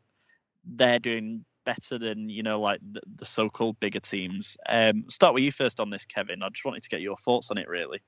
they're 0.65 0.99
doing 0.99 1.45
better 1.65 1.97
than 1.97 2.29
you 2.29 2.43
know 2.43 2.59
like 2.59 2.79
the, 2.91 3.01
the 3.15 3.25
so-called 3.25 3.79
bigger 3.79 3.99
teams? 3.99 4.57
Um, 4.67 5.05
start 5.09 5.33
with 5.33 5.43
you 5.43 5.51
first 5.51 5.79
on 5.79 5.89
this, 5.89 6.05
Kevin. 6.05 6.43
I 6.43 6.49
just 6.49 6.65
wanted 6.65 6.83
to 6.83 6.89
get 6.89 7.01
your 7.01 7.17
thoughts 7.17 7.51
on 7.51 7.57
it, 7.57 7.67
really. 7.67 8.01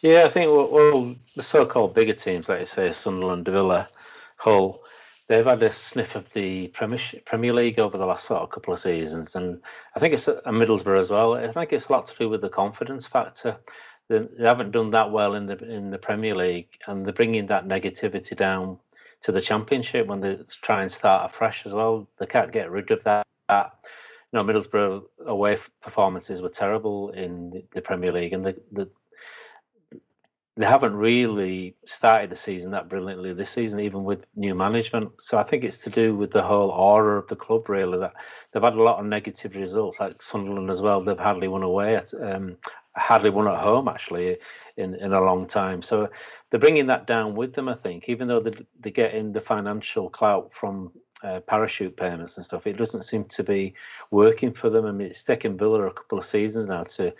Yeah, 0.00 0.24
I 0.24 0.28
think 0.28 0.50
well, 0.50 1.16
the 1.34 1.42
so-called 1.42 1.94
bigger 1.94 2.12
teams, 2.12 2.48
like 2.48 2.60
you 2.60 2.66
say, 2.66 2.92
Sunderland, 2.92 3.46
Villa, 3.46 3.88
Hull, 4.36 4.78
they've 5.26 5.44
had 5.44 5.62
a 5.62 5.72
sniff 5.72 6.14
of 6.14 6.32
the 6.32 6.68
Premier 6.68 7.52
League 7.52 7.80
over 7.80 7.98
the 7.98 8.06
last 8.06 8.26
sort 8.26 8.42
of 8.42 8.50
couple 8.50 8.72
of 8.72 8.78
seasons, 8.78 9.34
and 9.34 9.60
I 9.96 9.98
think 9.98 10.14
it's 10.14 10.26
Middlesbrough 10.26 10.98
as 10.98 11.10
well. 11.10 11.34
I 11.34 11.48
think 11.48 11.72
it's 11.72 11.88
a 11.88 11.92
lot 11.92 12.06
to 12.06 12.16
do 12.16 12.28
with 12.28 12.42
the 12.42 12.48
confidence 12.48 13.08
factor. 13.08 13.56
They, 14.08 14.20
they 14.20 14.44
haven't 14.44 14.70
done 14.70 14.92
that 14.92 15.10
well 15.10 15.34
in 15.34 15.46
the 15.46 15.58
in 15.58 15.90
the 15.90 15.98
Premier 15.98 16.36
League, 16.36 16.78
and 16.86 17.04
they're 17.04 17.12
bringing 17.12 17.46
that 17.46 17.66
negativity 17.66 18.36
down 18.36 18.78
to 19.22 19.32
the 19.32 19.40
Championship 19.40 20.06
when 20.06 20.20
they 20.20 20.38
try 20.62 20.82
and 20.82 20.92
start 20.92 21.28
afresh 21.28 21.66
as 21.66 21.74
well. 21.74 22.06
They 22.18 22.26
can't 22.26 22.52
get 22.52 22.70
rid 22.70 22.92
of 22.92 23.02
that. 23.02 23.26
You 23.50 23.64
know, 24.32 24.44
Middlesbrough 24.44 25.02
away 25.26 25.58
performances 25.80 26.40
were 26.40 26.48
terrible 26.48 27.10
in 27.10 27.64
the 27.72 27.82
Premier 27.82 28.12
League, 28.12 28.32
and 28.32 28.46
the, 28.46 28.60
the 28.70 28.88
they 30.58 30.66
haven't 30.66 30.96
really 30.96 31.76
started 31.84 32.30
the 32.30 32.36
season 32.36 32.72
that 32.72 32.88
brilliantly 32.88 33.32
this 33.32 33.50
season, 33.50 33.78
even 33.78 34.02
with 34.02 34.26
new 34.34 34.56
management. 34.56 35.20
So 35.20 35.38
I 35.38 35.44
think 35.44 35.62
it's 35.62 35.84
to 35.84 35.90
do 35.90 36.16
with 36.16 36.32
the 36.32 36.42
whole 36.42 36.70
aura 36.70 37.16
of 37.16 37.28
the 37.28 37.36
club, 37.36 37.68
really. 37.68 37.98
That 37.98 38.14
they've 38.50 38.62
had 38.62 38.74
a 38.74 38.82
lot 38.82 38.98
of 38.98 39.06
negative 39.06 39.54
results, 39.54 40.00
like 40.00 40.20
Sunderland 40.20 40.68
as 40.68 40.82
well. 40.82 41.00
They've 41.00 41.16
hardly 41.16 41.46
won 41.46 41.62
away, 41.62 41.94
at, 41.94 42.12
um, 42.20 42.56
hardly 42.96 43.30
won 43.30 43.46
at 43.46 43.60
home 43.60 43.86
actually 43.86 44.38
in 44.76 44.96
in 44.96 45.12
a 45.12 45.20
long 45.20 45.46
time. 45.46 45.80
So 45.80 46.10
they're 46.50 46.58
bringing 46.58 46.88
that 46.88 47.06
down 47.06 47.36
with 47.36 47.54
them. 47.54 47.68
I 47.68 47.74
think, 47.74 48.08
even 48.08 48.26
though 48.26 48.40
they 48.40 48.50
they're 48.80 48.90
getting 48.90 49.30
the 49.30 49.40
financial 49.40 50.10
clout 50.10 50.52
from 50.52 50.90
uh, 51.22 51.40
parachute 51.40 51.96
payments 51.96 52.36
and 52.36 52.44
stuff, 52.44 52.66
it 52.66 52.76
doesn't 52.76 53.02
seem 53.02 53.24
to 53.24 53.42
be 53.42 53.74
working 54.10 54.52
for 54.52 54.70
them. 54.70 54.86
I 54.86 54.92
mean, 54.92 55.08
it's 55.08 55.24
taken 55.24 55.56
Villa 55.56 55.86
a 55.86 55.92
couple 55.92 56.18
of 56.18 56.24
seasons 56.24 56.66
now 56.66 56.82
to 56.82 57.12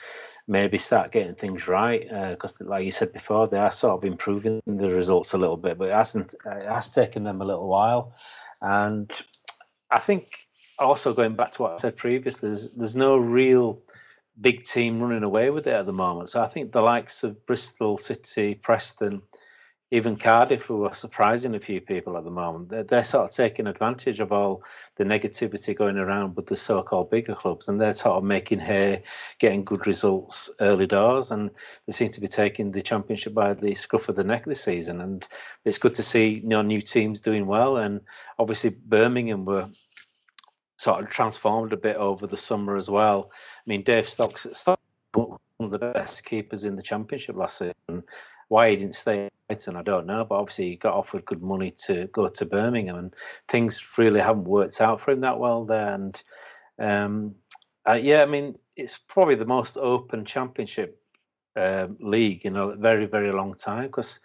maybe 0.47 0.79
start 0.79 1.13
getting 1.13 1.35
things 1.35 1.69
right 1.69 2.09
because, 2.31 2.61
uh, 2.61 2.67
like 2.67 2.85
you 2.85 2.93
said 2.93 3.13
before, 3.13 3.49
they 3.49 3.59
are 3.59 3.73
sort 3.73 3.99
of 3.99 4.05
improving 4.05 4.63
the 4.67 4.91
results 4.91 5.33
a 5.33 5.39
little 5.39 5.57
bit, 5.57 5.79
but 5.79 5.89
it 5.89 5.95
hasn't. 5.95 6.35
It 6.45 6.69
has 6.69 6.95
taken 6.95 7.25
them 7.25 7.41
a 7.41 7.45
little 7.45 7.69
while, 7.69 8.15
and 8.61 9.11
I 9.91 9.99
think 9.99 10.47
also 10.79 11.13
going 11.13 11.35
back 11.35 11.53
to 11.53 11.63
what 11.63 11.73
I 11.73 11.77
said 11.79 11.97
previously, 11.97 12.49
there's 12.49 12.73
there's 12.75 12.97
no 12.97 13.17
real 13.17 13.83
big 14.41 14.63
team 14.63 15.01
running 15.01 15.25
away 15.25 15.51
with 15.51 15.67
it 15.67 15.75
at 15.75 15.87
the 15.87 15.93
moment. 15.93 16.29
So 16.29 16.43
I 16.43 16.47
think 16.47 16.71
the 16.71 16.81
likes 16.81 17.25
of 17.25 17.45
Bristol 17.47 17.97
City, 17.97 18.55
Preston 18.55 19.23
even 19.91 20.17
Cardiff, 20.17 20.67
who 20.67 20.85
are 20.85 20.95
surprising 20.95 21.55
a 21.55 21.61
few 21.61 21.81
people 21.81 22.19
at 22.19 22.25
the 22.25 22.31
moment, 22.31 22.69
they're, 22.69 22.83
they're, 22.83 23.05
sort 23.05 23.31
of 23.31 23.35
taking 23.35 23.67
advantage 23.67 24.21
of 24.21 24.33
all 24.33 24.63
the 24.97 25.05
negativity 25.05 25.75
going 25.75 25.97
around 25.97 26.37
with 26.37 26.47
the 26.47 26.57
so-called 26.57 27.11
bigger 27.11 27.35
clubs, 27.35 27.69
and 27.69 27.81
they're 27.81 27.95
sort 27.95 28.17
of 28.17 28.25
making 28.25 28.59
hay, 28.59 29.03
getting 29.39 29.65
good 29.65 29.87
results 29.87 30.51
early 30.61 30.87
doors, 30.87 31.31
and 31.31 31.51
they 31.87 31.93
seem 31.93 32.11
to 32.11 32.21
be 32.21 32.29
taking 32.29 32.71
the 32.71 32.83
championship 32.83 33.33
by 33.33 33.55
the 33.55 33.75
scruff 33.75 34.11
of 34.11 34.17
the 34.17 34.25
neck 34.25 34.45
this 34.45 34.63
season. 34.63 35.01
And 35.01 35.27
it's 35.65 35.79
good 35.79 35.95
to 35.95 36.03
see 36.03 36.41
you 36.41 36.49
know, 36.49 36.63
new 36.63 36.83
teams 36.83 37.23
doing 37.23 37.47
well, 37.47 37.79
and 37.79 38.03
obviously 38.39 38.71
Birmingham 38.71 39.47
were 39.47 39.71
sort 40.77 41.03
of 41.03 41.11
transformed 41.11 41.73
a 41.73 41.79
bit 41.79 41.97
over 41.97 42.27
the 42.27 42.37
summer 42.37 42.77
as 42.77 42.91
well. 42.91 43.31
I 43.33 43.71
mean, 43.71 43.83
Dave 43.83 44.09
Stocks, 44.09 44.47
Stocks 44.53 44.83
one 45.13 45.39
of 45.61 45.71
the 45.71 45.79
best 45.79 46.25
keepers 46.25 46.65
in 46.65 46.77
the 46.77 46.83
championship 46.83 47.37
last 47.37 47.59
season. 47.59 48.05
Why 48.49 48.71
he 48.71 48.77
didn't 48.77 48.95
stay 48.95 49.31
Brighton, 49.49 49.77
I 49.77 49.83
don't 49.83 50.07
know. 50.07 50.25
But 50.25 50.37
obviously, 50.37 50.71
he 50.71 50.77
got 50.77 50.95
offered 50.95 51.25
good 51.25 51.43
money 51.43 51.73
to 51.87 52.07
go 52.09 52.29
to 52.29 52.47
Birmingham, 52.47 52.97
and 52.97 53.15
things 53.49 53.99
really 53.99 54.21
haven't 54.21 54.45
worked 54.45 54.81
out 54.81 55.01
for 55.01 55.13
him 55.13 55.21
that 55.23 55.39
well 55.39 55.65
there. 55.65 55.95
And 55.95 56.23
um, 56.79 57.35
uh, 57.89 57.99
yeah, 58.01 58.23
I 58.23 58.27
mean, 58.27 58.59
it's 58.77 58.99
probably 58.99 59.35
the 59.35 59.47
most 59.47 59.77
open 59.77 60.25
championship 60.25 61.03
uh, 61.57 61.89
league 61.99 62.45
in 62.45 62.57
a 62.57 62.77
very, 62.77 63.07
very 63.07 63.33
long 63.33 63.55
time 63.55 63.87
because 63.87 64.21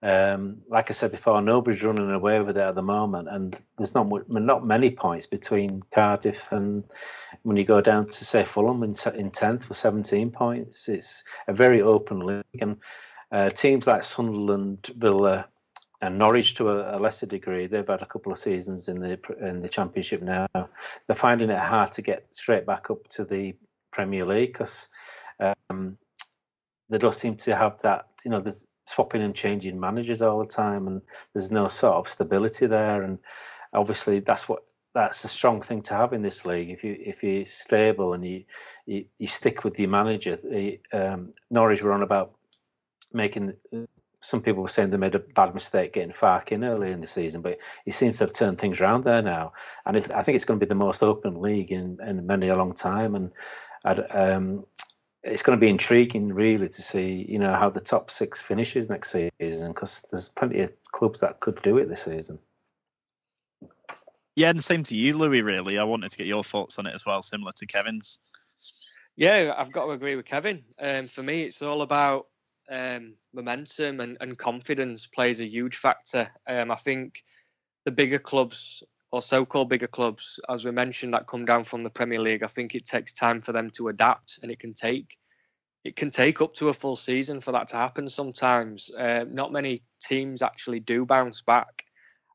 um, 0.00 0.58
like 0.68 0.90
I 0.90 0.92
said 0.92 1.10
before, 1.10 1.42
nobody's 1.42 1.82
running 1.82 2.12
away 2.12 2.40
with 2.40 2.56
it 2.56 2.60
at 2.60 2.76
the 2.76 2.82
moment, 2.82 3.28
and 3.28 3.58
there's 3.76 3.96
not 3.96 4.08
not 4.28 4.64
many 4.64 4.92
points 4.92 5.26
between 5.26 5.82
Cardiff 5.92 6.52
and 6.52 6.84
when 7.42 7.56
you 7.56 7.64
go 7.64 7.80
down 7.80 8.06
to 8.06 8.24
say 8.24 8.44
Fulham 8.44 8.84
in 8.84 8.94
in 9.16 9.32
tenth 9.32 9.68
with 9.68 9.76
17 9.76 10.30
points. 10.30 10.88
It's 10.88 11.24
a 11.48 11.52
very 11.52 11.82
open 11.82 12.20
league, 12.20 12.44
and 12.60 12.76
uh, 13.30 13.50
teams 13.50 13.86
like 13.86 14.04
Sunderland, 14.04 14.90
Villa, 14.96 15.48
and 16.00 16.18
Norwich 16.18 16.54
to 16.54 16.68
a, 16.70 16.96
a, 16.96 16.98
lesser 16.98 17.26
degree, 17.26 17.66
they've 17.66 17.86
had 17.86 18.02
a 18.02 18.06
couple 18.06 18.30
of 18.30 18.38
seasons 18.38 18.88
in 18.88 19.00
the 19.00 19.18
in 19.40 19.60
the 19.60 19.68
Championship 19.68 20.22
now. 20.22 20.46
They're 20.54 21.16
finding 21.16 21.50
it 21.50 21.58
hard 21.58 21.92
to 21.92 22.02
get 22.02 22.26
straight 22.30 22.66
back 22.66 22.90
up 22.90 23.08
to 23.08 23.24
the 23.24 23.56
Premier 23.90 24.24
League 24.24 24.52
because 24.52 24.88
um, 25.40 25.98
they 26.88 26.98
don't 26.98 27.14
seem 27.14 27.36
to 27.36 27.56
have 27.56 27.80
that. 27.82 28.06
You 28.24 28.30
know, 28.30 28.40
there's 28.40 28.66
swapping 28.86 29.22
and 29.22 29.34
changing 29.34 29.78
managers 29.78 30.22
all 30.22 30.38
the 30.38 30.46
time, 30.46 30.86
and 30.86 31.02
there's 31.34 31.50
no 31.50 31.68
sort 31.68 31.96
of 31.96 32.08
stability 32.08 32.66
there. 32.66 33.02
And 33.02 33.18
obviously, 33.72 34.20
that's 34.20 34.48
what 34.48 34.62
that's 34.94 35.24
a 35.24 35.28
strong 35.28 35.60
thing 35.62 35.82
to 35.82 35.94
have 35.94 36.12
in 36.12 36.22
this 36.22 36.46
league. 36.46 36.70
If 36.70 36.84
you 36.84 36.96
if 36.98 37.22
you're 37.22 37.46
stable 37.46 38.14
and 38.14 38.24
you 38.24 38.44
you, 38.86 39.04
you 39.18 39.26
stick 39.26 39.64
with 39.64 39.78
your 39.78 39.90
manager, 39.90 40.38
um, 40.92 41.34
Norwich 41.50 41.82
were 41.82 41.92
on 41.92 42.02
about 42.02 42.37
making. 43.12 43.54
Some 44.20 44.42
people 44.42 44.62
were 44.62 44.68
saying 44.68 44.90
they 44.90 44.96
made 44.96 45.14
a 45.14 45.20
bad 45.20 45.54
mistake 45.54 45.92
getting 45.92 46.12
Farke 46.12 46.50
in 46.50 46.64
early 46.64 46.90
in 46.90 47.00
the 47.00 47.06
season, 47.06 47.40
but 47.40 47.58
he 47.84 47.92
seems 47.92 48.18
to 48.18 48.24
have 48.24 48.32
turned 48.32 48.58
things 48.58 48.80
around 48.80 49.04
there 49.04 49.22
now. 49.22 49.52
And 49.86 49.96
I 49.96 50.22
think 50.22 50.34
it's 50.34 50.44
going 50.44 50.58
to 50.58 50.66
be 50.66 50.68
the 50.68 50.74
most 50.74 51.04
open 51.04 51.40
league 51.40 51.70
in, 51.70 51.98
in 52.04 52.26
many 52.26 52.48
a 52.48 52.56
long 52.56 52.74
time. 52.74 53.14
And 53.14 53.30
um, 54.10 54.66
it's 55.22 55.42
going 55.42 55.56
to 55.56 55.60
be 55.60 55.70
intriguing, 55.70 56.32
really, 56.32 56.68
to 56.68 56.82
see 56.82 57.26
you 57.28 57.38
know 57.38 57.54
how 57.54 57.70
the 57.70 57.80
top 57.80 58.10
six 58.10 58.40
finishes 58.40 58.88
next 58.88 59.10
season 59.12 59.68
because 59.68 60.04
there's 60.10 60.28
plenty 60.28 60.60
of 60.60 60.72
clubs 60.92 61.20
that 61.20 61.40
could 61.40 61.60
do 61.62 61.78
it 61.78 61.88
this 61.88 62.02
season. 62.02 62.38
Yeah, 64.36 64.50
and 64.50 64.62
same 64.62 64.84
to 64.84 64.96
you, 64.96 65.16
Louis. 65.16 65.42
Really, 65.42 65.78
I 65.78 65.84
wanted 65.84 66.10
to 66.10 66.18
get 66.18 66.26
your 66.26 66.44
thoughts 66.44 66.78
on 66.78 66.86
it 66.86 66.94
as 66.94 67.04
well, 67.04 67.22
similar 67.22 67.52
to 67.56 67.66
Kevin's. 67.66 68.18
Yeah, 69.16 69.52
I've 69.56 69.72
got 69.72 69.86
to 69.86 69.90
agree 69.90 70.14
with 70.14 70.26
Kevin. 70.26 70.62
Um, 70.80 71.06
for 71.06 71.24
me, 71.24 71.42
it's 71.42 71.60
all 71.60 71.82
about 71.82 72.28
um, 72.70 73.14
momentum 73.32 74.00
and, 74.00 74.16
and 74.20 74.38
confidence 74.38 75.06
plays 75.06 75.40
a 75.40 75.48
huge 75.48 75.76
factor. 75.76 76.28
Um, 76.46 76.70
I 76.70 76.76
think 76.76 77.22
the 77.84 77.92
bigger 77.92 78.18
clubs 78.18 78.82
or 79.10 79.22
so-called 79.22 79.70
bigger 79.70 79.86
clubs, 79.86 80.38
as 80.48 80.64
we 80.64 80.70
mentioned, 80.70 81.14
that 81.14 81.26
come 81.26 81.46
down 81.46 81.64
from 81.64 81.82
the 81.82 81.90
Premier 81.90 82.20
League, 82.20 82.42
I 82.42 82.46
think 82.46 82.74
it 82.74 82.86
takes 82.86 83.12
time 83.12 83.40
for 83.40 83.52
them 83.52 83.70
to 83.70 83.88
adapt, 83.88 84.38
and 84.42 84.50
it 84.50 84.58
can 84.58 84.74
take 84.74 85.16
it 85.84 85.96
can 85.96 86.10
take 86.10 86.42
up 86.42 86.54
to 86.54 86.68
a 86.68 86.74
full 86.74 86.96
season 86.96 87.40
for 87.40 87.52
that 87.52 87.68
to 87.68 87.76
happen. 87.76 88.08
Sometimes, 88.10 88.90
uh, 88.90 89.24
not 89.28 89.52
many 89.52 89.82
teams 90.02 90.42
actually 90.42 90.80
do 90.80 91.06
bounce 91.06 91.40
back, 91.40 91.84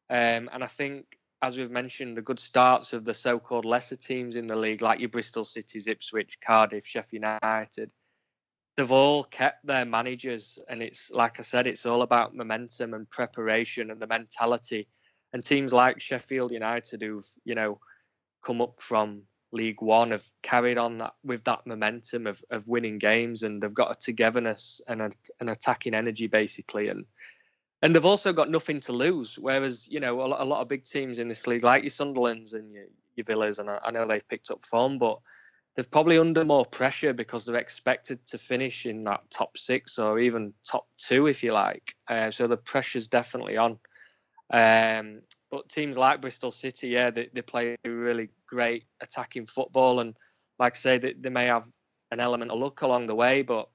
um, 0.10 0.50
and 0.52 0.64
I 0.64 0.68
think, 0.68 1.06
as 1.42 1.58
we've 1.58 1.70
mentioned, 1.70 2.18
the 2.18 2.22
good 2.24 2.40
starts 2.40 2.94
of 2.94 3.06
the 3.06 3.14
so-called 3.14 3.66
lesser 3.66 3.98
teams 3.98 4.36
in 4.36 4.48
the 4.48 4.56
league, 4.56 4.82
like 4.82 5.00
your 5.00 5.10
Bristol 5.10 5.44
Cities, 5.44 5.88
Ipswich, 5.88 6.40
Cardiff, 6.40 6.88
Sheffield 6.88 7.24
United, 7.24 7.92
they've 8.76 8.92
all 8.92 9.24
kept 9.24 9.66
their 9.66 9.86
managers, 9.86 10.60
and 10.68 10.82
it's 10.82 11.12
like 11.12 11.40
I 11.40 11.44
said, 11.44 11.68
it's 11.68 11.86
all 11.86 12.02
about 12.02 12.36
momentum 12.36 12.94
and 12.94 13.10
preparation 13.10 13.92
and 13.92 14.02
the 14.02 14.08
mentality 14.08 14.88
and 15.34 15.44
teams 15.44 15.74
like 15.74 16.00
Sheffield 16.00 16.52
United, 16.52 17.02
who've 17.02 17.28
you 17.44 17.56
know 17.56 17.80
come 18.46 18.62
up 18.62 18.80
from 18.80 19.24
League 19.52 19.82
One, 19.82 20.12
have 20.12 20.26
carried 20.42 20.78
on 20.78 21.00
that 21.00 21.14
with 21.24 21.44
that 21.46 21.66
momentum 21.66 22.28
of, 22.28 22.44
of 22.50 22.68
winning 22.68 23.00
games, 23.00 23.44
and 23.44 23.62
they've 23.62 23.74
got 23.74 23.92
a 23.92 24.00
togetherness 24.00 24.82
and 24.88 25.02
a, 25.02 25.12
an 25.40 25.50
attacking 25.50 25.94
energy 25.94 26.28
basically, 26.28 26.88
and 26.88 27.06
and 27.82 27.94
they've 27.94 28.06
also 28.06 28.32
got 28.32 28.50
nothing 28.50 28.80
to 28.82 28.94
lose. 28.94 29.38
Whereas 29.38 29.88
you 29.90 30.00
know 30.00 30.22
a 30.22 30.28
lot, 30.28 30.42
a 30.42 30.46
lot 30.46 30.62
of 30.62 30.70
big 30.70 30.86
teams 30.86 31.20
in 31.20 31.28
this 31.28 31.48
league, 31.48 31.64
like 31.64 31.84
your 31.84 31.90
Sunderlands 31.90 32.54
and 32.54 32.74
your, 32.74 32.86
your 33.16 33.26
Villas, 33.26 33.60
and 33.60 33.70
I, 33.70 33.80
I 33.84 33.92
know 33.92 34.08
they've 34.08 34.28
picked 34.28 34.52
up 34.52 34.66
form, 34.66 35.00
but 35.00 35.20
they're 35.76 35.86
probably 35.86 36.20
under 36.20 36.46
more 36.46 36.66
pressure 36.66 37.14
because 37.14 37.46
they're 37.46 37.56
expected 37.56 38.26
to 38.28 38.38
finish 38.38 38.86
in 38.86 39.02
that 39.02 39.22
top 39.32 39.58
six 39.58 39.98
or 39.98 40.20
even 40.20 40.54
top 40.70 40.88
two, 40.98 41.28
if 41.28 41.44
you 41.44 41.52
like. 41.54 41.96
Uh, 42.08 42.30
so 42.30 42.48
the 42.48 42.58
pressure's 42.58 43.08
definitely 43.08 43.58
on. 43.58 43.80
Um, 44.52 45.22
but 45.50 45.70
teams 45.70 45.98
like 45.98 46.22
Bristol 46.22 46.52
City, 46.52 46.90
yeah, 46.90 47.10
they, 47.10 47.30
they 47.34 47.42
play 47.42 47.76
really 47.84 48.30
great 48.48 48.86
attacking 49.02 49.48
football, 49.48 50.00
and 50.00 50.16
like 50.60 50.74
I 50.74 50.76
say, 50.76 50.98
they, 51.00 51.14
they 51.14 51.30
may 51.30 51.48
have 51.48 51.66
an 52.12 52.20
element 52.20 52.52
of 52.52 52.60
luck 52.60 52.82
along 52.84 53.08
the 53.08 53.16
way, 53.16 53.42
but 53.42 53.70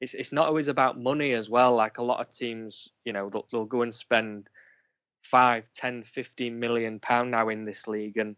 it's 0.00 0.14
it's 0.14 0.32
not 0.32 0.46
always 0.46 0.68
about 0.68 1.00
money 1.00 1.32
as 1.32 1.50
well. 1.50 1.74
Like 1.74 1.98
a 1.98 2.04
lot 2.04 2.20
of 2.20 2.32
teams, 2.32 2.88
you 3.04 3.12
know, 3.12 3.28
they'll, 3.28 3.46
they'll 3.50 3.64
go 3.64 3.82
and 3.82 3.94
spend 3.94 4.48
five, 5.22 5.68
ten, 5.74 6.04
fifteen 6.04 6.60
million 6.60 7.00
pound 7.00 7.32
now 7.32 7.48
in 7.48 7.64
this 7.64 7.88
league, 7.88 8.16
and 8.16 8.36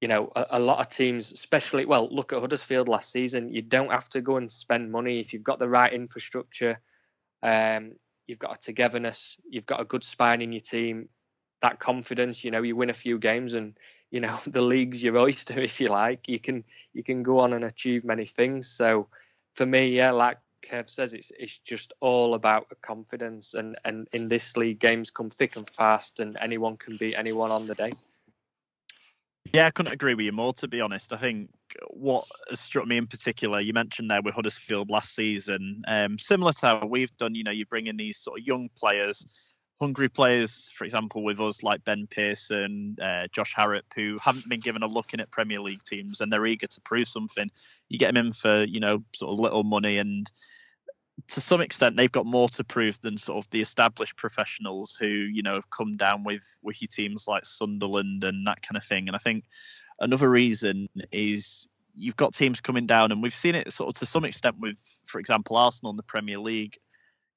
you 0.00 0.08
know, 0.08 0.32
a, 0.34 0.46
a, 0.52 0.60
lot 0.60 0.80
of 0.80 0.88
teams, 0.88 1.30
especially 1.30 1.84
well, 1.84 2.08
look 2.10 2.32
at 2.32 2.40
Huddersfield 2.40 2.88
last 2.88 3.10
season. 3.10 3.52
You 3.52 3.62
don't 3.62 3.90
have 3.90 4.08
to 4.10 4.22
go 4.22 4.36
and 4.36 4.50
spend 4.50 4.90
money 4.90 5.20
if 5.20 5.32
you've 5.32 5.42
got 5.42 5.58
the 5.58 5.68
right 5.68 5.92
infrastructure. 5.92 6.80
Um, 7.42 7.92
you've 8.26 8.38
got 8.38 8.56
a 8.56 8.60
togetherness, 8.60 9.36
you've 9.48 9.66
got 9.66 9.80
a 9.80 9.84
good 9.84 10.04
spine 10.04 10.40
in 10.40 10.52
your 10.52 10.60
team, 10.60 11.08
that 11.60 11.78
confidence. 11.78 12.44
You 12.44 12.50
know, 12.50 12.62
you 12.62 12.76
win 12.76 12.90
a 12.90 12.94
few 12.94 13.18
games, 13.18 13.54
and 13.54 13.76
you 14.10 14.20
know 14.20 14.38
the 14.46 14.62
league's 14.62 15.04
your 15.04 15.18
oyster, 15.18 15.60
if 15.60 15.80
you 15.80 15.88
like. 15.88 16.28
You 16.28 16.38
can 16.38 16.64
you 16.94 17.02
can 17.02 17.22
go 17.22 17.40
on 17.40 17.52
and 17.52 17.64
achieve 17.64 18.04
many 18.04 18.24
things. 18.24 18.70
So 18.70 19.08
for 19.54 19.66
me, 19.66 19.88
yeah, 19.88 20.12
like 20.12 20.38
Kev 20.62 20.88
says, 20.88 21.12
it's 21.12 21.30
it's 21.38 21.58
just 21.58 21.92
all 22.00 22.32
about 22.32 22.68
confidence, 22.80 23.52
and 23.52 23.76
and 23.84 24.08
in 24.12 24.28
this 24.28 24.56
league, 24.56 24.78
games 24.78 25.10
come 25.10 25.28
thick 25.28 25.56
and 25.56 25.68
fast, 25.68 26.20
and 26.20 26.38
anyone 26.40 26.78
can 26.78 26.96
beat 26.96 27.16
anyone 27.16 27.50
on 27.50 27.66
the 27.66 27.74
day. 27.74 27.92
Yeah, 29.52 29.66
I 29.66 29.70
couldn't 29.70 29.92
agree 29.92 30.14
with 30.14 30.26
you 30.26 30.32
more, 30.32 30.52
to 30.54 30.68
be 30.68 30.80
honest. 30.80 31.12
I 31.12 31.16
think 31.16 31.50
what 31.88 32.24
has 32.48 32.60
struck 32.60 32.86
me 32.86 32.98
in 32.98 33.06
particular, 33.06 33.60
you 33.60 33.72
mentioned 33.72 34.10
there 34.10 34.22
with 34.22 34.34
Huddersfield 34.34 34.90
last 34.90 35.14
season, 35.14 35.82
um, 35.88 36.18
similar 36.18 36.52
to 36.52 36.66
how 36.66 36.86
we've 36.86 37.14
done, 37.16 37.34
you 37.34 37.42
know, 37.42 37.50
you 37.50 37.66
bring 37.66 37.86
in 37.86 37.96
these 37.96 38.18
sort 38.18 38.38
of 38.38 38.46
young 38.46 38.68
players, 38.76 39.58
hungry 39.80 40.08
players, 40.08 40.70
for 40.74 40.84
example, 40.84 41.24
with 41.24 41.40
us 41.40 41.62
like 41.62 41.84
Ben 41.84 42.06
Pearson, 42.06 42.96
uh, 43.02 43.26
Josh 43.32 43.54
Harrop, 43.54 43.86
who 43.94 44.18
haven't 44.18 44.48
been 44.48 44.60
given 44.60 44.82
a 44.82 44.86
look 44.86 45.14
in 45.14 45.20
at 45.20 45.30
Premier 45.30 45.60
League 45.60 45.82
teams 45.84 46.20
and 46.20 46.30
they're 46.30 46.46
eager 46.46 46.66
to 46.66 46.80
prove 46.82 47.08
something. 47.08 47.50
You 47.88 47.98
get 47.98 48.14
them 48.14 48.26
in 48.26 48.32
for, 48.32 48.62
you 48.64 48.78
know, 48.78 49.02
sort 49.14 49.32
of 49.32 49.40
little 49.40 49.64
money 49.64 49.98
and 49.98 50.30
to 51.30 51.40
some 51.40 51.60
extent 51.60 51.96
they've 51.96 52.10
got 52.10 52.26
more 52.26 52.48
to 52.48 52.64
prove 52.64 53.00
than 53.00 53.16
sort 53.16 53.44
of 53.44 53.50
the 53.50 53.60
established 53.60 54.16
professionals 54.16 54.96
who 54.96 55.06
you 55.06 55.42
know 55.42 55.54
have 55.54 55.70
come 55.70 55.96
down 55.96 56.24
with 56.24 56.44
your 56.62 56.88
teams 56.90 57.26
like 57.28 57.44
Sunderland 57.44 58.24
and 58.24 58.46
that 58.46 58.62
kind 58.62 58.76
of 58.76 58.84
thing. 58.84 59.08
And 59.08 59.14
I 59.14 59.18
think 59.18 59.44
another 59.98 60.28
reason 60.28 60.88
is 61.12 61.68
you've 61.94 62.16
got 62.16 62.34
teams 62.34 62.60
coming 62.60 62.86
down, 62.86 63.12
and 63.12 63.22
we've 63.22 63.34
seen 63.34 63.54
it 63.54 63.72
sort 63.72 63.88
of 63.90 64.00
to 64.00 64.06
some 64.06 64.24
extent 64.24 64.56
with, 64.58 64.76
for 65.06 65.18
example, 65.20 65.56
Arsenal 65.56 65.90
in 65.90 65.96
the 65.96 66.02
Premier 66.02 66.38
League. 66.38 66.78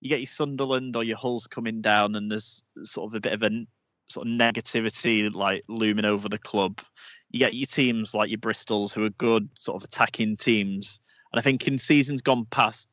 You 0.01 0.09
get 0.09 0.19
your 0.19 0.27
Sunderland 0.27 0.95
or 0.95 1.03
your 1.03 1.17
Hulls 1.17 1.47
coming 1.47 1.81
down, 1.81 2.15
and 2.15 2.29
there's 2.29 2.63
sort 2.83 3.11
of 3.11 3.15
a 3.15 3.21
bit 3.21 3.33
of 3.33 3.43
a 3.43 3.65
sort 4.09 4.27
of 4.27 4.33
negativity 4.33 5.33
like 5.33 5.63
looming 5.67 6.05
over 6.05 6.29
the 6.29 6.37
club. 6.37 6.81
You 7.29 7.39
get 7.39 7.53
your 7.53 7.65
teams 7.65 8.13
like 8.13 8.29
your 8.29 8.39
Bristols 8.39 8.93
who 8.93 9.05
are 9.05 9.09
good 9.09 9.49
sort 9.53 9.81
of 9.81 9.83
attacking 9.83 10.37
teams. 10.37 10.99
And 11.31 11.39
I 11.39 11.41
think 11.41 11.67
in 11.67 11.79
seasons 11.79 12.21
gone 12.21 12.45
past, 12.45 12.87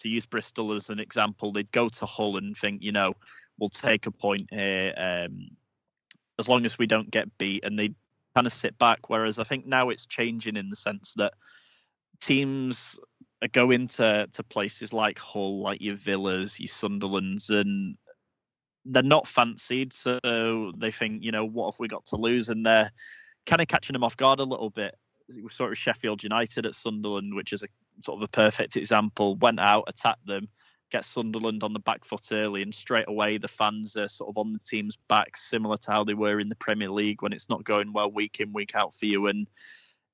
to 0.00 0.08
use 0.08 0.26
Bristol 0.26 0.72
as 0.72 0.90
an 0.90 1.00
example, 1.00 1.52
they'd 1.52 1.72
go 1.72 1.88
to 1.88 2.06
Hull 2.06 2.36
and 2.36 2.56
think, 2.56 2.82
you 2.82 2.92
know, 2.92 3.14
we'll 3.58 3.68
take 3.68 4.06
a 4.06 4.10
point 4.10 4.48
here 4.50 4.94
um, 4.96 5.48
as 6.38 6.48
long 6.48 6.64
as 6.66 6.78
we 6.78 6.86
don't 6.86 7.10
get 7.10 7.36
beat, 7.38 7.64
and 7.64 7.78
they 7.78 7.94
kind 8.34 8.46
of 8.46 8.52
sit 8.52 8.78
back. 8.78 9.08
Whereas 9.08 9.38
I 9.38 9.44
think 9.44 9.66
now 9.66 9.90
it's 9.90 10.06
changing 10.06 10.56
in 10.56 10.68
the 10.68 10.76
sense 10.76 11.14
that 11.14 11.34
teams 12.20 12.98
are 13.42 13.48
going 13.48 13.88
to, 13.88 14.28
to 14.32 14.42
places 14.42 14.92
like 14.92 15.18
Hull, 15.18 15.62
like 15.62 15.80
your 15.80 15.96
Villas, 15.96 16.58
your 16.60 16.68
Sunderlands, 16.68 17.50
and 17.50 17.96
they're 18.84 19.02
not 19.02 19.26
fancied. 19.26 19.92
So 19.92 20.72
they 20.76 20.90
think, 20.90 21.24
you 21.24 21.32
know, 21.32 21.44
what 21.44 21.72
have 21.72 21.80
we 21.80 21.88
got 21.88 22.06
to 22.06 22.16
lose? 22.16 22.48
And 22.48 22.64
they're 22.64 22.90
kind 23.46 23.62
of 23.62 23.68
catching 23.68 23.94
them 23.94 24.04
off 24.04 24.16
guard 24.16 24.40
a 24.40 24.44
little 24.44 24.70
bit 24.70 24.94
we 25.28 25.50
saw 25.50 25.66
it 25.66 25.70
with 25.70 25.78
Sheffield 25.78 26.22
United 26.22 26.66
at 26.66 26.74
Sunderland, 26.74 27.34
which 27.34 27.52
is 27.52 27.62
a 27.62 27.68
sort 28.04 28.18
of 28.18 28.28
a 28.28 28.30
perfect 28.30 28.76
example. 28.76 29.36
Went 29.36 29.60
out, 29.60 29.84
attacked 29.88 30.26
them, 30.26 30.48
get 30.90 31.04
Sunderland 31.04 31.62
on 31.64 31.72
the 31.72 31.80
back 31.80 32.04
foot 32.04 32.32
early, 32.32 32.62
and 32.62 32.74
straight 32.74 33.08
away 33.08 33.38
the 33.38 33.48
fans 33.48 33.96
are 33.96 34.08
sort 34.08 34.30
of 34.30 34.38
on 34.38 34.52
the 34.52 34.58
team's 34.58 34.96
back, 35.08 35.36
similar 35.36 35.76
to 35.76 35.90
how 35.90 36.04
they 36.04 36.14
were 36.14 36.40
in 36.40 36.48
the 36.48 36.56
Premier 36.56 36.90
League 36.90 37.22
when 37.22 37.32
it's 37.32 37.50
not 37.50 37.64
going 37.64 37.92
well 37.92 38.10
week 38.10 38.40
in 38.40 38.52
week 38.52 38.74
out 38.74 38.94
for 38.94 39.06
you. 39.06 39.26
And 39.26 39.46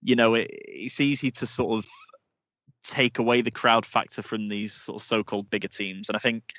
you 0.03 0.17
know, 0.17 0.35
it, 0.35 0.49
it's 0.51 1.01
easy 1.01 1.31
to 1.31 1.47
sort 1.47 1.79
of 1.79 1.87
take 2.83 3.19
away 3.19 3.41
the 3.41 3.51
crowd 3.51 3.87
factor 3.87 4.23
from 4.23 4.47
these 4.47 4.75
sort 4.75 5.01
of 5.01 5.07
so-called 5.07 5.49
bigger 5.49 5.69
teams. 5.69 6.09
And 6.09 6.17
I 6.17 6.19
think 6.19 6.53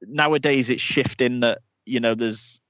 nowadays 0.00 0.70
it's 0.70 0.82
shifting 0.82 1.40
that 1.40 1.58
you 1.84 2.00
know 2.00 2.14
there's 2.14 2.60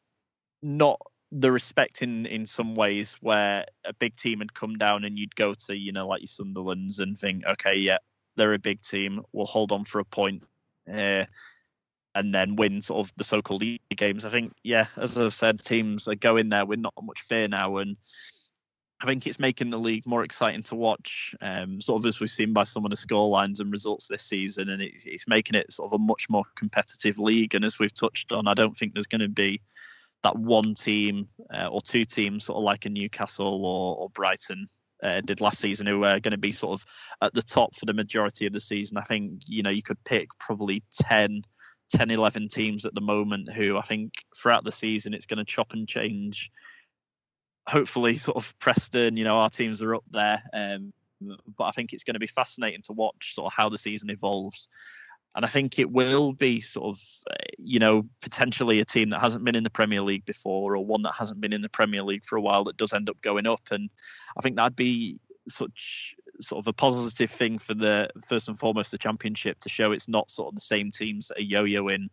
not 0.63 1.01
the 1.33 1.53
respect 1.53 2.03
in 2.03 2.27
in 2.27 2.47
some 2.47 2.75
ways 2.75 3.17
where 3.21 3.67
a 3.85 3.93
big 3.95 4.17
team 4.17 4.41
had 4.41 4.53
come 4.53 4.77
down 4.77 5.05
and 5.05 5.19
you'd 5.19 5.37
go 5.37 5.55
to 5.55 5.77
you 5.77 5.93
know 5.93 6.07
like 6.07 6.21
your 6.21 6.27
Sunderlands 6.27 6.99
and 6.99 7.17
think 7.17 7.45
okay 7.47 7.77
yeah 7.77 7.99
they're 8.37 8.55
a 8.55 8.59
big 8.59 8.81
team 8.83 9.23
we'll 9.33 9.47
hold 9.47 9.73
on 9.73 9.85
for 9.85 10.01
a 10.01 10.05
point 10.05 10.43
uh, 10.93 11.25
and 12.15 12.35
then 12.35 12.57
win 12.57 12.81
sort 12.81 13.07
of 13.07 13.13
the 13.17 13.23
so-called 13.23 13.63
league 13.63 13.81
games. 13.95 14.25
I 14.25 14.31
think 14.31 14.55
yeah 14.65 14.87
as 14.97 15.19
I've 15.19 15.35
said 15.35 15.63
teams 15.63 16.09
are 16.09 16.17
going 16.17 16.49
there 16.49 16.67
with 16.67 16.81
not 16.81 16.95
much 17.03 17.21
fear 17.21 17.47
now 17.47 17.77
and 17.77 17.97
I 19.03 19.07
think 19.07 19.27
it's 19.27 19.39
making 19.39 19.71
the 19.71 19.79
league 19.79 20.07
more 20.07 20.23
exciting 20.25 20.63
to 20.65 20.75
watch, 20.75 21.35
um, 21.41 21.81
sort 21.81 22.03
of 22.03 22.07
as 22.07 22.21
we've 22.21 22.29
seen 22.29 22.53
by 22.53 22.65
some 22.65 22.85
of 22.85 22.91
the 22.91 22.99
scorelines 22.99 23.61
and 23.61 23.73
results 23.73 24.09
this 24.09 24.23
season, 24.23 24.69
and 24.69 24.83
it's, 24.83 25.07
it's 25.07 25.27
making 25.27 25.57
it 25.57 25.73
sort 25.73 25.91
of 25.91 25.99
a 25.99 26.05
much 26.05 26.29
more 26.29 26.45
competitive 26.55 27.19
league. 27.19 27.55
And 27.55 27.65
as 27.65 27.79
we've 27.79 27.95
touched 27.95 28.31
on, 28.31 28.47
I 28.47 28.53
don't 28.53 28.77
think 28.77 28.93
there's 28.93 29.07
going 29.07 29.23
to 29.23 29.29
be 29.29 29.63
that 30.23 30.37
one 30.37 30.75
team 30.75 31.29
uh, 31.53 31.67
or 31.67 31.81
two 31.81 32.05
teams, 32.05 32.45
sort 32.45 32.59
of 32.59 32.65
like 32.65 32.87
a 32.87 32.91
Newcastle 32.91 33.65
or, 33.65 33.97
or 33.97 34.11
Brighton 34.11 34.67
uh, 35.03 35.21
did 35.23 35.41
last 35.41 35.59
season, 35.59 35.87
who 35.87 36.05
are 36.05 36.21
going 36.21 36.33
to 36.33 36.39
be 36.39 36.53
sort 36.53 36.81
of 36.81 36.87
at 37.23 37.35
the 37.35 37.43
top 37.43 37.75
for 37.75 37.87
the 37.87 37.95
majority 37.95 38.47
of 38.47 38.53
the 38.53 38.61
season. 38.61 38.99
I 38.99 39.03
think 39.03 39.43
you 39.47 39.63
know 39.63 39.71
you 39.71 39.83
could 39.83 40.03
pick 40.05 40.29
probably 40.39 40.83
10, 41.01 41.43
10 41.95 42.11
11 42.11 42.49
teams 42.49 42.85
at 42.85 42.95
the 42.95 43.01
moment 43.01 43.53
who 43.53 43.79
I 43.79 43.83
think 43.83 44.13
throughout 44.37 44.65
the 44.65 44.73
season 44.73 45.15
it's 45.15 45.27
going 45.27 45.39
to 45.39 45.45
chop 45.45 45.73
and 45.73 45.89
change 45.89 46.51
hopefully 47.71 48.17
sort 48.17 48.37
of 48.37 48.59
Preston, 48.59 49.17
you 49.17 49.25
know, 49.25 49.39
our 49.39 49.49
teams 49.49 49.83
are 49.83 49.95
up 49.95 50.05
there. 50.11 50.43
Um, 50.53 50.93
but 51.57 51.65
I 51.65 51.71
think 51.71 51.93
it's 51.93 52.05
going 52.05 52.15
to 52.15 52.21
be 52.21 52.27
fascinating 52.27 52.83
to 52.85 52.93
watch 52.93 53.35
sort 53.35 53.47
of 53.47 53.57
how 53.57 53.69
the 53.69 53.79
season 53.79 54.11
evolves. 54.11 54.69
And 55.35 55.45
I 55.45 55.49
think 55.49 55.79
it 55.79 55.91
will 55.91 56.33
be 56.33 56.61
sort 56.61 56.97
of, 56.97 57.03
uh, 57.31 57.37
you 57.59 57.79
know, 57.79 58.07
potentially 58.21 58.81
a 58.81 58.85
team 58.85 59.11
that 59.11 59.21
hasn't 59.21 59.45
been 59.45 59.55
in 59.55 59.63
the 59.63 59.71
Premier 59.71 60.03
League 60.03 60.25
before 60.25 60.75
or 60.75 60.85
one 60.85 61.03
that 61.03 61.15
hasn't 61.15 61.41
been 61.41 61.53
in 61.53 61.63
the 61.63 61.69
Premier 61.69 62.03
League 62.03 62.25
for 62.25 62.37
a 62.37 62.41
while 62.41 62.65
that 62.65 62.77
does 62.77 62.93
end 62.93 63.09
up 63.09 63.21
going 63.21 63.47
up. 63.47 63.63
And 63.71 63.91
I 64.37 64.41
think 64.41 64.57
that'd 64.57 64.75
be 64.75 65.21
such 65.49 66.17
sort 66.41 66.63
of 66.63 66.69
a 66.69 66.73
positive 66.73 67.31
thing 67.31 67.59
for 67.59 67.75
the 67.75 68.09
first 68.27 68.49
and 68.49 68.59
foremost 68.59 68.91
the 68.91 68.99
championship 68.99 69.61
to 69.61 69.69
show 69.69 69.93
it's 69.93 70.09
not 70.09 70.31
sort 70.31 70.49
of 70.49 70.55
the 70.55 70.61
same 70.61 70.91
teams 70.91 71.29
that 71.29 71.39
are 71.39 71.43
yo-yoing 71.43 72.09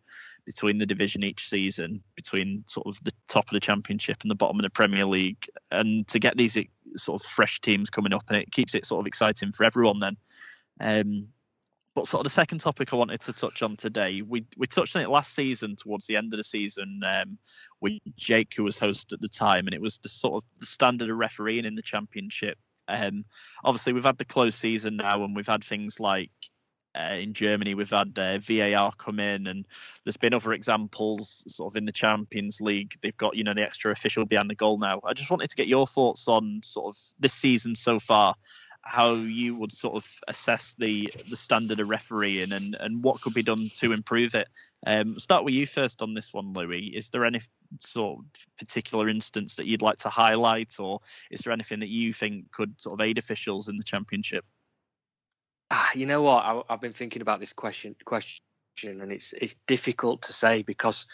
between 0.46 0.78
the 0.78 0.86
division 0.86 1.24
each 1.24 1.46
season 1.46 2.02
between 2.16 2.64
sort 2.68 2.88
of 2.88 3.02
the 3.04 3.12
top 3.28 3.46
of 3.46 3.52
the 3.52 3.60
championship 3.60 4.18
and 4.22 4.32
the 4.32 4.36
bottom 4.36 4.60
of 4.60 4.64
the 4.64 4.70
premier 4.70 5.06
league 5.06 5.46
and 5.72 6.08
to 6.08 6.20
get 6.20 6.36
these 6.38 6.58
sort 6.96 7.22
of 7.22 7.28
fresh 7.28 7.62
teams 7.62 7.90
coming 7.90 8.14
up 8.14 8.24
and 8.30 8.38
it 8.38 8.52
keeps 8.52 8.76
it 8.76 8.86
sort 8.86 9.00
of 9.00 9.08
exciting 9.08 9.52
for 9.52 9.64
everyone 9.64 10.00
then 10.00 10.18
um, 10.80 11.28
but 11.98 12.08
sort 12.08 12.22
of 12.22 12.26
the 12.26 12.30
second 12.30 12.60
topic 12.60 12.94
I 12.94 12.96
wanted 12.96 13.22
to 13.22 13.34
touch 13.34 13.62
on 13.64 13.76
today, 13.76 14.22
we 14.22 14.46
we 14.56 14.68
touched 14.68 14.96
on 14.96 15.02
it 15.02 15.10
last 15.10 15.34
season 15.34 15.76
towards 15.76 16.06
the 16.06 16.16
end 16.16 16.32
of 16.32 16.38
the 16.38 16.44
season 16.44 17.02
um, 17.06 17.38
with 17.82 17.94
Jake, 18.16 18.54
who 18.56 18.64
was 18.64 18.78
host 18.80 19.14
at 19.14 19.20
the 19.20 19.28
time, 19.28 19.66
and 19.66 19.74
it 19.74 19.82
was 19.82 19.98
the 20.00 20.10
sort 20.10 20.42
of 20.42 20.50
the 20.60 20.68
standard 20.68 21.10
of 21.10 21.18
refereeing 21.18 21.66
in 21.66 21.76
the 21.76 21.82
championship 21.82 22.58
um, 22.88 23.26
obviously, 23.64 23.94
we've 23.94 24.04
had 24.04 24.18
the 24.18 24.26
close 24.26 24.56
season 24.56 24.98
now, 24.98 25.24
and 25.24 25.36
we've 25.36 25.48
had 25.48 25.64
things 25.64 26.00
like 26.00 26.32
uh, 26.98 27.16
in 27.16 27.34
Germany, 27.34 27.76
we've 27.76 27.90
had 27.90 28.18
uh, 28.18 28.38
VAR 28.40 28.92
come 28.98 29.20
in, 29.20 29.48
and 29.48 29.66
there's 30.04 30.18
been 30.18 30.34
other 30.34 30.54
examples 30.54 31.44
sort 31.48 31.72
of 31.72 31.78
in 31.78 31.86
the 31.86 31.92
Champions 31.92 32.62
League. 32.62 32.94
They've 33.02 33.18
got 33.18 33.36
you 33.36 33.44
know 33.44 33.54
the 33.54 33.64
extra 33.64 33.92
official 33.92 34.26
behind 34.26 34.50
the 34.50 34.56
goal 34.56 34.80
now. 34.80 35.02
I 35.06 35.14
just 35.14 35.30
wanted 35.30 35.50
to 35.50 35.56
get 35.56 35.68
your 35.68 35.86
thoughts 35.86 36.28
on 36.28 36.62
sort 36.64 36.96
of 36.96 36.98
this 37.20 37.34
season 37.34 37.76
so 37.76 38.00
far 38.00 38.36
how 38.88 39.14
you 39.14 39.56
would 39.56 39.74
sort 39.74 39.96
of 39.96 40.10
assess 40.28 40.76
the 40.76 41.14
the 41.30 41.36
standard 41.36 41.80
of 41.80 41.90
refereeing 41.90 42.54
and 42.54 42.76
and 42.80 43.04
what 43.04 43.22
could 43.22 43.34
be 43.34 43.44
done 43.44 43.70
to 43.76 43.92
improve 43.92 44.34
it. 44.34 44.48
Um, 44.86 45.20
start 45.20 45.44
with 45.44 45.54
you 45.54 45.66
first 45.66 46.02
on 46.02 46.14
this 46.14 46.34
one, 46.34 46.54
Louis. 46.54 46.86
Is 46.96 47.10
there 47.10 47.26
any 47.26 47.42
sort 47.80 48.20
of 48.20 48.26
particular 48.58 49.10
instance 49.10 49.56
that 49.56 49.68
you'd 49.68 49.82
like 49.82 49.98
to 50.00 50.10
highlight, 50.10 50.80
or 50.80 51.02
is 51.30 51.42
there 51.42 51.54
anything 51.54 51.82
that 51.82 51.90
you 51.90 52.14
think 52.14 52.52
could 52.52 52.80
sort 52.80 53.00
of 53.00 53.06
aid 53.06 53.18
officials 53.18 53.68
in 53.68 53.76
the 53.76 53.84
championship? 53.84 54.46
Ah, 55.70 55.92
you 55.94 56.06
know 56.06 56.22
what? 56.22 56.46
I, 56.46 56.62
have 56.70 56.82
been 56.82 56.94
thinking 56.94 57.22
about 57.22 57.42
this 57.42 57.54
question 57.54 57.96
question, 58.06 58.42
and 58.84 59.12
it's 59.12 59.34
it's 59.34 59.56
difficult 59.68 60.24
to 60.24 60.34
say 60.34 60.64
because, 60.64 61.08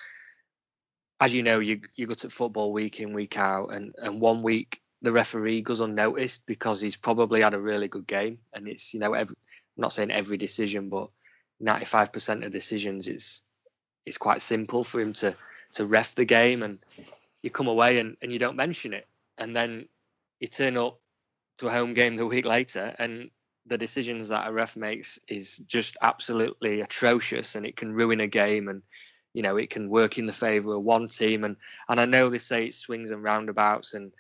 as 1.20 1.34
you 1.34 1.42
know, 1.42 1.60
you 1.60 1.82
you 1.96 2.06
go 2.06 2.14
to 2.14 2.30
football 2.30 2.72
week 2.72 3.00
in 3.00 3.14
week 3.14 3.38
out, 3.38 3.74
and 3.74 3.96
and 3.98 4.22
one 4.22 4.44
week 4.44 4.83
the 5.04 5.12
referee 5.12 5.62
goes 5.62 5.82
unnoticed 5.82 6.46
because 6.46 6.82
he's 6.82 6.96
probably 6.96 7.42
had 7.42 7.54
a 7.54 7.60
really 7.60 7.88
good 7.88 8.08
game. 8.08 8.40
And 8.54 8.68
it's, 8.68 8.94
you 8.94 9.00
know, 9.00 9.14
every, 9.14 9.36
I'm 9.78 9.82
not 9.82 9.94
saying 9.94 10.12
every 10.12 10.38
decision, 10.38 10.90
but 10.90 11.10
95% 11.62 12.46
of 12.46 12.52
decisions, 12.52 13.08
it's 13.08 13.42
it's 14.06 14.18
quite 14.18 14.42
simple 14.42 14.84
for 14.84 15.00
him 15.00 15.14
to 15.14 15.36
to 15.74 15.86
ref 15.86 16.16
the 16.16 16.26
game. 16.26 16.64
And 16.64 16.80
you 17.42 17.50
come 17.50 17.68
away 17.68 18.00
and, 18.00 18.18
and 18.22 18.32
you 18.32 18.40
don't 18.40 18.56
mention 18.56 18.94
it. 18.94 19.06
And 19.38 19.56
then 19.56 19.88
you 20.40 20.48
turn 20.48 20.78
up 20.78 21.00
to 21.58 21.68
a 21.68 21.72
home 21.72 21.94
game 21.94 22.16
the 22.16 22.26
week 22.26 22.46
later 22.46 22.96
and 22.98 23.30
the 23.66 23.78
decisions 23.78 24.30
that 24.30 24.48
a 24.48 24.52
ref 24.52 24.76
makes 24.76 25.20
is 25.28 25.60
just 25.60 25.98
absolutely 26.02 26.82
atrocious 26.82 27.56
and 27.56 27.66
it 27.66 27.76
can 27.76 27.94
ruin 27.94 28.20
a 28.20 28.28
game 28.28 28.68
and 28.68 28.82
you 29.34 29.42
know 29.42 29.56
it 29.58 29.70
can 29.70 29.90
work 29.90 30.18
in 30.18 30.26
the 30.26 30.34
favor 30.34 30.74
of 30.74 30.84
one 30.84 31.08
team 31.08 31.44
and 31.44 31.56
and 31.88 32.00
I 32.00 32.06
know 32.06 32.30
they 32.30 32.40
say 32.40 32.66
it 32.66 32.74
swings 32.74 33.12
and 33.12 33.24
roundabouts 33.24 33.94
and 33.94 34.12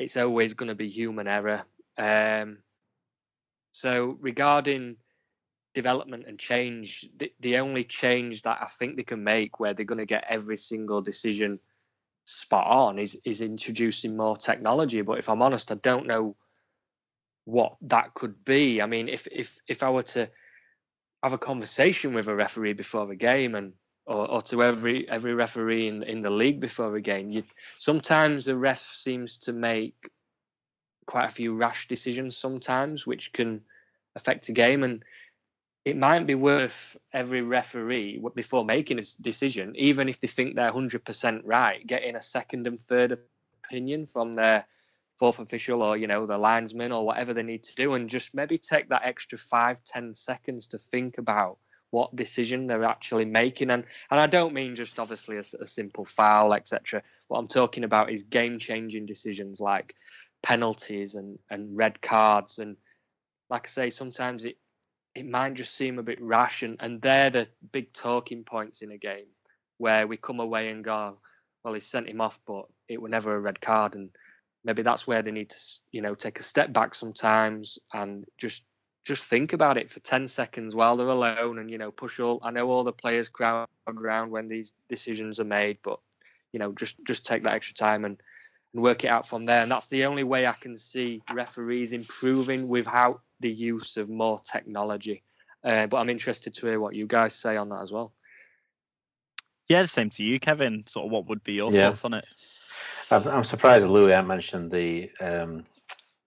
it's 0.00 0.16
always 0.16 0.54
going 0.54 0.70
to 0.70 0.74
be 0.74 0.88
human 0.88 1.28
error. 1.28 1.62
Um, 1.98 2.58
so 3.72 4.16
regarding 4.20 4.96
development 5.74 6.24
and 6.26 6.38
change, 6.38 7.06
the, 7.16 7.32
the 7.38 7.58
only 7.58 7.84
change 7.84 8.42
that 8.42 8.58
I 8.62 8.66
think 8.66 8.96
they 8.96 9.02
can 9.02 9.22
make 9.22 9.60
where 9.60 9.74
they're 9.74 9.84
going 9.84 9.98
to 9.98 10.06
get 10.06 10.24
every 10.26 10.56
single 10.56 11.02
decision 11.02 11.58
spot 12.24 12.66
on 12.66 12.98
is 12.98 13.18
is 13.24 13.42
introducing 13.42 14.16
more 14.16 14.36
technology. 14.36 15.02
But 15.02 15.18
if 15.18 15.28
I'm 15.28 15.42
honest, 15.42 15.70
I 15.70 15.74
don't 15.74 16.06
know 16.06 16.34
what 17.44 17.76
that 17.82 18.14
could 18.14 18.42
be. 18.42 18.80
I 18.80 18.86
mean, 18.86 19.08
if 19.08 19.28
if 19.30 19.58
if 19.68 19.82
I 19.82 19.90
were 19.90 20.02
to 20.02 20.30
have 21.22 21.34
a 21.34 21.38
conversation 21.38 22.14
with 22.14 22.28
a 22.28 22.34
referee 22.34 22.72
before 22.72 23.10
a 23.12 23.16
game 23.16 23.54
and 23.54 23.74
or, 24.10 24.28
or 24.28 24.42
to 24.42 24.62
every 24.62 25.08
every 25.08 25.34
referee 25.34 25.86
in 25.86 26.02
in 26.02 26.20
the 26.20 26.30
league 26.30 26.60
before 26.60 26.94
a 26.96 27.00
game. 27.00 27.30
You 27.30 27.44
sometimes 27.78 28.44
the 28.44 28.56
ref 28.56 28.80
seems 28.80 29.38
to 29.38 29.52
make 29.52 30.10
quite 31.06 31.26
a 31.26 31.32
few 31.32 31.56
rash 31.56 31.88
decisions 31.88 32.36
sometimes, 32.36 33.06
which 33.06 33.32
can 33.32 33.62
affect 34.16 34.48
a 34.48 34.52
game. 34.52 34.82
And 34.82 35.04
it 35.84 35.96
might 35.96 36.26
be 36.26 36.34
worth 36.34 36.98
every 37.12 37.42
referee 37.42 38.22
before 38.34 38.64
making 38.64 38.98
a 38.98 39.22
decision, 39.22 39.72
even 39.76 40.08
if 40.08 40.20
they 40.20 40.28
think 40.28 40.56
they're 40.56 40.72
hundred 40.72 41.04
percent 41.04 41.44
right, 41.44 41.86
getting 41.86 42.16
a 42.16 42.20
second 42.20 42.66
and 42.66 42.82
third 42.82 43.18
opinion 43.64 44.06
from 44.06 44.34
their 44.34 44.66
fourth 45.20 45.38
official 45.38 45.82
or 45.82 45.96
you 45.96 46.08
know 46.08 46.26
the 46.26 46.38
linesman 46.38 46.90
or 46.90 47.06
whatever 47.06 47.32
they 47.32 47.44
need 47.44 47.62
to 47.62 47.76
do, 47.76 47.94
and 47.94 48.10
just 48.10 48.34
maybe 48.34 48.58
take 48.58 48.88
that 48.88 49.04
extra 49.04 49.38
five 49.38 49.84
ten 49.84 50.14
seconds 50.14 50.68
to 50.68 50.78
think 50.78 51.18
about 51.18 51.58
what 51.90 52.14
decision 52.14 52.66
they're 52.66 52.84
actually 52.84 53.24
making. 53.24 53.70
And 53.70 53.84
and 54.10 54.20
I 54.20 54.26
don't 54.26 54.54
mean 54.54 54.76
just 54.76 54.98
obviously 54.98 55.36
a, 55.36 55.40
a 55.60 55.66
simple 55.66 56.04
foul, 56.04 56.54
etc. 56.54 57.02
What 57.28 57.38
I'm 57.38 57.48
talking 57.48 57.84
about 57.84 58.10
is 58.10 58.22
game 58.22 58.58
changing 58.58 59.06
decisions 59.06 59.60
like 59.60 59.94
penalties 60.42 61.14
and 61.14 61.38
and 61.50 61.76
red 61.76 62.00
cards. 62.00 62.58
And 62.58 62.76
like 63.48 63.66
I 63.66 63.68
say, 63.68 63.90
sometimes 63.90 64.44
it 64.44 64.56
it 65.14 65.26
might 65.26 65.54
just 65.54 65.74
seem 65.74 65.98
a 65.98 66.04
bit 66.04 66.22
rash, 66.22 66.62
and 66.62 66.76
and 66.80 67.02
they're 67.02 67.30
the 67.30 67.48
big 67.72 67.92
talking 67.92 68.44
points 68.44 68.82
in 68.82 68.92
a 68.92 68.98
game 68.98 69.26
where 69.78 70.06
we 70.06 70.16
come 70.16 70.40
away 70.40 70.68
and 70.68 70.84
go, 70.84 71.16
well, 71.64 71.74
he 71.74 71.80
sent 71.80 72.08
him 72.08 72.20
off, 72.20 72.38
but 72.46 72.66
it 72.86 73.00
was 73.00 73.10
never 73.10 73.34
a 73.34 73.40
red 73.40 73.60
card, 73.60 73.94
and 73.94 74.10
maybe 74.64 74.82
that's 74.82 75.06
where 75.06 75.22
they 75.22 75.32
need 75.32 75.50
to 75.50 75.58
you 75.90 76.02
know 76.02 76.14
take 76.14 76.38
a 76.38 76.44
step 76.44 76.72
back 76.72 76.94
sometimes 76.94 77.78
and 77.92 78.24
just 78.38 78.62
just 79.04 79.24
think 79.24 79.52
about 79.52 79.78
it 79.78 79.90
for 79.90 80.00
10 80.00 80.28
seconds 80.28 80.74
while 80.74 80.96
they're 80.96 81.08
alone 81.08 81.58
and 81.58 81.70
you 81.70 81.78
know 81.78 81.90
push 81.90 82.20
all 82.20 82.38
i 82.42 82.50
know 82.50 82.70
all 82.70 82.84
the 82.84 82.92
players 82.92 83.28
crowd 83.28 83.66
around 83.86 84.30
when 84.30 84.46
these 84.46 84.72
decisions 84.88 85.40
are 85.40 85.44
made 85.44 85.78
but 85.82 85.98
you 86.52 86.58
know 86.58 86.72
just 86.72 86.96
just 87.04 87.26
take 87.26 87.42
that 87.42 87.54
extra 87.54 87.74
time 87.74 88.04
and 88.04 88.20
and 88.72 88.82
work 88.82 89.04
it 89.04 89.08
out 89.08 89.26
from 89.26 89.44
there. 89.46 89.62
And 89.62 89.70
that's 89.70 89.88
the 89.88 90.04
only 90.04 90.24
way 90.24 90.46
i 90.46 90.52
can 90.52 90.76
see 90.78 91.22
referees 91.32 91.92
improving 91.92 92.68
without 92.68 93.20
the 93.40 93.50
use 93.50 93.96
of 93.96 94.08
more 94.08 94.38
technology. 94.38 95.22
Uh, 95.62 95.86
but 95.86 95.98
i'm 95.98 96.10
interested 96.10 96.54
to 96.54 96.66
hear 96.66 96.80
what 96.80 96.94
you 96.94 97.06
guys 97.06 97.34
say 97.34 97.56
on 97.56 97.68
that 97.70 97.82
as 97.82 97.92
well. 97.92 98.12
Yeah 99.68 99.82
the 99.82 99.88
same 99.88 100.10
to 100.10 100.24
you 100.24 100.40
kevin. 100.40 100.86
Sort 100.86 101.06
of 101.06 101.12
what 101.12 101.26
would 101.26 101.44
be 101.44 101.54
your 101.54 101.72
yeah. 101.72 101.88
thoughts 101.88 102.04
on 102.04 102.14
it? 102.14 102.24
I'm 103.10 103.44
surprised 103.44 103.86
Louis 103.88 104.14
I 104.14 104.22
mentioned 104.22 104.70
the 104.70 105.10
um, 105.20 105.64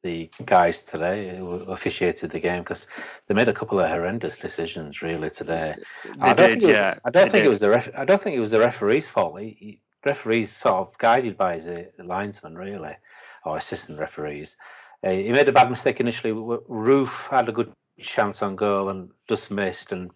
the 0.04 0.30
guys 0.46 0.84
today 0.84 1.36
who 1.38 1.54
officiated 1.72 2.30
the 2.30 2.40
game 2.40 2.62
because 2.62 2.88
they 3.28 3.34
made 3.34 3.48
a 3.48 3.54
couple 3.54 3.80
of 3.80 3.90
horrendous 3.90 4.38
decisions 4.38 5.02
really 5.02 5.30
today. 5.30 5.76
They 6.04 6.12
I 6.20 6.34
don't 6.34 6.50
did, 6.50 6.62
think 6.62 6.76
yeah. 6.76 6.90
Was, 6.90 7.00
I 7.06 7.10
don't 7.10 7.32
think 7.32 7.44
did. 7.44 7.46
it 7.46 7.50
was 7.50 7.60
the 7.62 7.70
ref, 7.70 7.90
I 7.98 8.06
don't 8.06 8.22
think 8.22 8.36
it 8.36 8.42
was 8.42 8.52
the 8.52 8.60
referee's 8.60 9.08
fault. 9.08 9.40
He, 9.40 9.58
he, 9.60 9.80
referees 10.06 10.52
sort 10.52 10.76
of 10.76 10.98
guided 10.98 11.38
by 11.38 11.54
his 11.54 11.70
uh, 11.70 11.86
linesman 12.04 12.56
really, 12.56 12.94
or 13.46 13.56
assistant 13.56 13.98
referees. 13.98 14.58
Uh, 15.02 15.12
he 15.12 15.32
made 15.32 15.48
a 15.48 15.54
bad 15.54 15.70
mistake 15.70 16.02
initially. 16.02 16.34
Roofe 16.34 17.30
had 17.30 17.48
a 17.48 17.54
good 17.54 17.72
chance 18.02 18.42
on 18.42 18.58
goal 18.58 18.90
and 18.90 19.12
just 19.30 19.50
missed, 19.50 19.94
and 19.94 20.12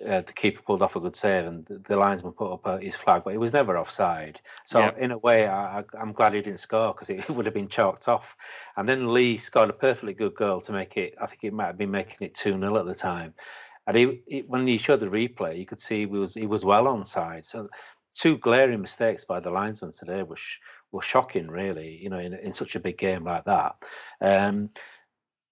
uh, 0.00 0.22
the 0.22 0.32
keeper 0.32 0.62
pulled 0.62 0.82
off 0.82 0.96
a 0.96 1.00
good 1.00 1.14
save, 1.14 1.46
and 1.46 1.66
the, 1.66 1.78
the 1.78 1.96
linesman 1.96 2.32
put 2.32 2.52
up 2.52 2.66
uh, 2.66 2.78
his 2.78 2.96
flag, 2.96 3.22
but 3.24 3.34
it 3.34 3.40
was 3.40 3.52
never 3.52 3.76
offside. 3.76 4.40
So 4.64 4.78
yeah. 4.78 4.92
in 4.98 5.10
a 5.10 5.18
way, 5.18 5.46
I, 5.46 5.84
am 6.00 6.12
glad 6.12 6.32
he 6.32 6.40
didn't 6.40 6.60
score 6.60 6.94
because 6.94 7.10
it 7.10 7.28
would 7.30 7.44
have 7.44 7.54
been 7.54 7.68
chalked 7.68 8.08
off. 8.08 8.36
And 8.76 8.88
then 8.88 9.12
Lee 9.12 9.36
scored 9.36 9.70
a 9.70 9.74
perfectly 9.74 10.14
good 10.14 10.34
goal 10.34 10.60
to 10.62 10.72
make 10.72 10.96
it. 10.96 11.14
I 11.20 11.26
think 11.26 11.44
it 11.44 11.52
might 11.52 11.66
have 11.66 11.78
been 11.78 11.90
making 11.90 12.26
it 12.26 12.34
two 12.34 12.58
0 12.58 12.76
at 12.78 12.86
the 12.86 12.94
time. 12.94 13.34
And 13.86 13.96
he, 13.96 14.22
he, 14.26 14.40
when 14.40 14.66
he 14.66 14.78
showed 14.78 15.00
the 15.00 15.06
replay, 15.06 15.58
you 15.58 15.66
could 15.66 15.80
see 15.80 16.00
he 16.00 16.06
was 16.06 16.34
he 16.34 16.46
was 16.46 16.64
well 16.64 16.84
onside. 16.84 17.44
So 17.44 17.66
two 18.14 18.38
glaring 18.38 18.80
mistakes 18.80 19.24
by 19.24 19.40
the 19.40 19.50
linesman 19.50 19.92
today 19.92 20.22
was 20.22 20.40
were 20.92 21.02
shocking, 21.02 21.48
really. 21.48 21.98
You 22.00 22.10
know, 22.10 22.18
in, 22.18 22.32
in 22.32 22.54
such 22.54 22.76
a 22.76 22.80
big 22.80 22.96
game 22.96 23.24
like 23.24 23.44
that. 23.44 23.76
Um, 24.20 24.70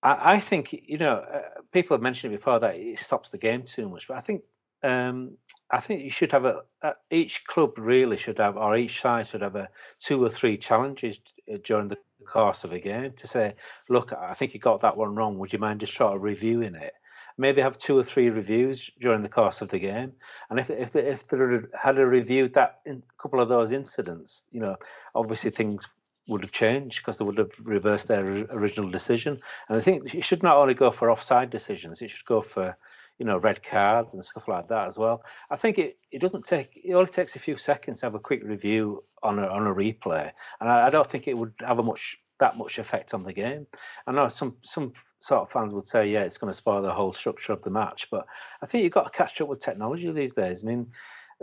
I, 0.02 0.34
I, 0.34 0.40
think 0.40 0.72
you 0.72 0.98
know 0.98 1.16
uh, 1.16 1.60
people 1.72 1.94
have 1.94 2.02
mentioned 2.02 2.32
it 2.32 2.36
before 2.36 2.58
that 2.60 2.76
it 2.76 2.98
stops 2.98 3.30
the 3.30 3.38
game 3.38 3.62
too 3.62 3.88
much, 3.88 4.08
but 4.08 4.16
I 4.16 4.20
think 4.20 4.42
um, 4.82 5.36
I 5.70 5.80
think 5.80 6.02
you 6.02 6.10
should 6.10 6.32
have 6.32 6.44
a 6.44 6.62
each 7.10 7.44
club 7.46 7.78
really 7.78 8.16
should 8.16 8.38
have, 8.38 8.56
or 8.56 8.76
each 8.76 9.00
side 9.00 9.26
should 9.26 9.42
have 9.42 9.56
a 9.56 9.68
two 9.98 10.24
or 10.24 10.28
three 10.28 10.56
challenges 10.56 11.20
uh, 11.52 11.58
during 11.64 11.88
the 11.88 11.98
course 12.26 12.64
of 12.64 12.72
a 12.72 12.78
game 12.78 13.12
to 13.12 13.26
say, 13.26 13.54
look, 13.88 14.12
I 14.12 14.34
think 14.34 14.54
you 14.54 14.60
got 14.60 14.82
that 14.82 14.96
one 14.96 15.14
wrong. 15.14 15.38
Would 15.38 15.52
you 15.52 15.58
mind 15.58 15.80
just 15.80 15.94
sort 15.94 16.14
of 16.14 16.22
reviewing 16.22 16.74
it? 16.74 16.94
maybe 17.40 17.62
have 17.62 17.78
two 17.78 17.98
or 17.98 18.02
three 18.02 18.28
reviews 18.28 18.90
during 19.00 19.22
the 19.22 19.28
course 19.28 19.62
of 19.62 19.68
the 19.68 19.78
game. 19.78 20.12
And 20.50 20.60
if 20.60 20.68
if 20.68 20.92
they, 20.92 21.06
if 21.06 21.26
they 21.26 21.38
had 21.82 21.98
a 21.98 22.06
reviewed 22.06 22.54
that 22.54 22.80
in, 22.84 22.96
a 22.96 23.22
couple 23.22 23.40
of 23.40 23.48
those 23.48 23.72
incidents, 23.72 24.46
you 24.52 24.60
know, 24.60 24.76
obviously 25.14 25.50
things 25.50 25.88
would 26.30 26.42
have 26.42 26.52
changed 26.52 26.98
because 26.98 27.18
they 27.18 27.24
would 27.24 27.38
have 27.38 27.52
reversed 27.62 28.08
their 28.08 28.24
original 28.50 28.90
decision. 28.90 29.40
And 29.68 29.76
I 29.76 29.80
think 29.80 30.14
it 30.14 30.24
should 30.24 30.42
not 30.42 30.56
only 30.56 30.74
go 30.74 30.90
for 30.90 31.10
offside 31.10 31.50
decisions; 31.50 32.00
it 32.00 32.10
should 32.10 32.24
go 32.24 32.40
for 32.40 32.76
you 33.18 33.26
know 33.26 33.36
red 33.36 33.62
cards 33.62 34.14
and 34.14 34.24
stuff 34.24 34.48
like 34.48 34.68
that 34.68 34.86
as 34.86 34.96
well. 34.98 35.22
I 35.50 35.56
think 35.56 35.78
it, 35.78 35.98
it 36.10 36.20
doesn't 36.20 36.46
take 36.46 36.80
it 36.82 36.94
only 36.94 37.10
takes 37.10 37.36
a 37.36 37.40
few 37.40 37.56
seconds 37.56 38.00
to 38.00 38.06
have 38.06 38.14
a 38.14 38.20
quick 38.20 38.42
review 38.44 39.02
on 39.22 39.38
a 39.38 39.46
on 39.46 39.66
a 39.66 39.74
replay, 39.74 40.30
and 40.60 40.70
I, 40.70 40.86
I 40.86 40.90
don't 40.90 41.06
think 41.06 41.28
it 41.28 41.36
would 41.36 41.52
have 41.60 41.78
a 41.78 41.82
much 41.82 42.16
that 42.38 42.56
much 42.56 42.78
effect 42.78 43.12
on 43.12 43.24
the 43.24 43.32
game. 43.32 43.66
I 44.06 44.12
know 44.12 44.28
some 44.28 44.56
some 44.62 44.92
sort 45.20 45.42
of 45.42 45.50
fans 45.50 45.74
would 45.74 45.86
say, 45.86 46.08
yeah, 46.08 46.22
it's 46.22 46.38
going 46.38 46.50
to 46.50 46.56
spoil 46.56 46.80
the 46.80 46.92
whole 46.92 47.12
structure 47.12 47.52
of 47.52 47.62
the 47.62 47.70
match, 47.70 48.08
but 48.10 48.26
I 48.62 48.66
think 48.66 48.84
you've 48.84 48.92
got 48.92 49.12
to 49.12 49.16
catch 49.16 49.40
up 49.40 49.48
with 49.48 49.60
technology 49.60 50.10
these 50.10 50.32
days. 50.32 50.64
I 50.64 50.68
mean, 50.68 50.86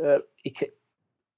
uh, 0.03 0.19
can, 0.55 0.69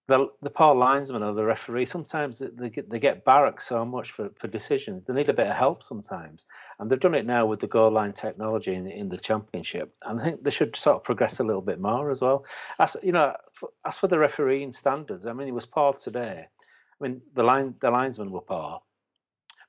the 0.09 0.27
the 0.41 0.49
poor 0.49 0.73
linesman 0.73 1.23
or 1.23 1.33
the 1.33 1.45
referee 1.45 1.85
sometimes 1.85 2.39
they 2.39 2.69
get 2.69 2.89
they 2.89 2.99
get 2.99 3.23
barracked 3.23 3.61
so 3.61 3.85
much 3.85 4.11
for, 4.11 4.29
for 4.35 4.47
decisions. 4.47 5.05
They 5.05 5.13
need 5.13 5.29
a 5.29 5.33
bit 5.33 5.47
of 5.47 5.55
help 5.55 5.83
sometimes, 5.83 6.47
and 6.79 6.89
they've 6.89 6.99
done 6.99 7.13
it 7.13 7.27
now 7.27 7.45
with 7.45 7.59
the 7.59 7.67
goal 7.67 7.91
line 7.91 8.11
technology 8.11 8.73
in 8.73 8.83
the, 8.85 8.91
in 8.91 9.07
the 9.07 9.17
championship. 9.17 9.93
And 10.03 10.19
I 10.19 10.23
think 10.23 10.43
they 10.43 10.51
should 10.51 10.75
sort 10.75 10.97
of 10.97 11.03
progress 11.03 11.39
a 11.39 11.43
little 11.43 11.61
bit 11.61 11.79
more 11.79 12.09
as 12.09 12.21
well. 12.21 12.45
As 12.79 12.97
you 13.03 13.11
know, 13.11 13.35
for, 13.53 13.69
as 13.85 13.99
for 13.99 14.07
the 14.07 14.17
refereeing 14.17 14.73
standards, 14.73 15.27
I 15.27 15.33
mean, 15.33 15.47
it 15.47 15.53
was 15.53 15.67
poor 15.67 15.93
today. 15.93 16.47
I 16.47 17.03
mean, 17.03 17.21
the 17.35 17.43
line 17.43 17.75
the 17.79 17.91
linesmen 17.91 18.31
were 18.31 18.41
poor, 18.41 18.81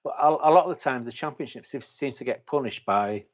but 0.03 0.15
a, 0.19 0.29
a 0.29 0.51
lot 0.51 0.65
of 0.65 0.75
the 0.75 0.83
times, 0.83 1.05
the 1.05 1.13
championship 1.13 1.67
seems 1.67 2.17
to 2.17 2.25
get 2.25 2.47
punished 2.47 2.87
by 2.87 3.27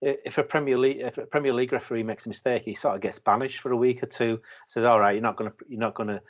if 0.00 0.38
a 0.38 0.44
Premier 0.44 0.76
League 0.76 1.00
if 1.00 1.18
a 1.18 1.26
Premier 1.26 1.52
League 1.52 1.72
referee 1.72 2.02
makes 2.02 2.26
a 2.26 2.28
mistake, 2.28 2.62
he 2.62 2.74
sort 2.74 2.94
of 2.94 3.00
gets 3.00 3.18
banished 3.18 3.60
for 3.60 3.72
a 3.72 3.76
week 3.76 4.02
or 4.02 4.06
two. 4.06 4.40
Says, 4.66 4.84
"All 4.84 5.00
right, 5.00 5.12
you're 5.12 5.22
not 5.22 5.36
going 5.36 5.50
to 5.50 5.56
you're 5.68 5.80
not 5.80 5.94
going 5.94 6.08
to 6.08 6.22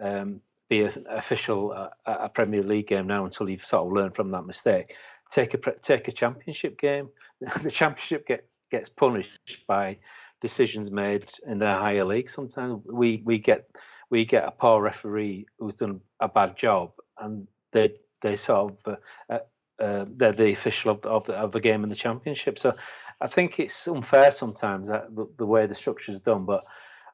um, 0.00 0.40
be 0.68 0.82
an 0.82 1.04
official 1.08 1.72
uh, 1.72 1.88
a 2.06 2.28
Premier 2.28 2.62
League 2.62 2.86
game 2.86 3.06
now 3.06 3.24
until 3.24 3.48
you've 3.48 3.64
sort 3.64 3.86
of 3.86 3.92
learned 3.92 4.14
from 4.14 4.30
that 4.32 4.46
mistake." 4.46 4.96
Take 5.30 5.54
a 5.54 5.72
take 5.80 6.08
a 6.08 6.12
Championship 6.12 6.78
game. 6.78 7.08
the 7.62 7.70
Championship 7.70 8.26
get 8.26 8.46
gets 8.70 8.88
punished 8.88 9.64
by 9.66 9.98
decisions 10.40 10.90
made 10.90 11.26
in 11.46 11.58
the 11.58 11.72
higher 11.72 12.04
league. 12.04 12.30
Sometimes 12.30 12.84
we 12.84 13.22
we 13.24 13.38
get 13.38 13.68
we 14.10 14.24
get 14.24 14.46
a 14.46 14.50
poor 14.52 14.80
referee 14.80 15.46
who's 15.58 15.74
done 15.74 16.00
a 16.20 16.28
bad 16.28 16.56
job, 16.56 16.92
and 17.18 17.48
they 17.72 17.94
they 18.22 18.36
sort 18.36 18.72
of 18.86 18.98
uh, 19.28 19.38
uh, 19.80 20.04
they're 20.08 20.32
the 20.32 20.52
official 20.52 20.90
of 20.90 21.02
the, 21.02 21.08
of 21.08 21.24
the, 21.24 21.34
of 21.34 21.52
the 21.52 21.60
game 21.60 21.84
in 21.84 21.90
the 21.90 21.96
championship. 21.96 22.58
So 22.58 22.74
I 23.20 23.26
think 23.26 23.60
it's 23.60 23.86
unfair 23.88 24.30
sometimes 24.30 24.88
that 24.88 25.14
the, 25.14 25.26
the 25.36 25.46
way 25.46 25.66
the 25.66 25.74
structure 25.74 26.12
is 26.12 26.20
done, 26.20 26.44
but 26.44 26.64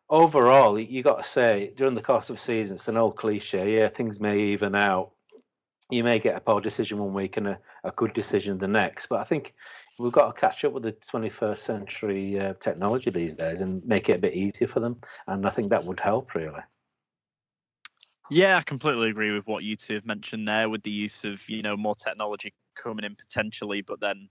overall, 0.09 0.79
you 0.79 1.03
got 1.03 1.19
to 1.19 1.29
say 1.29 1.73
during 1.77 1.95
the 1.95 2.03
course 2.03 2.31
of 2.31 2.37
a 2.37 2.39
season, 2.39 2.77
it's 2.77 2.89
an 2.89 2.97
old 2.97 3.17
cliche. 3.17 3.77
Yeah, 3.77 3.89
things 3.89 4.21
may 4.21 4.39
even 4.39 4.75
out. 4.75 5.13
You 5.91 6.05
may 6.05 6.19
get 6.19 6.37
a 6.37 6.41
poor 6.41 6.61
decision 6.61 6.99
one 6.99 7.15
week 7.15 7.37
and 7.37 7.49
a, 7.49 7.59
a 7.85 7.91
good 7.91 8.15
decision 8.15 8.59
the 8.59 8.69
next, 8.69 9.07
but 9.07 9.21
I 9.21 9.25
think 9.25 9.55
we've 9.99 10.13
got 10.13 10.35
to 10.35 10.41
catch 10.41 10.65
up 10.65 10.73
with 10.73 10.83
the 10.83 10.93
21st 10.93 11.59
century 11.59 12.41
uh, 12.41 12.55
technology 12.55 13.11
these 13.11 13.35
days 13.35 13.61
and 13.61 13.85
make 13.85 14.09
it 14.09 14.17
a 14.17 14.19
bit 14.19 14.35
easier 14.35 14.67
for 14.67 14.81
them. 14.81 15.01
And 15.27 15.47
I 15.47 15.51
think 15.51 15.71
that 15.71 15.85
would 15.85 16.01
help 16.01 16.35
really. 16.35 16.61
Yeah, 18.31 18.57
I 18.57 18.63
completely 18.63 19.11
agree 19.11 19.33
with 19.33 19.47
what 19.47 19.65
you 19.65 19.77
two 19.77 19.95
have 19.95 20.07
mentioned 20.07 20.49
there 20.49 20.69
with 20.69 20.83
the 20.83 20.91
use 20.91 21.25
of, 21.25 21.49
you 21.49 21.63
know, 21.63 21.77
more 21.77 21.95
technology 21.95 22.55
coming 22.75 23.05
in 23.05 23.17
potentially, 23.17 23.83
but 23.83 24.01
then, 24.01 24.29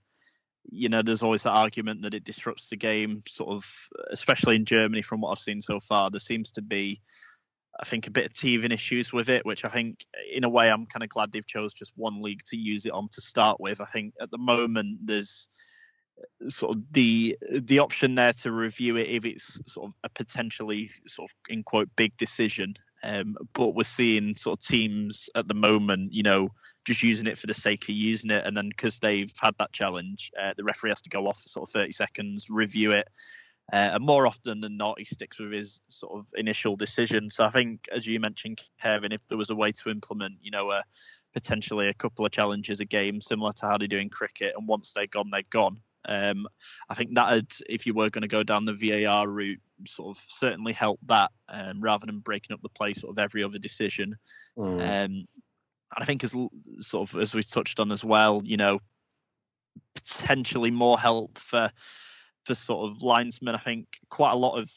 you 0.70 0.88
know, 0.88 1.02
there's 1.02 1.22
always 1.22 1.44
that 1.44 1.50
argument 1.50 2.02
that 2.02 2.14
it 2.14 2.24
disrupts 2.24 2.68
the 2.68 2.76
game, 2.76 3.20
sort 3.28 3.50
of, 3.50 3.64
especially 4.10 4.56
in 4.56 4.64
Germany 4.64 5.02
from 5.02 5.20
what 5.20 5.30
I've 5.30 5.38
seen 5.38 5.60
so 5.60 5.78
far. 5.78 6.10
There 6.10 6.18
seems 6.18 6.52
to 6.52 6.62
be, 6.62 7.00
I 7.80 7.84
think, 7.84 8.06
a 8.08 8.10
bit 8.10 8.26
of 8.26 8.34
teething 8.34 8.72
issues 8.72 9.12
with 9.12 9.28
it, 9.28 9.46
which 9.46 9.62
I 9.64 9.70
think, 9.70 10.04
in 10.32 10.42
a 10.42 10.48
way, 10.48 10.70
I'm 10.70 10.86
kind 10.86 11.04
of 11.04 11.08
glad 11.08 11.30
they've 11.30 11.46
chose 11.46 11.72
just 11.72 11.92
one 11.94 12.20
league 12.20 12.42
to 12.46 12.56
use 12.56 12.86
it 12.86 12.92
on 12.92 13.08
to 13.12 13.20
start 13.20 13.60
with. 13.60 13.80
I 13.80 13.86
think 13.86 14.14
at 14.20 14.30
the 14.30 14.38
moment 14.38 15.06
there's 15.06 15.48
sort 16.48 16.76
of 16.76 16.82
the 16.92 17.36
the 17.50 17.80
option 17.80 18.14
there 18.14 18.32
to 18.32 18.52
review 18.52 18.96
it 18.96 19.08
if 19.08 19.24
it's 19.24 19.60
sort 19.66 19.88
of 19.88 19.94
a 20.04 20.08
potentially 20.08 20.90
sort 21.08 21.28
of 21.30 21.34
in 21.48 21.62
quote 21.64 21.88
big 21.96 22.16
decision 22.16 22.74
um, 23.04 23.36
but 23.52 23.74
we're 23.74 23.84
seeing 23.84 24.34
sort 24.34 24.58
of 24.58 24.64
teams 24.64 25.28
at 25.34 25.46
the 25.46 25.54
moment, 25.54 26.12
you 26.12 26.22
know, 26.22 26.48
just 26.86 27.02
using 27.02 27.28
it 27.28 27.38
for 27.38 27.46
the 27.46 27.54
sake 27.54 27.84
of 27.84 27.94
using 27.94 28.30
it, 28.30 28.46
and 28.46 28.56
then 28.56 28.68
because 28.68 28.98
they've 28.98 29.32
had 29.40 29.54
that 29.58 29.72
challenge, 29.72 30.32
uh, 30.40 30.54
the 30.56 30.64
referee 30.64 30.90
has 30.90 31.02
to 31.02 31.10
go 31.10 31.26
off 31.26 31.40
for 31.40 31.48
sort 31.48 31.68
of 31.68 31.72
30 31.72 31.92
seconds, 31.92 32.48
review 32.50 32.92
it, 32.92 33.08
uh, 33.72 33.92
and 33.94 34.04
more 34.04 34.26
often 34.26 34.60
than 34.60 34.76
not, 34.76 34.98
he 34.98 35.04
sticks 35.04 35.38
with 35.38 35.52
his 35.52 35.80
sort 35.88 36.18
of 36.18 36.26
initial 36.34 36.76
decision. 36.76 37.30
So 37.30 37.44
I 37.44 37.50
think, 37.50 37.88
as 37.90 38.06
you 38.06 38.20
mentioned, 38.20 38.60
Kevin, 38.80 39.12
if 39.12 39.26
there 39.28 39.38
was 39.38 39.50
a 39.50 39.54
way 39.54 39.72
to 39.72 39.90
implement, 39.90 40.34
you 40.42 40.50
know, 40.50 40.80
potentially 41.32 41.88
a 41.88 41.94
couple 41.94 42.26
of 42.26 42.32
challenges 42.32 42.80
a 42.80 42.84
game, 42.84 43.20
similar 43.20 43.52
to 43.52 43.66
how 43.66 43.78
they 43.78 43.86
do 43.86 43.98
in 43.98 44.10
cricket, 44.10 44.54
and 44.56 44.68
once 44.68 44.92
they're 44.92 45.06
gone, 45.06 45.30
they're 45.30 45.42
gone. 45.48 45.78
Um, 46.06 46.46
I 46.88 46.94
think 46.94 47.14
that 47.14 47.60
if 47.68 47.86
you 47.86 47.94
were 47.94 48.10
going 48.10 48.22
to 48.22 48.28
go 48.28 48.42
down 48.42 48.64
the 48.64 48.74
VAR 48.74 49.28
route, 49.28 49.60
sort 49.86 50.16
of 50.16 50.22
certainly 50.28 50.72
help 50.72 51.00
that 51.06 51.30
um, 51.48 51.80
rather 51.80 52.06
than 52.06 52.20
breaking 52.20 52.54
up 52.54 52.62
the 52.62 52.68
play 52.68 52.92
sort 52.92 53.12
of 53.12 53.18
every 53.18 53.42
other 53.42 53.58
decision. 53.58 54.16
Mm. 54.56 55.04
Um, 55.04 55.24
I 55.96 56.04
think 56.04 56.24
as 56.24 56.36
sort 56.80 57.08
of 57.08 57.20
as 57.20 57.34
we 57.34 57.42
touched 57.42 57.80
on 57.80 57.92
as 57.92 58.04
well, 58.04 58.42
you 58.44 58.56
know, 58.56 58.80
potentially 59.94 60.70
more 60.70 60.98
help 60.98 61.38
for 61.38 61.70
for 62.44 62.54
sort 62.54 62.90
of 62.90 63.02
linesmen. 63.02 63.54
I 63.54 63.58
think 63.58 63.86
quite 64.08 64.32
a 64.32 64.36
lot 64.36 64.58
of 64.58 64.70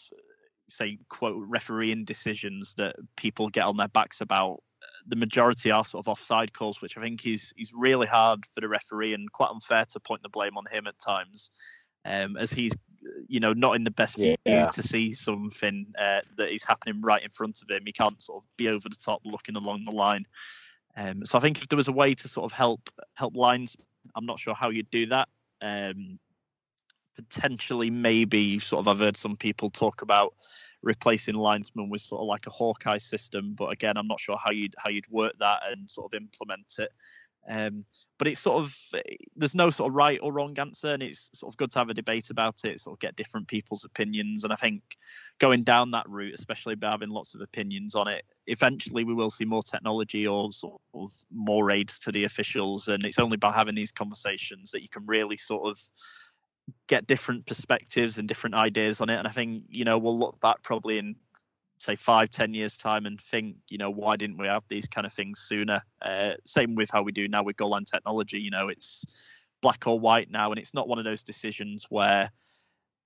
say 0.70 0.98
quote 1.10 1.44
refereeing 1.48 2.06
decisions 2.06 2.76
that 2.76 2.96
people 3.16 3.50
get 3.50 3.66
on 3.66 3.78
their 3.78 3.88
backs 3.88 4.22
about 4.22 4.62
the 5.08 5.16
majority 5.16 5.72
are 5.72 5.86
sort 5.86 6.06
of 6.06 6.10
offside 6.10 6.54
calls, 6.54 6.82
which 6.82 6.98
I 6.98 7.02
think 7.02 7.26
is 7.26 7.54
is 7.58 7.74
really 7.74 8.08
hard 8.08 8.46
for 8.46 8.62
the 8.62 8.68
referee 8.68 9.14
and 9.14 9.32
quite 9.32 9.50
unfair 9.50 9.86
to 9.86 10.00
point 10.00 10.24
the 10.24 10.30
blame 10.30 10.58
on 10.58 10.66
him 10.70 10.88
at 10.88 11.00
times, 11.00 11.52
um, 12.06 12.38
as 12.38 12.52
he's 12.52 12.74
you 13.28 13.40
know 13.40 13.54
not 13.54 13.76
in 13.76 13.84
the 13.84 13.92
best 13.92 14.18
view 14.18 14.36
yeah. 14.46 14.68
to 14.68 14.84
see 14.84 15.12
something 15.12 15.94
uh, 15.98 16.20
that 16.36 16.54
is 16.54 16.64
happening 16.64 17.02
right 17.02 17.24
in 17.24 17.30
front 17.30 17.62
of 17.62 17.70
him. 17.70 17.84
He 17.86 17.94
can't 17.94 18.22
sort 18.22 18.44
of 18.44 18.58
be 18.58 18.68
over 18.68 18.90
the 18.90 18.96
top 18.96 19.22
looking 19.24 19.56
along 19.56 19.86
the 19.86 19.96
line. 19.96 20.26
Um, 20.96 21.26
so 21.26 21.38
I 21.38 21.42
think 21.42 21.62
if 21.62 21.70
there 21.70 21.78
was 21.78 21.88
a 21.88 21.94
way 21.94 22.14
to 22.14 22.28
sort 22.28 22.52
of 22.52 22.58
help 22.58 22.90
help 23.14 23.36
lines, 23.36 23.78
I'm 24.16 24.26
not 24.26 24.40
sure 24.40 24.54
how 24.54 24.70
you'd 24.70 24.90
do 24.90 25.08
that. 25.08 25.30
Um, 25.62 26.20
potentially, 27.16 27.90
maybe 27.90 28.60
sort 28.60 28.82
of 28.82 28.88
I've 28.88 29.00
heard 29.00 29.18
some 29.18 29.38
people 29.38 29.70
talk 29.70 30.02
about 30.02 30.34
replacing 30.82 31.36
linesmen 31.36 31.90
with 31.90 32.02
sort 32.02 32.22
of 32.22 32.28
like 32.28 32.48
a 32.48 32.52
Hawkeye 32.52 32.98
system. 32.98 33.54
But 33.56 33.68
again, 33.68 33.98
I'm 33.98 34.08
not 34.08 34.20
sure 34.20 34.38
how 34.38 34.52
you'd 34.52 34.76
how 34.78 34.90
you'd 34.90 35.10
work 35.10 35.34
that 35.40 35.62
and 35.72 35.90
sort 35.90 36.14
of 36.14 36.22
implement 36.22 36.76
it. 36.80 36.92
Um, 37.50 37.86
but 38.18 38.28
it's 38.28 38.42
sort 38.42 38.64
of 38.64 38.78
there's 39.36 39.56
no 39.56 39.70
sort 39.70 39.90
of 39.90 39.96
right 39.96 40.20
or 40.22 40.34
wrong 40.34 40.58
answer, 40.60 40.90
and 40.90 41.02
it's 41.02 41.30
sort 41.34 41.54
of 41.54 41.58
good 41.58 41.72
to 41.72 41.80
have 41.80 41.90
a 41.90 41.94
debate 41.94 42.30
about 42.30 42.66
it, 42.66 42.82
sort 42.82 42.96
of 42.96 43.00
get 43.00 43.16
different 43.16 43.48
people's 43.48 43.86
opinions. 43.86 44.44
And 44.44 44.52
I 44.52 44.58
think 44.58 44.82
going 45.40 45.64
down 45.64 45.92
that 45.92 46.10
route, 46.10 46.34
especially 46.34 46.76
by 46.76 46.92
having 46.92 47.10
lots 47.10 47.36
of 47.36 47.42
opinions 47.42 47.96
on 47.96 48.10
it, 48.10 48.26
eventually 48.48 49.06
we 49.06 49.14
will 49.14 49.30
see 49.30 49.46
more 49.46 49.64
technology 49.64 50.28
or 50.28 50.52
sort 50.52 50.82
of 50.94 51.10
more 51.32 51.72
aids 51.72 52.00
to 52.00 52.12
the 52.12 52.26
officials. 52.26 52.90
And 52.90 53.06
it's 53.06 53.20
only 53.20 53.38
by 53.38 53.54
having 53.54 53.76
these 53.76 53.94
conversations 53.94 54.72
that 54.72 54.82
you 54.82 54.90
can 54.90 55.06
really 55.06 55.38
sort 55.38 55.70
of 55.70 55.80
get 56.88 57.08
different 57.08 57.46
perspectives 57.46 58.18
and 58.18 58.28
different 58.28 58.56
ideas 58.56 59.02
on 59.02 59.10
it. 59.10 59.18
And 59.18 59.28
I 59.28 59.32
think, 59.32 59.64
you 59.70 59.86
know, 59.86 59.98
we'll 59.98 60.18
look 60.18 60.40
back 60.40 60.64
probably 60.64 60.98
in 60.98 61.16
say 61.80 61.96
five, 61.96 62.30
ten 62.30 62.54
years 62.54 62.78
time 62.78 63.06
and 63.06 63.20
think, 63.22 63.58
you 63.70 63.78
know, 63.78 63.92
why 63.92 64.16
didn't 64.16 64.38
we 64.38 64.48
have 64.48 64.64
these 64.68 64.88
kind 64.88 65.06
of 65.06 65.14
things 65.14 65.40
sooner? 65.40 65.82
Uh, 66.02 66.34
same 66.46 66.76
with 66.76 66.90
how 66.92 67.04
we 67.04 67.12
do 67.12 67.28
now 67.28 67.44
with 67.44 67.58
goal 67.58 67.70
line 67.70 67.84
technology. 67.84 68.40
You 68.40 68.52
know, 68.52 68.70
it's 68.70 69.06
black 69.62 69.88
or 69.88 70.00
white 70.00 70.30
now, 70.30 70.52
and 70.52 70.60
it's 70.60 70.74
not 70.74 70.88
one 70.88 71.00
of 71.00 71.06
those 71.06 71.24
decisions 71.24 71.86
where 71.90 72.32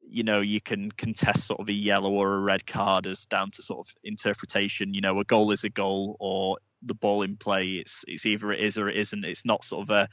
you 0.03 0.23
know 0.23 0.41
you 0.41 0.59
can 0.59 0.91
contest 0.91 1.45
sort 1.45 1.59
of 1.59 1.69
a 1.69 1.73
yellow 1.73 2.11
or 2.11 2.33
a 2.33 2.39
red 2.39 2.65
card 2.65 3.07
as 3.07 3.25
down 3.25 3.51
to 3.51 3.61
sort 3.61 3.87
of 3.87 3.93
interpretation. 4.03 4.93
You 4.93 5.01
know, 5.01 5.19
a 5.19 5.25
goal 5.25 5.51
is 5.51 5.63
a 5.63 5.69
goal, 5.69 6.15
or 6.19 6.57
the 6.81 6.95
ball 6.95 7.23
in 7.23 7.37
play. 7.37 7.73
It's 7.73 8.05
it's 8.07 8.25
either 8.25 8.51
it 8.51 8.59
is 8.59 8.77
or 8.77 8.89
it 8.89 8.97
isn't. 8.97 9.25
It's 9.25 9.45
not 9.45 9.63
sort 9.63 9.83
of 9.83 9.89
a 9.89 10.07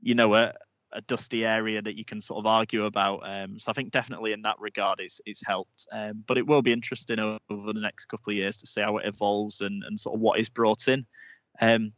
you 0.00 0.14
know 0.14 0.34
a 0.34 0.52
a 0.96 1.02
dusty 1.02 1.44
area 1.44 1.82
that 1.82 1.96
you 1.96 2.04
can 2.04 2.20
sort 2.20 2.38
of 2.38 2.46
argue 2.46 2.86
about. 2.86 3.20
Um, 3.24 3.58
so 3.58 3.70
I 3.70 3.74
think 3.74 3.90
definitely 3.90 4.32
in 4.32 4.42
that 4.42 4.58
regard, 4.58 5.00
it's 5.00 5.20
it's 5.26 5.46
helped. 5.46 5.86
Um, 5.92 6.24
but 6.26 6.38
it 6.38 6.46
will 6.46 6.62
be 6.62 6.72
interesting 6.72 7.20
over 7.20 7.72
the 7.72 7.80
next 7.80 8.06
couple 8.06 8.32
of 8.32 8.36
years 8.36 8.58
to 8.58 8.66
see 8.66 8.80
how 8.80 8.96
it 8.96 9.06
evolves 9.06 9.60
and, 9.60 9.84
and 9.84 10.00
sort 10.00 10.14
of 10.14 10.20
what 10.20 10.40
is 10.40 10.48
brought 10.48 10.88
in. 10.88 11.06
Um, 11.60 11.92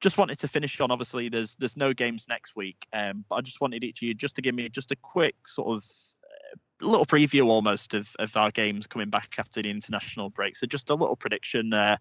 just 0.00 0.18
wanted 0.18 0.40
to 0.40 0.48
finish 0.48 0.80
on. 0.80 0.90
Obviously, 0.90 1.28
there's 1.28 1.56
there's 1.56 1.76
no 1.76 1.92
games 1.92 2.26
next 2.28 2.56
week, 2.56 2.86
um, 2.92 3.24
but 3.28 3.36
I 3.36 3.40
just 3.42 3.60
wanted 3.60 3.84
each 3.84 4.02
of 4.02 4.08
you 4.08 4.14
just 4.14 4.36
to 4.36 4.42
give 4.42 4.54
me 4.54 4.68
just 4.68 4.92
a 4.92 4.96
quick 4.96 5.46
sort 5.46 5.76
of 5.76 5.84
uh, 6.24 6.86
little 6.86 7.06
preview 7.06 7.46
almost 7.46 7.94
of, 7.94 8.10
of 8.18 8.36
our 8.36 8.50
games 8.50 8.86
coming 8.86 9.10
back 9.10 9.36
after 9.38 9.62
the 9.62 9.70
international 9.70 10.30
break. 10.30 10.56
So 10.56 10.66
just 10.66 10.90
a 10.90 10.94
little 10.94 11.16
prediction. 11.16 11.72
Uh, 11.72 11.98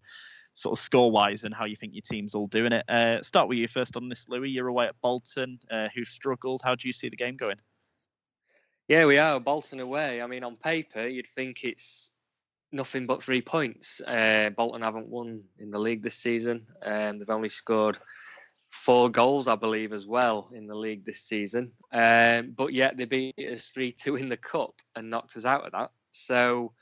sort 0.60 0.78
of 0.78 0.80
score 0.82 1.10
wise 1.10 1.46
and 1.46 1.54
how 1.54 1.64
you 1.64 1.76
think 1.76 1.94
your 1.94 2.02
team's 2.02 2.36
all 2.36 2.48
doing 2.48 2.74
it. 2.74 2.84
Uh, 2.90 3.22
start 3.22 3.48
with 3.48 3.58
you 3.58 3.68
first 3.68 3.96
on 3.96 4.10
this, 4.10 4.28
Louis. 4.28 4.50
You're 4.50 4.68
away 4.68 4.88
at 4.88 5.02
Bolton, 5.02 5.58
uh, 5.72 5.88
who 5.96 6.04
struggled. 6.04 6.62
How 6.62 6.76
do 6.76 6.88
you 6.88 6.92
see 6.92 7.08
the 7.08 7.16
game 7.16 7.38
going? 7.38 7.56
Yeah, 8.90 9.06
we 9.06 9.18
are 9.20 9.40
Bolton 9.40 9.80
away. 9.80 10.22
I 10.22 10.28
mean, 10.28 10.44
on 10.44 10.58
paper, 10.58 11.08
you'd 11.08 11.28
think 11.28 11.64
it's 11.64 12.12
nothing 12.74 13.08
but 13.08 13.24
three 13.24 13.42
points. 13.42 14.02
Uh, 14.02 14.50
Bolton 14.56 14.82
haven't 14.82 15.08
won 15.08 15.44
in 15.60 15.72
the 15.72 15.80
league 15.80 16.04
this 16.04 16.16
season. 16.16 16.68
Um, 16.84 17.20
they've 17.20 17.30
only 17.30 17.50
scored 17.50 17.98
four 18.70 19.10
goals, 19.10 19.48
I 19.48 19.56
believe, 19.56 19.94
as 19.94 20.06
well 20.06 20.50
in 20.54 20.68
the 20.68 20.78
league 20.78 21.06
this 21.06 21.22
season. 21.22 21.72
Um, 21.94 22.52
but 22.52 22.74
yet 22.74 22.98
they 22.98 23.06
beat 23.06 23.36
us 23.38 23.68
3 23.68 23.94
2 23.94 24.18
in 24.18 24.28
the 24.28 24.38
Cup 24.38 24.82
and 24.94 25.10
knocked 25.10 25.38
us 25.38 25.46
out 25.46 25.66
of 25.66 25.72
that. 25.72 25.92
So 26.12 26.74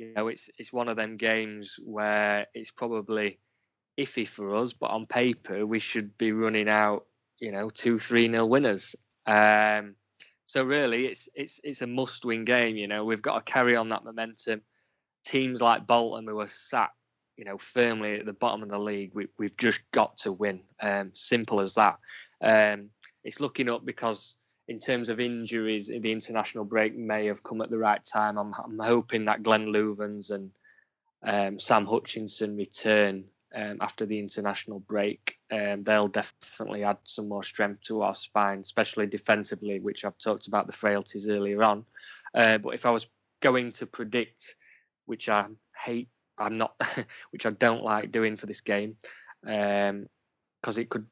you 0.00 0.14
know, 0.14 0.28
it's 0.28 0.48
it's 0.58 0.72
one 0.72 0.88
of 0.88 0.96
them 0.96 1.18
games 1.18 1.78
where 1.84 2.46
it's 2.54 2.70
probably 2.70 3.38
iffy 3.98 4.26
for 4.26 4.56
us, 4.56 4.72
but 4.72 4.90
on 4.90 5.04
paper 5.04 5.66
we 5.66 5.78
should 5.78 6.16
be 6.16 6.32
running 6.32 6.70
out, 6.70 7.04
you 7.38 7.52
know, 7.52 7.68
two 7.68 7.98
three 7.98 8.26
nil 8.26 8.48
winners. 8.48 8.96
Um, 9.26 9.96
so 10.46 10.64
really, 10.64 11.06
it's 11.06 11.28
it's 11.34 11.60
it's 11.62 11.82
a 11.82 11.86
must-win 11.86 12.46
game. 12.46 12.76
You 12.76 12.86
know, 12.86 13.04
we've 13.04 13.20
got 13.20 13.34
to 13.44 13.52
carry 13.52 13.76
on 13.76 13.90
that 13.90 14.04
momentum. 14.04 14.62
Teams 15.22 15.60
like 15.60 15.86
Bolton, 15.86 16.26
who 16.26 16.40
are 16.40 16.48
sat, 16.48 16.90
you 17.36 17.44
know, 17.44 17.58
firmly 17.58 18.20
at 18.20 18.26
the 18.26 18.32
bottom 18.32 18.62
of 18.62 18.70
the 18.70 18.78
league, 18.78 19.12
we, 19.14 19.28
we've 19.38 19.56
just 19.58 19.90
got 19.92 20.16
to 20.18 20.32
win. 20.32 20.62
Um, 20.80 21.10
simple 21.12 21.60
as 21.60 21.74
that. 21.74 21.98
Um, 22.40 22.88
it's 23.22 23.38
looking 23.38 23.68
up 23.68 23.84
because 23.84 24.34
in 24.70 24.78
terms 24.78 25.08
of 25.08 25.18
injuries, 25.18 25.88
the 25.88 26.12
international 26.12 26.64
break 26.64 26.96
may 26.96 27.26
have 27.26 27.42
come 27.42 27.60
at 27.60 27.70
the 27.70 27.76
right 27.76 28.04
time. 28.04 28.38
I'm, 28.38 28.54
I'm 28.54 28.78
hoping 28.78 29.24
that 29.24 29.42
Glenn 29.42 29.66
Loovens 29.66 30.30
and 30.30 30.52
um, 31.24 31.58
Sam 31.58 31.86
Hutchinson 31.86 32.56
return 32.56 33.24
um, 33.52 33.78
after 33.80 34.06
the 34.06 34.20
international 34.20 34.78
break. 34.78 35.38
Um, 35.50 35.82
they'll 35.82 36.06
definitely 36.06 36.84
add 36.84 36.98
some 37.02 37.28
more 37.28 37.42
strength 37.42 37.82
to 37.82 38.02
our 38.02 38.14
spine, 38.14 38.60
especially 38.60 39.08
defensively, 39.08 39.80
which 39.80 40.04
I've 40.04 40.18
talked 40.18 40.46
about 40.46 40.68
the 40.68 40.72
frailties 40.72 41.28
earlier 41.28 41.64
on. 41.64 41.84
Uh, 42.32 42.58
but 42.58 42.74
if 42.74 42.86
I 42.86 42.90
was 42.90 43.08
going 43.40 43.72
to 43.72 43.86
predict, 43.86 44.54
which 45.06 45.28
I 45.28 45.46
hate, 45.84 46.10
I'm 46.38 46.58
not, 46.58 46.80
which 47.32 47.44
I 47.44 47.50
don't 47.50 47.82
like 47.82 48.12
doing 48.12 48.36
for 48.36 48.46
this 48.46 48.60
game, 48.60 48.94
because 49.42 49.88
um, 49.90 50.80
it 50.80 50.88
could 50.88 51.06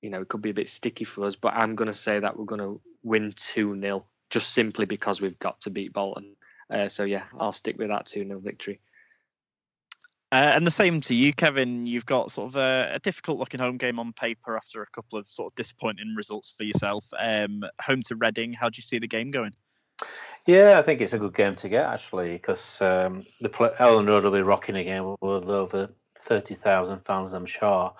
you 0.00 0.10
know, 0.10 0.22
it 0.22 0.28
could 0.28 0.42
be 0.42 0.50
a 0.50 0.54
bit 0.54 0.68
sticky 0.68 1.04
for 1.04 1.24
us, 1.26 1.36
but 1.36 1.54
I'm 1.54 1.74
going 1.74 1.88
to 1.88 1.94
say 1.94 2.18
that 2.18 2.38
we're 2.38 2.46
going 2.46 2.60
to 2.60 2.80
win 3.02 3.32
2 3.36 3.80
0 3.80 4.06
just 4.30 4.52
simply 4.52 4.86
because 4.86 5.20
we've 5.20 5.38
got 5.38 5.60
to 5.62 5.70
beat 5.70 5.92
Bolton. 5.92 6.36
Uh, 6.70 6.88
so, 6.88 7.04
yeah, 7.04 7.24
I'll 7.38 7.52
stick 7.52 7.78
with 7.78 7.88
that 7.88 8.06
2 8.06 8.26
0 8.26 8.40
victory. 8.40 8.80
Uh, 10.32 10.52
and 10.54 10.64
the 10.64 10.70
same 10.70 11.00
to 11.00 11.14
you, 11.14 11.32
Kevin. 11.32 11.86
You've 11.86 12.06
got 12.06 12.30
sort 12.30 12.50
of 12.50 12.56
a, 12.56 12.92
a, 12.94 12.98
difficult 13.00 13.38
looking 13.38 13.58
home 13.58 13.78
game 13.78 13.98
on 13.98 14.12
paper 14.12 14.56
after 14.56 14.80
a 14.80 14.86
couple 14.86 15.18
of 15.18 15.26
sort 15.26 15.50
of 15.50 15.56
disappointing 15.56 16.14
results 16.16 16.52
for 16.56 16.62
yourself. 16.62 17.04
Um, 17.18 17.64
home 17.82 18.02
to 18.02 18.14
Reading, 18.14 18.52
how 18.52 18.68
do 18.68 18.78
you 18.78 18.84
see 18.84 19.00
the 19.00 19.08
game 19.08 19.32
going? 19.32 19.54
Yeah, 20.46 20.78
I 20.78 20.82
think 20.82 21.00
it's 21.00 21.14
a 21.14 21.18
good 21.18 21.34
game 21.34 21.56
to 21.56 21.68
get 21.68 21.84
actually 21.84 22.32
because 22.32 22.80
um, 22.80 23.24
the 23.40 23.48
Elland 23.48 24.06
Road 24.06 24.22
will 24.22 24.30
be 24.30 24.40
rocking 24.40 24.76
again 24.76 25.16
with 25.20 25.48
over 25.48 25.90
thirty 26.20 26.54
thousand 26.54 27.00
fans, 27.00 27.32
I'm 27.32 27.46
sure. 27.46 27.94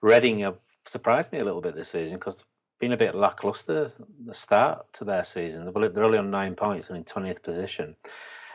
Reading 0.00 0.40
have 0.40 0.58
surprised 0.84 1.32
me 1.32 1.38
a 1.38 1.44
little 1.44 1.60
bit 1.60 1.74
this 1.74 1.90
season 1.90 2.18
because 2.18 2.44
been 2.78 2.92
a 2.92 2.96
bit 2.96 3.14
lackluster 3.14 3.90
the 4.24 4.34
start 4.34 4.92
to 4.94 5.04
their 5.04 5.24
season. 5.24 5.72
They're 5.72 6.04
only 6.04 6.18
on 6.18 6.30
nine 6.30 6.54
points 6.54 6.88
and 6.88 6.98
in 6.98 7.04
twentieth 7.04 7.42
position. 7.42 7.96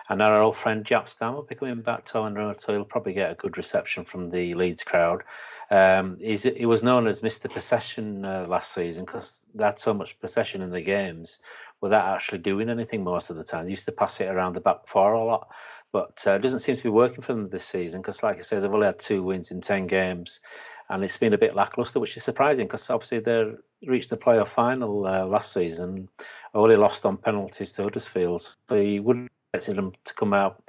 And 0.09 0.21
our 0.21 0.41
old 0.41 0.57
friend 0.57 0.83
Jaap 0.83 1.07
Stam 1.07 1.35
will 1.35 1.43
be 1.43 1.55
coming 1.55 1.81
back 1.81 2.03
to 2.05 2.15
Elland 2.15 2.59
so 2.59 2.73
he'll 2.73 2.83
probably 2.83 3.13
get 3.13 3.31
a 3.31 3.35
good 3.35 3.57
reception 3.57 4.03
from 4.03 4.29
the 4.29 4.55
Leeds 4.55 4.83
crowd. 4.83 5.23
Um, 5.69 6.17
he 6.19 6.65
was 6.65 6.83
known 6.83 7.07
as 7.07 7.21
Mr. 7.21 7.49
Possession 7.49 8.25
uh, 8.25 8.45
last 8.45 8.73
season 8.73 9.05
because 9.05 9.45
they 9.55 9.63
had 9.63 9.79
so 9.79 9.93
much 9.93 10.19
possession 10.19 10.61
in 10.61 10.71
the 10.71 10.81
games 10.81 11.39
without 11.79 12.13
actually 12.13 12.39
doing 12.39 12.69
anything 12.69 13.05
most 13.05 13.29
of 13.29 13.37
the 13.37 13.43
time. 13.45 13.63
They 13.63 13.71
used 13.71 13.85
to 13.85 13.93
pass 13.93 14.19
it 14.19 14.27
around 14.27 14.53
the 14.53 14.59
back 14.59 14.85
four 14.85 15.13
a 15.13 15.23
lot, 15.23 15.47
but 15.93 16.21
uh, 16.27 16.31
it 16.31 16.41
doesn't 16.41 16.59
seem 16.59 16.75
to 16.75 16.83
be 16.83 16.89
working 16.89 17.21
for 17.21 17.33
them 17.33 17.47
this 17.47 17.63
season 17.63 18.01
because, 18.01 18.21
like 18.21 18.39
I 18.39 18.41
said, 18.41 18.61
they've 18.61 18.73
only 18.73 18.87
had 18.87 18.99
two 18.99 19.23
wins 19.23 19.51
in 19.51 19.61
10 19.61 19.87
games 19.87 20.41
and 20.91 21.05
it's 21.05 21.17
been 21.17 21.33
a 21.33 21.37
bit 21.37 21.55
lackluster, 21.55 22.01
which 22.01 22.17
is 22.17 22.23
surprising 22.23 22.67
because 22.67 22.89
obviously 22.89 23.19
they 23.19 23.53
reached 23.87 24.09
the 24.09 24.17
playoff 24.17 24.49
final 24.49 25.07
uh, 25.07 25.25
last 25.25 25.53
season, 25.53 26.09
only 26.53 26.75
lost 26.75 27.05
on 27.05 27.15
penalties 27.15 27.71
to 27.71 27.83
Huddersfield. 27.83 28.41
So 28.67 28.75
you 28.75 29.01
wouldn't 29.01 29.31
expect 29.53 29.77
them 29.77 29.93
to 30.03 30.13
come 30.13 30.33
out 30.33 30.61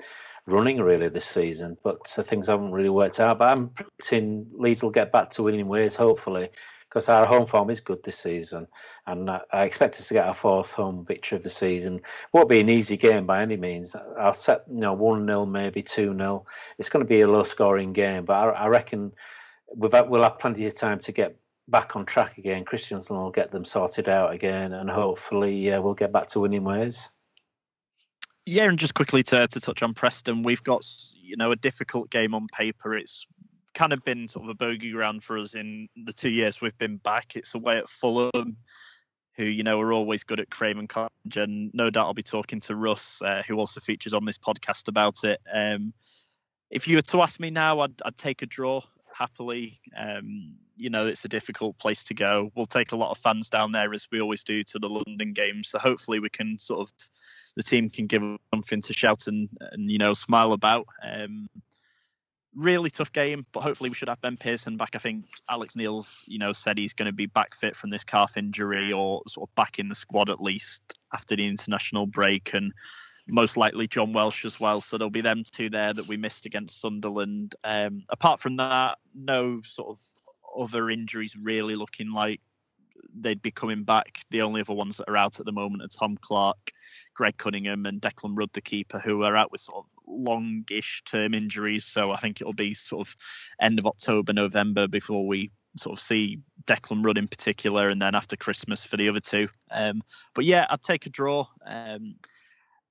running 0.47 0.81
really 0.81 1.09
this 1.09 1.27
season, 1.27 1.77
but 1.83 2.15
uh, 2.17 2.23
things 2.23 2.47
haven't 2.47 2.71
really 2.71 2.89
worked 2.89 3.19
out. 3.19 3.39
But 3.39 3.49
I'm 3.49 3.71
predicting 3.71 4.47
Leeds 4.53 4.85
will 4.85 4.91
get 4.91 5.11
back 5.11 5.31
to 5.31 5.43
winning 5.43 5.67
ways, 5.67 5.97
hopefully, 5.97 6.51
because 6.89 7.09
our 7.09 7.27
home 7.27 7.47
form 7.47 7.69
is 7.71 7.81
good 7.81 8.05
this 8.05 8.19
season, 8.19 8.69
and 9.09 9.29
I, 9.29 9.41
I 9.53 9.63
expect 9.65 9.97
us 9.97 10.07
to 10.07 10.15
get 10.15 10.29
our 10.29 10.35
fourth 10.35 10.73
home 10.73 11.05
victory 11.05 11.37
of 11.37 11.43
the 11.43 11.51
season. 11.51 12.01
Won't 12.33 12.49
be 12.49 12.61
an 12.61 12.69
easy 12.69 12.97
game 12.97 13.27
by 13.27 13.43
any 13.43 13.57
means. 13.57 13.97
I'll 14.17 14.35
set 14.35 14.67
you 14.69 14.79
know 14.79 14.93
one 14.93 15.27
0 15.27 15.47
maybe 15.47 15.83
two 15.83 16.17
0 16.17 16.47
It's 16.79 16.91
going 16.91 17.05
to 17.05 17.09
be 17.09 17.23
a 17.23 17.29
low 17.29 17.43
scoring 17.43 17.93
game, 17.93 18.25
but 18.25 18.35
I, 18.35 18.51
I 18.51 18.67
reckon 18.69 19.13
had, 19.93 20.09
we'll 20.09 20.23
have 20.23 20.39
plenty 20.39 20.67
of 20.67 20.75
time 20.75 21.01
to 21.01 21.13
get 21.13 21.37
back 21.69 21.97
on 21.97 22.07
track 22.07 22.39
again. 22.39 22.65
Christiansen 22.65 23.17
will 23.17 23.31
get 23.31 23.51
them 23.51 23.65
sorted 23.65 24.09
out 24.09 24.33
again, 24.33 24.73
and 24.73 24.91
hopefully 24.91 25.73
uh, 25.73 25.81
we'll 25.81 25.95
get 25.95 26.13
back 26.13 26.29
to 26.29 26.41
winning 26.41 26.65
ways. 26.65 27.09
Yeah, 28.45 28.65
and 28.65 28.79
just 28.79 28.95
quickly 28.95 29.23
to, 29.25 29.47
to 29.47 29.61
touch 29.61 29.83
on 29.83 29.95
Preston, 29.95 30.43
we've 30.43 30.65
got 30.65 30.85
you 31.17 31.37
know 31.37 31.53
a 31.53 31.57
difficult 31.57 32.11
game 32.11 32.35
on 32.35 32.47
paper. 32.49 32.97
It's 32.97 33.27
kind 33.75 33.93
of 33.93 34.05
been 34.05 34.29
sort 34.29 34.45
of 34.45 34.51
a 34.51 34.55
bogey 34.55 34.93
ground 34.93 35.25
for 35.25 35.39
us 35.39 35.55
in 35.55 35.89
the 35.97 36.13
two 36.13 36.29
years 36.29 36.61
we've 36.61 36.77
been 36.77 36.97
back. 36.97 37.37
It's 37.37 37.55
away 37.55 37.79
at 37.79 37.89
Fulham, 37.89 38.57
who 39.37 39.45
you 39.45 39.63
know 39.63 39.81
are 39.81 39.93
always 39.93 40.25
good 40.25 40.41
at 40.41 40.51
Craven 40.51 40.89
Cottage, 40.89 41.37
and 41.37 41.71
no 41.73 41.91
doubt 41.91 42.07
I'll 42.07 42.15
be 42.15 42.23
talking 42.23 42.61
to 42.61 42.75
Russ, 42.75 43.23
uh, 43.23 43.43
who 43.47 43.59
also 43.59 43.81
features 43.81 44.15
on 44.15 44.25
this 44.25 44.39
podcast 44.39 44.89
about 44.89 45.25
it. 45.25 45.41
Um, 45.53 45.95
if 46.71 46.89
you 46.89 46.97
were 46.97 47.03
to 47.03 47.21
ask 47.21 47.39
me 47.39 47.51
now, 47.51 47.81
I'd, 47.81 48.01
I'd 48.05 48.17
take 48.17 48.43
a 48.43 48.47
draw 48.47 48.81
happily. 49.23 49.79
Um, 49.97 50.57
you 50.77 50.91
know, 50.91 51.07
it's 51.07 51.25
a 51.25 51.29
difficult 51.29 51.79
place 51.79 52.05
to 52.05 52.15
go. 52.15 52.51
We'll 52.57 52.67
take 52.67 52.91
a 52.91 52.97
lot 52.97 53.13
of 53.13 53.19
fans 53.19 53.51
down 53.51 53.71
there 53.71 53.95
as 53.95 54.09
we 54.11 54.21
always 54.21 54.43
do 54.43 54.65
to 54.65 54.81
the 54.81 54.89
London 54.89 55.33
games. 55.33 55.69
So 55.69 55.79
hopefully 55.79 56.19
we 56.19 56.29
can 56.29 56.59
sort 56.59 56.81
of 56.81 56.93
the 57.57 57.63
team 57.63 57.89
can 57.89 58.09
give 58.09 58.23
something 58.53 58.83
to 58.83 58.93
shout 58.93 59.29
and, 59.29 59.49
and 59.61 59.91
you 59.91 59.99
know 59.99 60.13
smile 60.13 60.53
about. 60.53 60.87
Um, 61.03 61.49
really 62.55 62.91
tough 62.91 63.13
game, 63.13 63.47
but 63.53 63.63
hopefully 63.63 63.91
we 63.91 63.95
should 63.95 64.09
have 64.09 64.21
Ben 64.21 64.37
Pearson 64.37 64.77
back. 64.77 64.91
I 64.95 64.99
think 64.99 65.27
Alex 65.49 65.77
Neil's, 65.77 66.25
you 66.27 66.39
know, 66.39 66.53
said 66.53 66.79
he's 66.79 66.95
going 66.95 67.07
to 67.07 67.15
be 67.15 67.27
back 67.27 67.55
fit 67.55 67.77
from 67.77 67.91
this 67.91 68.05
calf 68.05 68.37
injury 68.37 68.93
or 68.93 69.23
sort 69.29 69.49
of 69.49 69.55
back 69.55 69.79
in 69.79 69.89
the 69.89 69.95
squad 69.95 70.31
at 70.31 70.43
least 70.43 70.83
after 71.15 71.37
the 71.37 71.47
international 71.47 72.07
break. 72.07 72.53
And 72.55 72.73
most 73.33 73.57
likely 73.57 73.89
John 73.89 74.13
Welsh 74.13 74.45
as 74.45 74.61
well. 74.61 74.83
So 74.83 74.99
there'll 74.99 75.11
be 75.11 75.23
them 75.23 75.43
two 75.51 75.71
there 75.71 75.93
that 75.93 76.07
we 76.07 76.19
missed 76.19 76.45
against 76.45 76.81
Sunderland. 76.81 77.55
Um, 77.65 78.05
apart 78.11 78.41
from 78.41 78.57
that, 78.57 78.99
no 79.15 79.63
sort 79.65 79.89
of 79.89 79.99
other 80.63 80.91
injuries 80.91 81.35
really 81.35 81.75
looking 81.75 82.13
like 82.13 82.43
they'd 83.19 83.41
be 83.41 83.51
coming 83.51 83.85
back. 83.85 84.21
The 84.31 84.43
only 84.43 84.61
other 84.61 84.75
ones 84.75 84.99
that 84.99 85.09
are 85.09 85.17
out 85.17 85.41
at 85.41 85.47
the 85.47 85.53
moment 85.53 85.83
are 85.83 85.89
Tom 85.89 86.19
Clarke, 86.21 86.73
Greg 87.15 87.39
Cunningham, 87.39 87.87
and 87.87 88.03
Declan 88.03 88.37
Rudd, 88.37 88.51
the 88.53 88.61
keeper, 88.61 88.99
who 88.99 89.23
are 89.23 89.35
out 89.35 89.51
with 89.51 89.63
sort 89.63 89.87
of 89.87 89.91
longish 90.07 91.03
term 91.05 91.33
injuries. 91.33 91.87
So 91.87 92.13
I 92.13 92.19
think 92.19 92.43
it'll 92.43 92.53
be 92.53 92.75
sort 92.75 93.09
of 93.09 93.17
end 93.59 93.79
of 93.79 93.87
October, 93.87 94.35
November 94.35 94.89
before 94.89 95.27
we 95.27 95.51
sort 95.79 95.97
of 95.97 96.03
see 96.03 96.41
Declan 96.67 97.03
Rudd 97.03 97.17
in 97.17 97.29
particular, 97.29 97.89
and 97.89 98.01
then 98.01 98.15
after 98.15 98.37
Christmas 98.37 98.85
for 98.85 98.99
the 98.99 99.09
other 99.09 99.21
two. 99.21 99.49
Um, 99.71 100.03
but 100.35 100.45
yeah, 100.45 100.67
I'd 100.69 100.83
take 100.83 101.07
a 101.07 101.11
draw. 101.11 101.47
Um, 101.67 102.17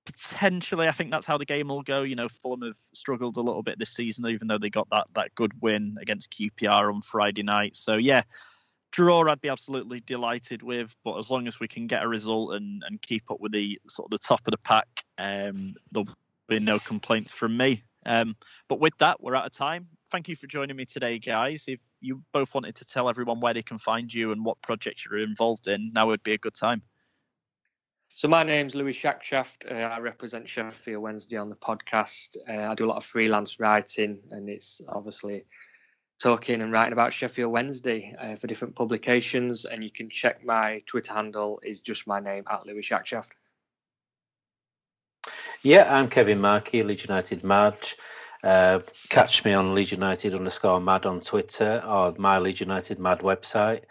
potentially, 0.05 0.87
I 0.87 0.91
think 0.91 1.11
that's 1.11 1.25
how 1.25 1.37
the 1.37 1.45
game 1.45 1.67
will 1.67 1.83
go. 1.83 2.03
You 2.03 2.15
know, 2.15 2.27
Fulham 2.27 2.61
have 2.61 2.77
struggled 2.93 3.37
a 3.37 3.41
little 3.41 3.63
bit 3.63 3.79
this 3.79 3.91
season, 3.91 4.27
even 4.27 4.47
though 4.47 4.57
they 4.57 4.69
got 4.69 4.89
that 4.89 5.07
that 5.15 5.35
good 5.35 5.61
win 5.61 5.97
against 6.01 6.31
QPR 6.31 6.93
on 6.93 7.01
Friday 7.01 7.43
night. 7.43 7.75
So 7.75 7.95
yeah, 7.95 8.23
draw 8.91 9.29
I'd 9.29 9.41
be 9.41 9.49
absolutely 9.49 10.01
delighted 10.01 10.63
with, 10.63 10.95
but 11.03 11.17
as 11.17 11.29
long 11.31 11.47
as 11.47 11.59
we 11.59 11.67
can 11.67 11.87
get 11.87 12.03
a 12.03 12.07
result 12.07 12.55
and, 12.55 12.83
and 12.85 13.01
keep 13.01 13.31
up 13.31 13.39
with 13.39 13.51
the 13.51 13.79
sort 13.87 14.07
of 14.07 14.19
the 14.19 14.25
top 14.25 14.41
of 14.45 14.51
the 14.51 14.57
pack, 14.57 14.87
um, 15.17 15.75
there'll 15.91 16.09
be 16.47 16.59
no 16.59 16.79
complaints 16.79 17.33
from 17.33 17.55
me. 17.55 17.83
Um, 18.05 18.35
but 18.67 18.79
with 18.79 18.97
that, 18.97 19.21
we're 19.21 19.35
out 19.35 19.45
of 19.45 19.51
time. 19.51 19.87
Thank 20.11 20.27
you 20.27 20.35
for 20.35 20.47
joining 20.47 20.75
me 20.75 20.85
today, 20.85 21.19
guys. 21.19 21.65
If 21.67 21.81
you 22.01 22.23
both 22.33 22.53
wanted 22.53 22.75
to 22.75 22.85
tell 22.85 23.09
everyone 23.09 23.39
where 23.39 23.53
they 23.53 23.61
can 23.61 23.77
find 23.77 24.13
you 24.13 24.31
and 24.31 24.43
what 24.43 24.61
projects 24.61 25.05
you're 25.05 25.19
involved 25.19 25.67
in, 25.67 25.91
now 25.93 26.07
would 26.07 26.23
be 26.23 26.33
a 26.33 26.37
good 26.37 26.55
time. 26.55 26.81
So 28.13 28.27
my 28.27 28.43
name's 28.43 28.75
Louis 28.75 28.93
Shackshaft. 28.93 29.71
Uh, 29.71 29.87
I 29.87 29.99
represent 29.99 30.47
Sheffield 30.47 31.01
Wednesday 31.01 31.37
on 31.37 31.49
the 31.49 31.55
podcast. 31.55 32.37
Uh, 32.47 32.69
I 32.69 32.75
do 32.75 32.85
a 32.85 32.89
lot 32.89 32.97
of 32.97 33.05
freelance 33.05 33.59
writing, 33.59 34.19
and 34.29 34.47
it's 34.47 34.79
obviously 34.87 35.45
talking 36.21 36.61
and 36.61 36.71
writing 36.71 36.93
about 36.93 37.13
Sheffield 37.13 37.51
Wednesday 37.51 38.15
uh, 38.19 38.35
for 38.35 38.45
different 38.45 38.75
publications. 38.75 39.65
And 39.65 39.83
you 39.83 39.89
can 39.89 40.09
check 40.09 40.45
my 40.45 40.83
Twitter 40.85 41.13
handle 41.13 41.61
is 41.63 41.79
just 41.79 42.05
my 42.05 42.19
name 42.19 42.43
at 42.51 42.67
Louis 42.67 42.83
Shackshaft. 42.83 43.31
Yeah, 45.63 45.87
I'm 45.89 46.09
Kevin 46.09 46.41
Markey, 46.41 46.83
Leeds 46.83 47.03
United 47.03 47.43
Mad. 47.43 47.75
Uh, 48.43 48.79
catch 49.09 49.45
me 49.45 49.53
on 49.53 49.73
Leeds 49.73 49.93
United 49.93 50.35
underscore 50.35 50.81
Mad 50.81 51.05
on 51.05 51.21
Twitter 51.21 51.81
or 51.87 52.13
my 52.17 52.37
Leeds 52.37 52.59
United 52.59 52.99
Mad 52.99 53.19
website. 53.19 53.83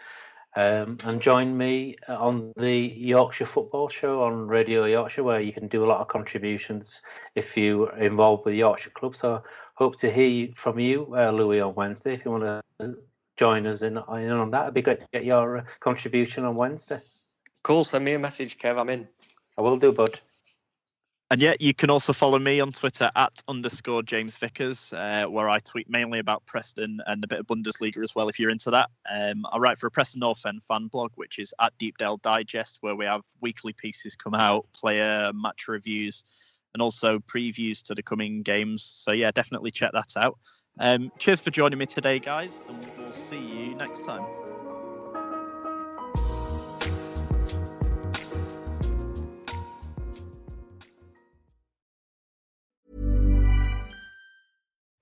Um, 0.55 0.97
and 1.05 1.21
join 1.21 1.57
me 1.57 1.95
on 2.09 2.51
the 2.57 2.77
Yorkshire 2.77 3.45
Football 3.45 3.87
Show 3.87 4.23
on 4.23 4.47
Radio 4.47 4.83
Yorkshire, 4.83 5.23
where 5.23 5.39
you 5.39 5.53
can 5.53 5.67
do 5.67 5.85
a 5.85 5.87
lot 5.87 6.01
of 6.01 6.09
contributions 6.09 7.01
if 7.35 7.55
you 7.55 7.87
are 7.87 7.97
involved 7.97 8.45
with 8.45 8.55
Yorkshire 8.55 8.89
Club. 8.89 9.15
So, 9.15 9.43
hope 9.75 9.97
to 9.99 10.11
hear 10.11 10.49
from 10.55 10.77
you, 10.77 11.15
uh, 11.15 11.31
Louis, 11.31 11.61
on 11.61 11.73
Wednesday. 11.75 12.15
If 12.15 12.25
you 12.25 12.31
want 12.31 12.63
to 12.79 12.97
join 13.37 13.65
us 13.65 13.81
in, 13.81 13.93
in 13.97 14.31
on 14.31 14.51
that, 14.51 14.63
it'd 14.63 14.73
be 14.73 14.81
great 14.81 14.99
to 14.99 15.09
get 15.13 15.23
your 15.23 15.59
uh, 15.59 15.63
contribution 15.79 16.43
on 16.43 16.55
Wednesday. 16.55 16.99
Cool. 17.63 17.85
Send 17.85 18.03
me 18.03 18.13
a 18.13 18.19
message, 18.19 18.57
Kev. 18.57 18.77
I'm 18.77 18.89
in. 18.89 19.07
I 19.57 19.61
will 19.61 19.77
do, 19.77 19.93
bud. 19.93 20.19
And 21.31 21.41
yeah, 21.41 21.53
you 21.61 21.73
can 21.73 21.89
also 21.89 22.11
follow 22.11 22.37
me 22.37 22.59
on 22.59 22.73
Twitter 22.73 23.09
at 23.15 23.31
underscore 23.47 24.03
James 24.03 24.35
Vickers, 24.35 24.91
uh, 24.91 25.23
where 25.29 25.49
I 25.49 25.59
tweet 25.59 25.89
mainly 25.89 26.19
about 26.19 26.45
Preston 26.45 26.99
and 27.07 27.23
a 27.23 27.27
bit 27.27 27.39
of 27.39 27.47
Bundesliga 27.47 28.03
as 28.03 28.13
well, 28.13 28.27
if 28.27 28.37
you're 28.37 28.49
into 28.49 28.71
that. 28.71 28.89
Um, 29.09 29.45
I 29.49 29.57
write 29.57 29.77
for 29.77 29.87
a 29.87 29.91
Preston 29.91 30.19
North 30.19 30.45
End 30.45 30.61
fan 30.61 30.87
blog, 30.87 31.11
which 31.15 31.39
is 31.39 31.53
at 31.57 31.71
Deepdale 31.77 32.21
Digest, 32.21 32.79
where 32.81 32.97
we 32.97 33.05
have 33.05 33.21
weekly 33.39 33.71
pieces 33.71 34.17
come 34.17 34.35
out, 34.35 34.65
player 34.73 35.31
match 35.33 35.69
reviews, 35.69 36.25
and 36.73 36.81
also 36.81 37.19
previews 37.19 37.83
to 37.83 37.95
the 37.95 38.03
coming 38.03 38.41
games. 38.41 38.83
So 38.83 39.13
yeah, 39.13 39.31
definitely 39.31 39.71
check 39.71 39.93
that 39.93 40.17
out. 40.17 40.37
Um, 40.77 41.13
cheers 41.17 41.39
for 41.39 41.49
joining 41.49 41.79
me 41.79 41.85
today, 41.85 42.19
guys, 42.19 42.61
and 42.67 42.85
we'll 42.97 43.13
see 43.13 43.39
you 43.39 43.73
next 43.75 44.03
time. 44.03 44.25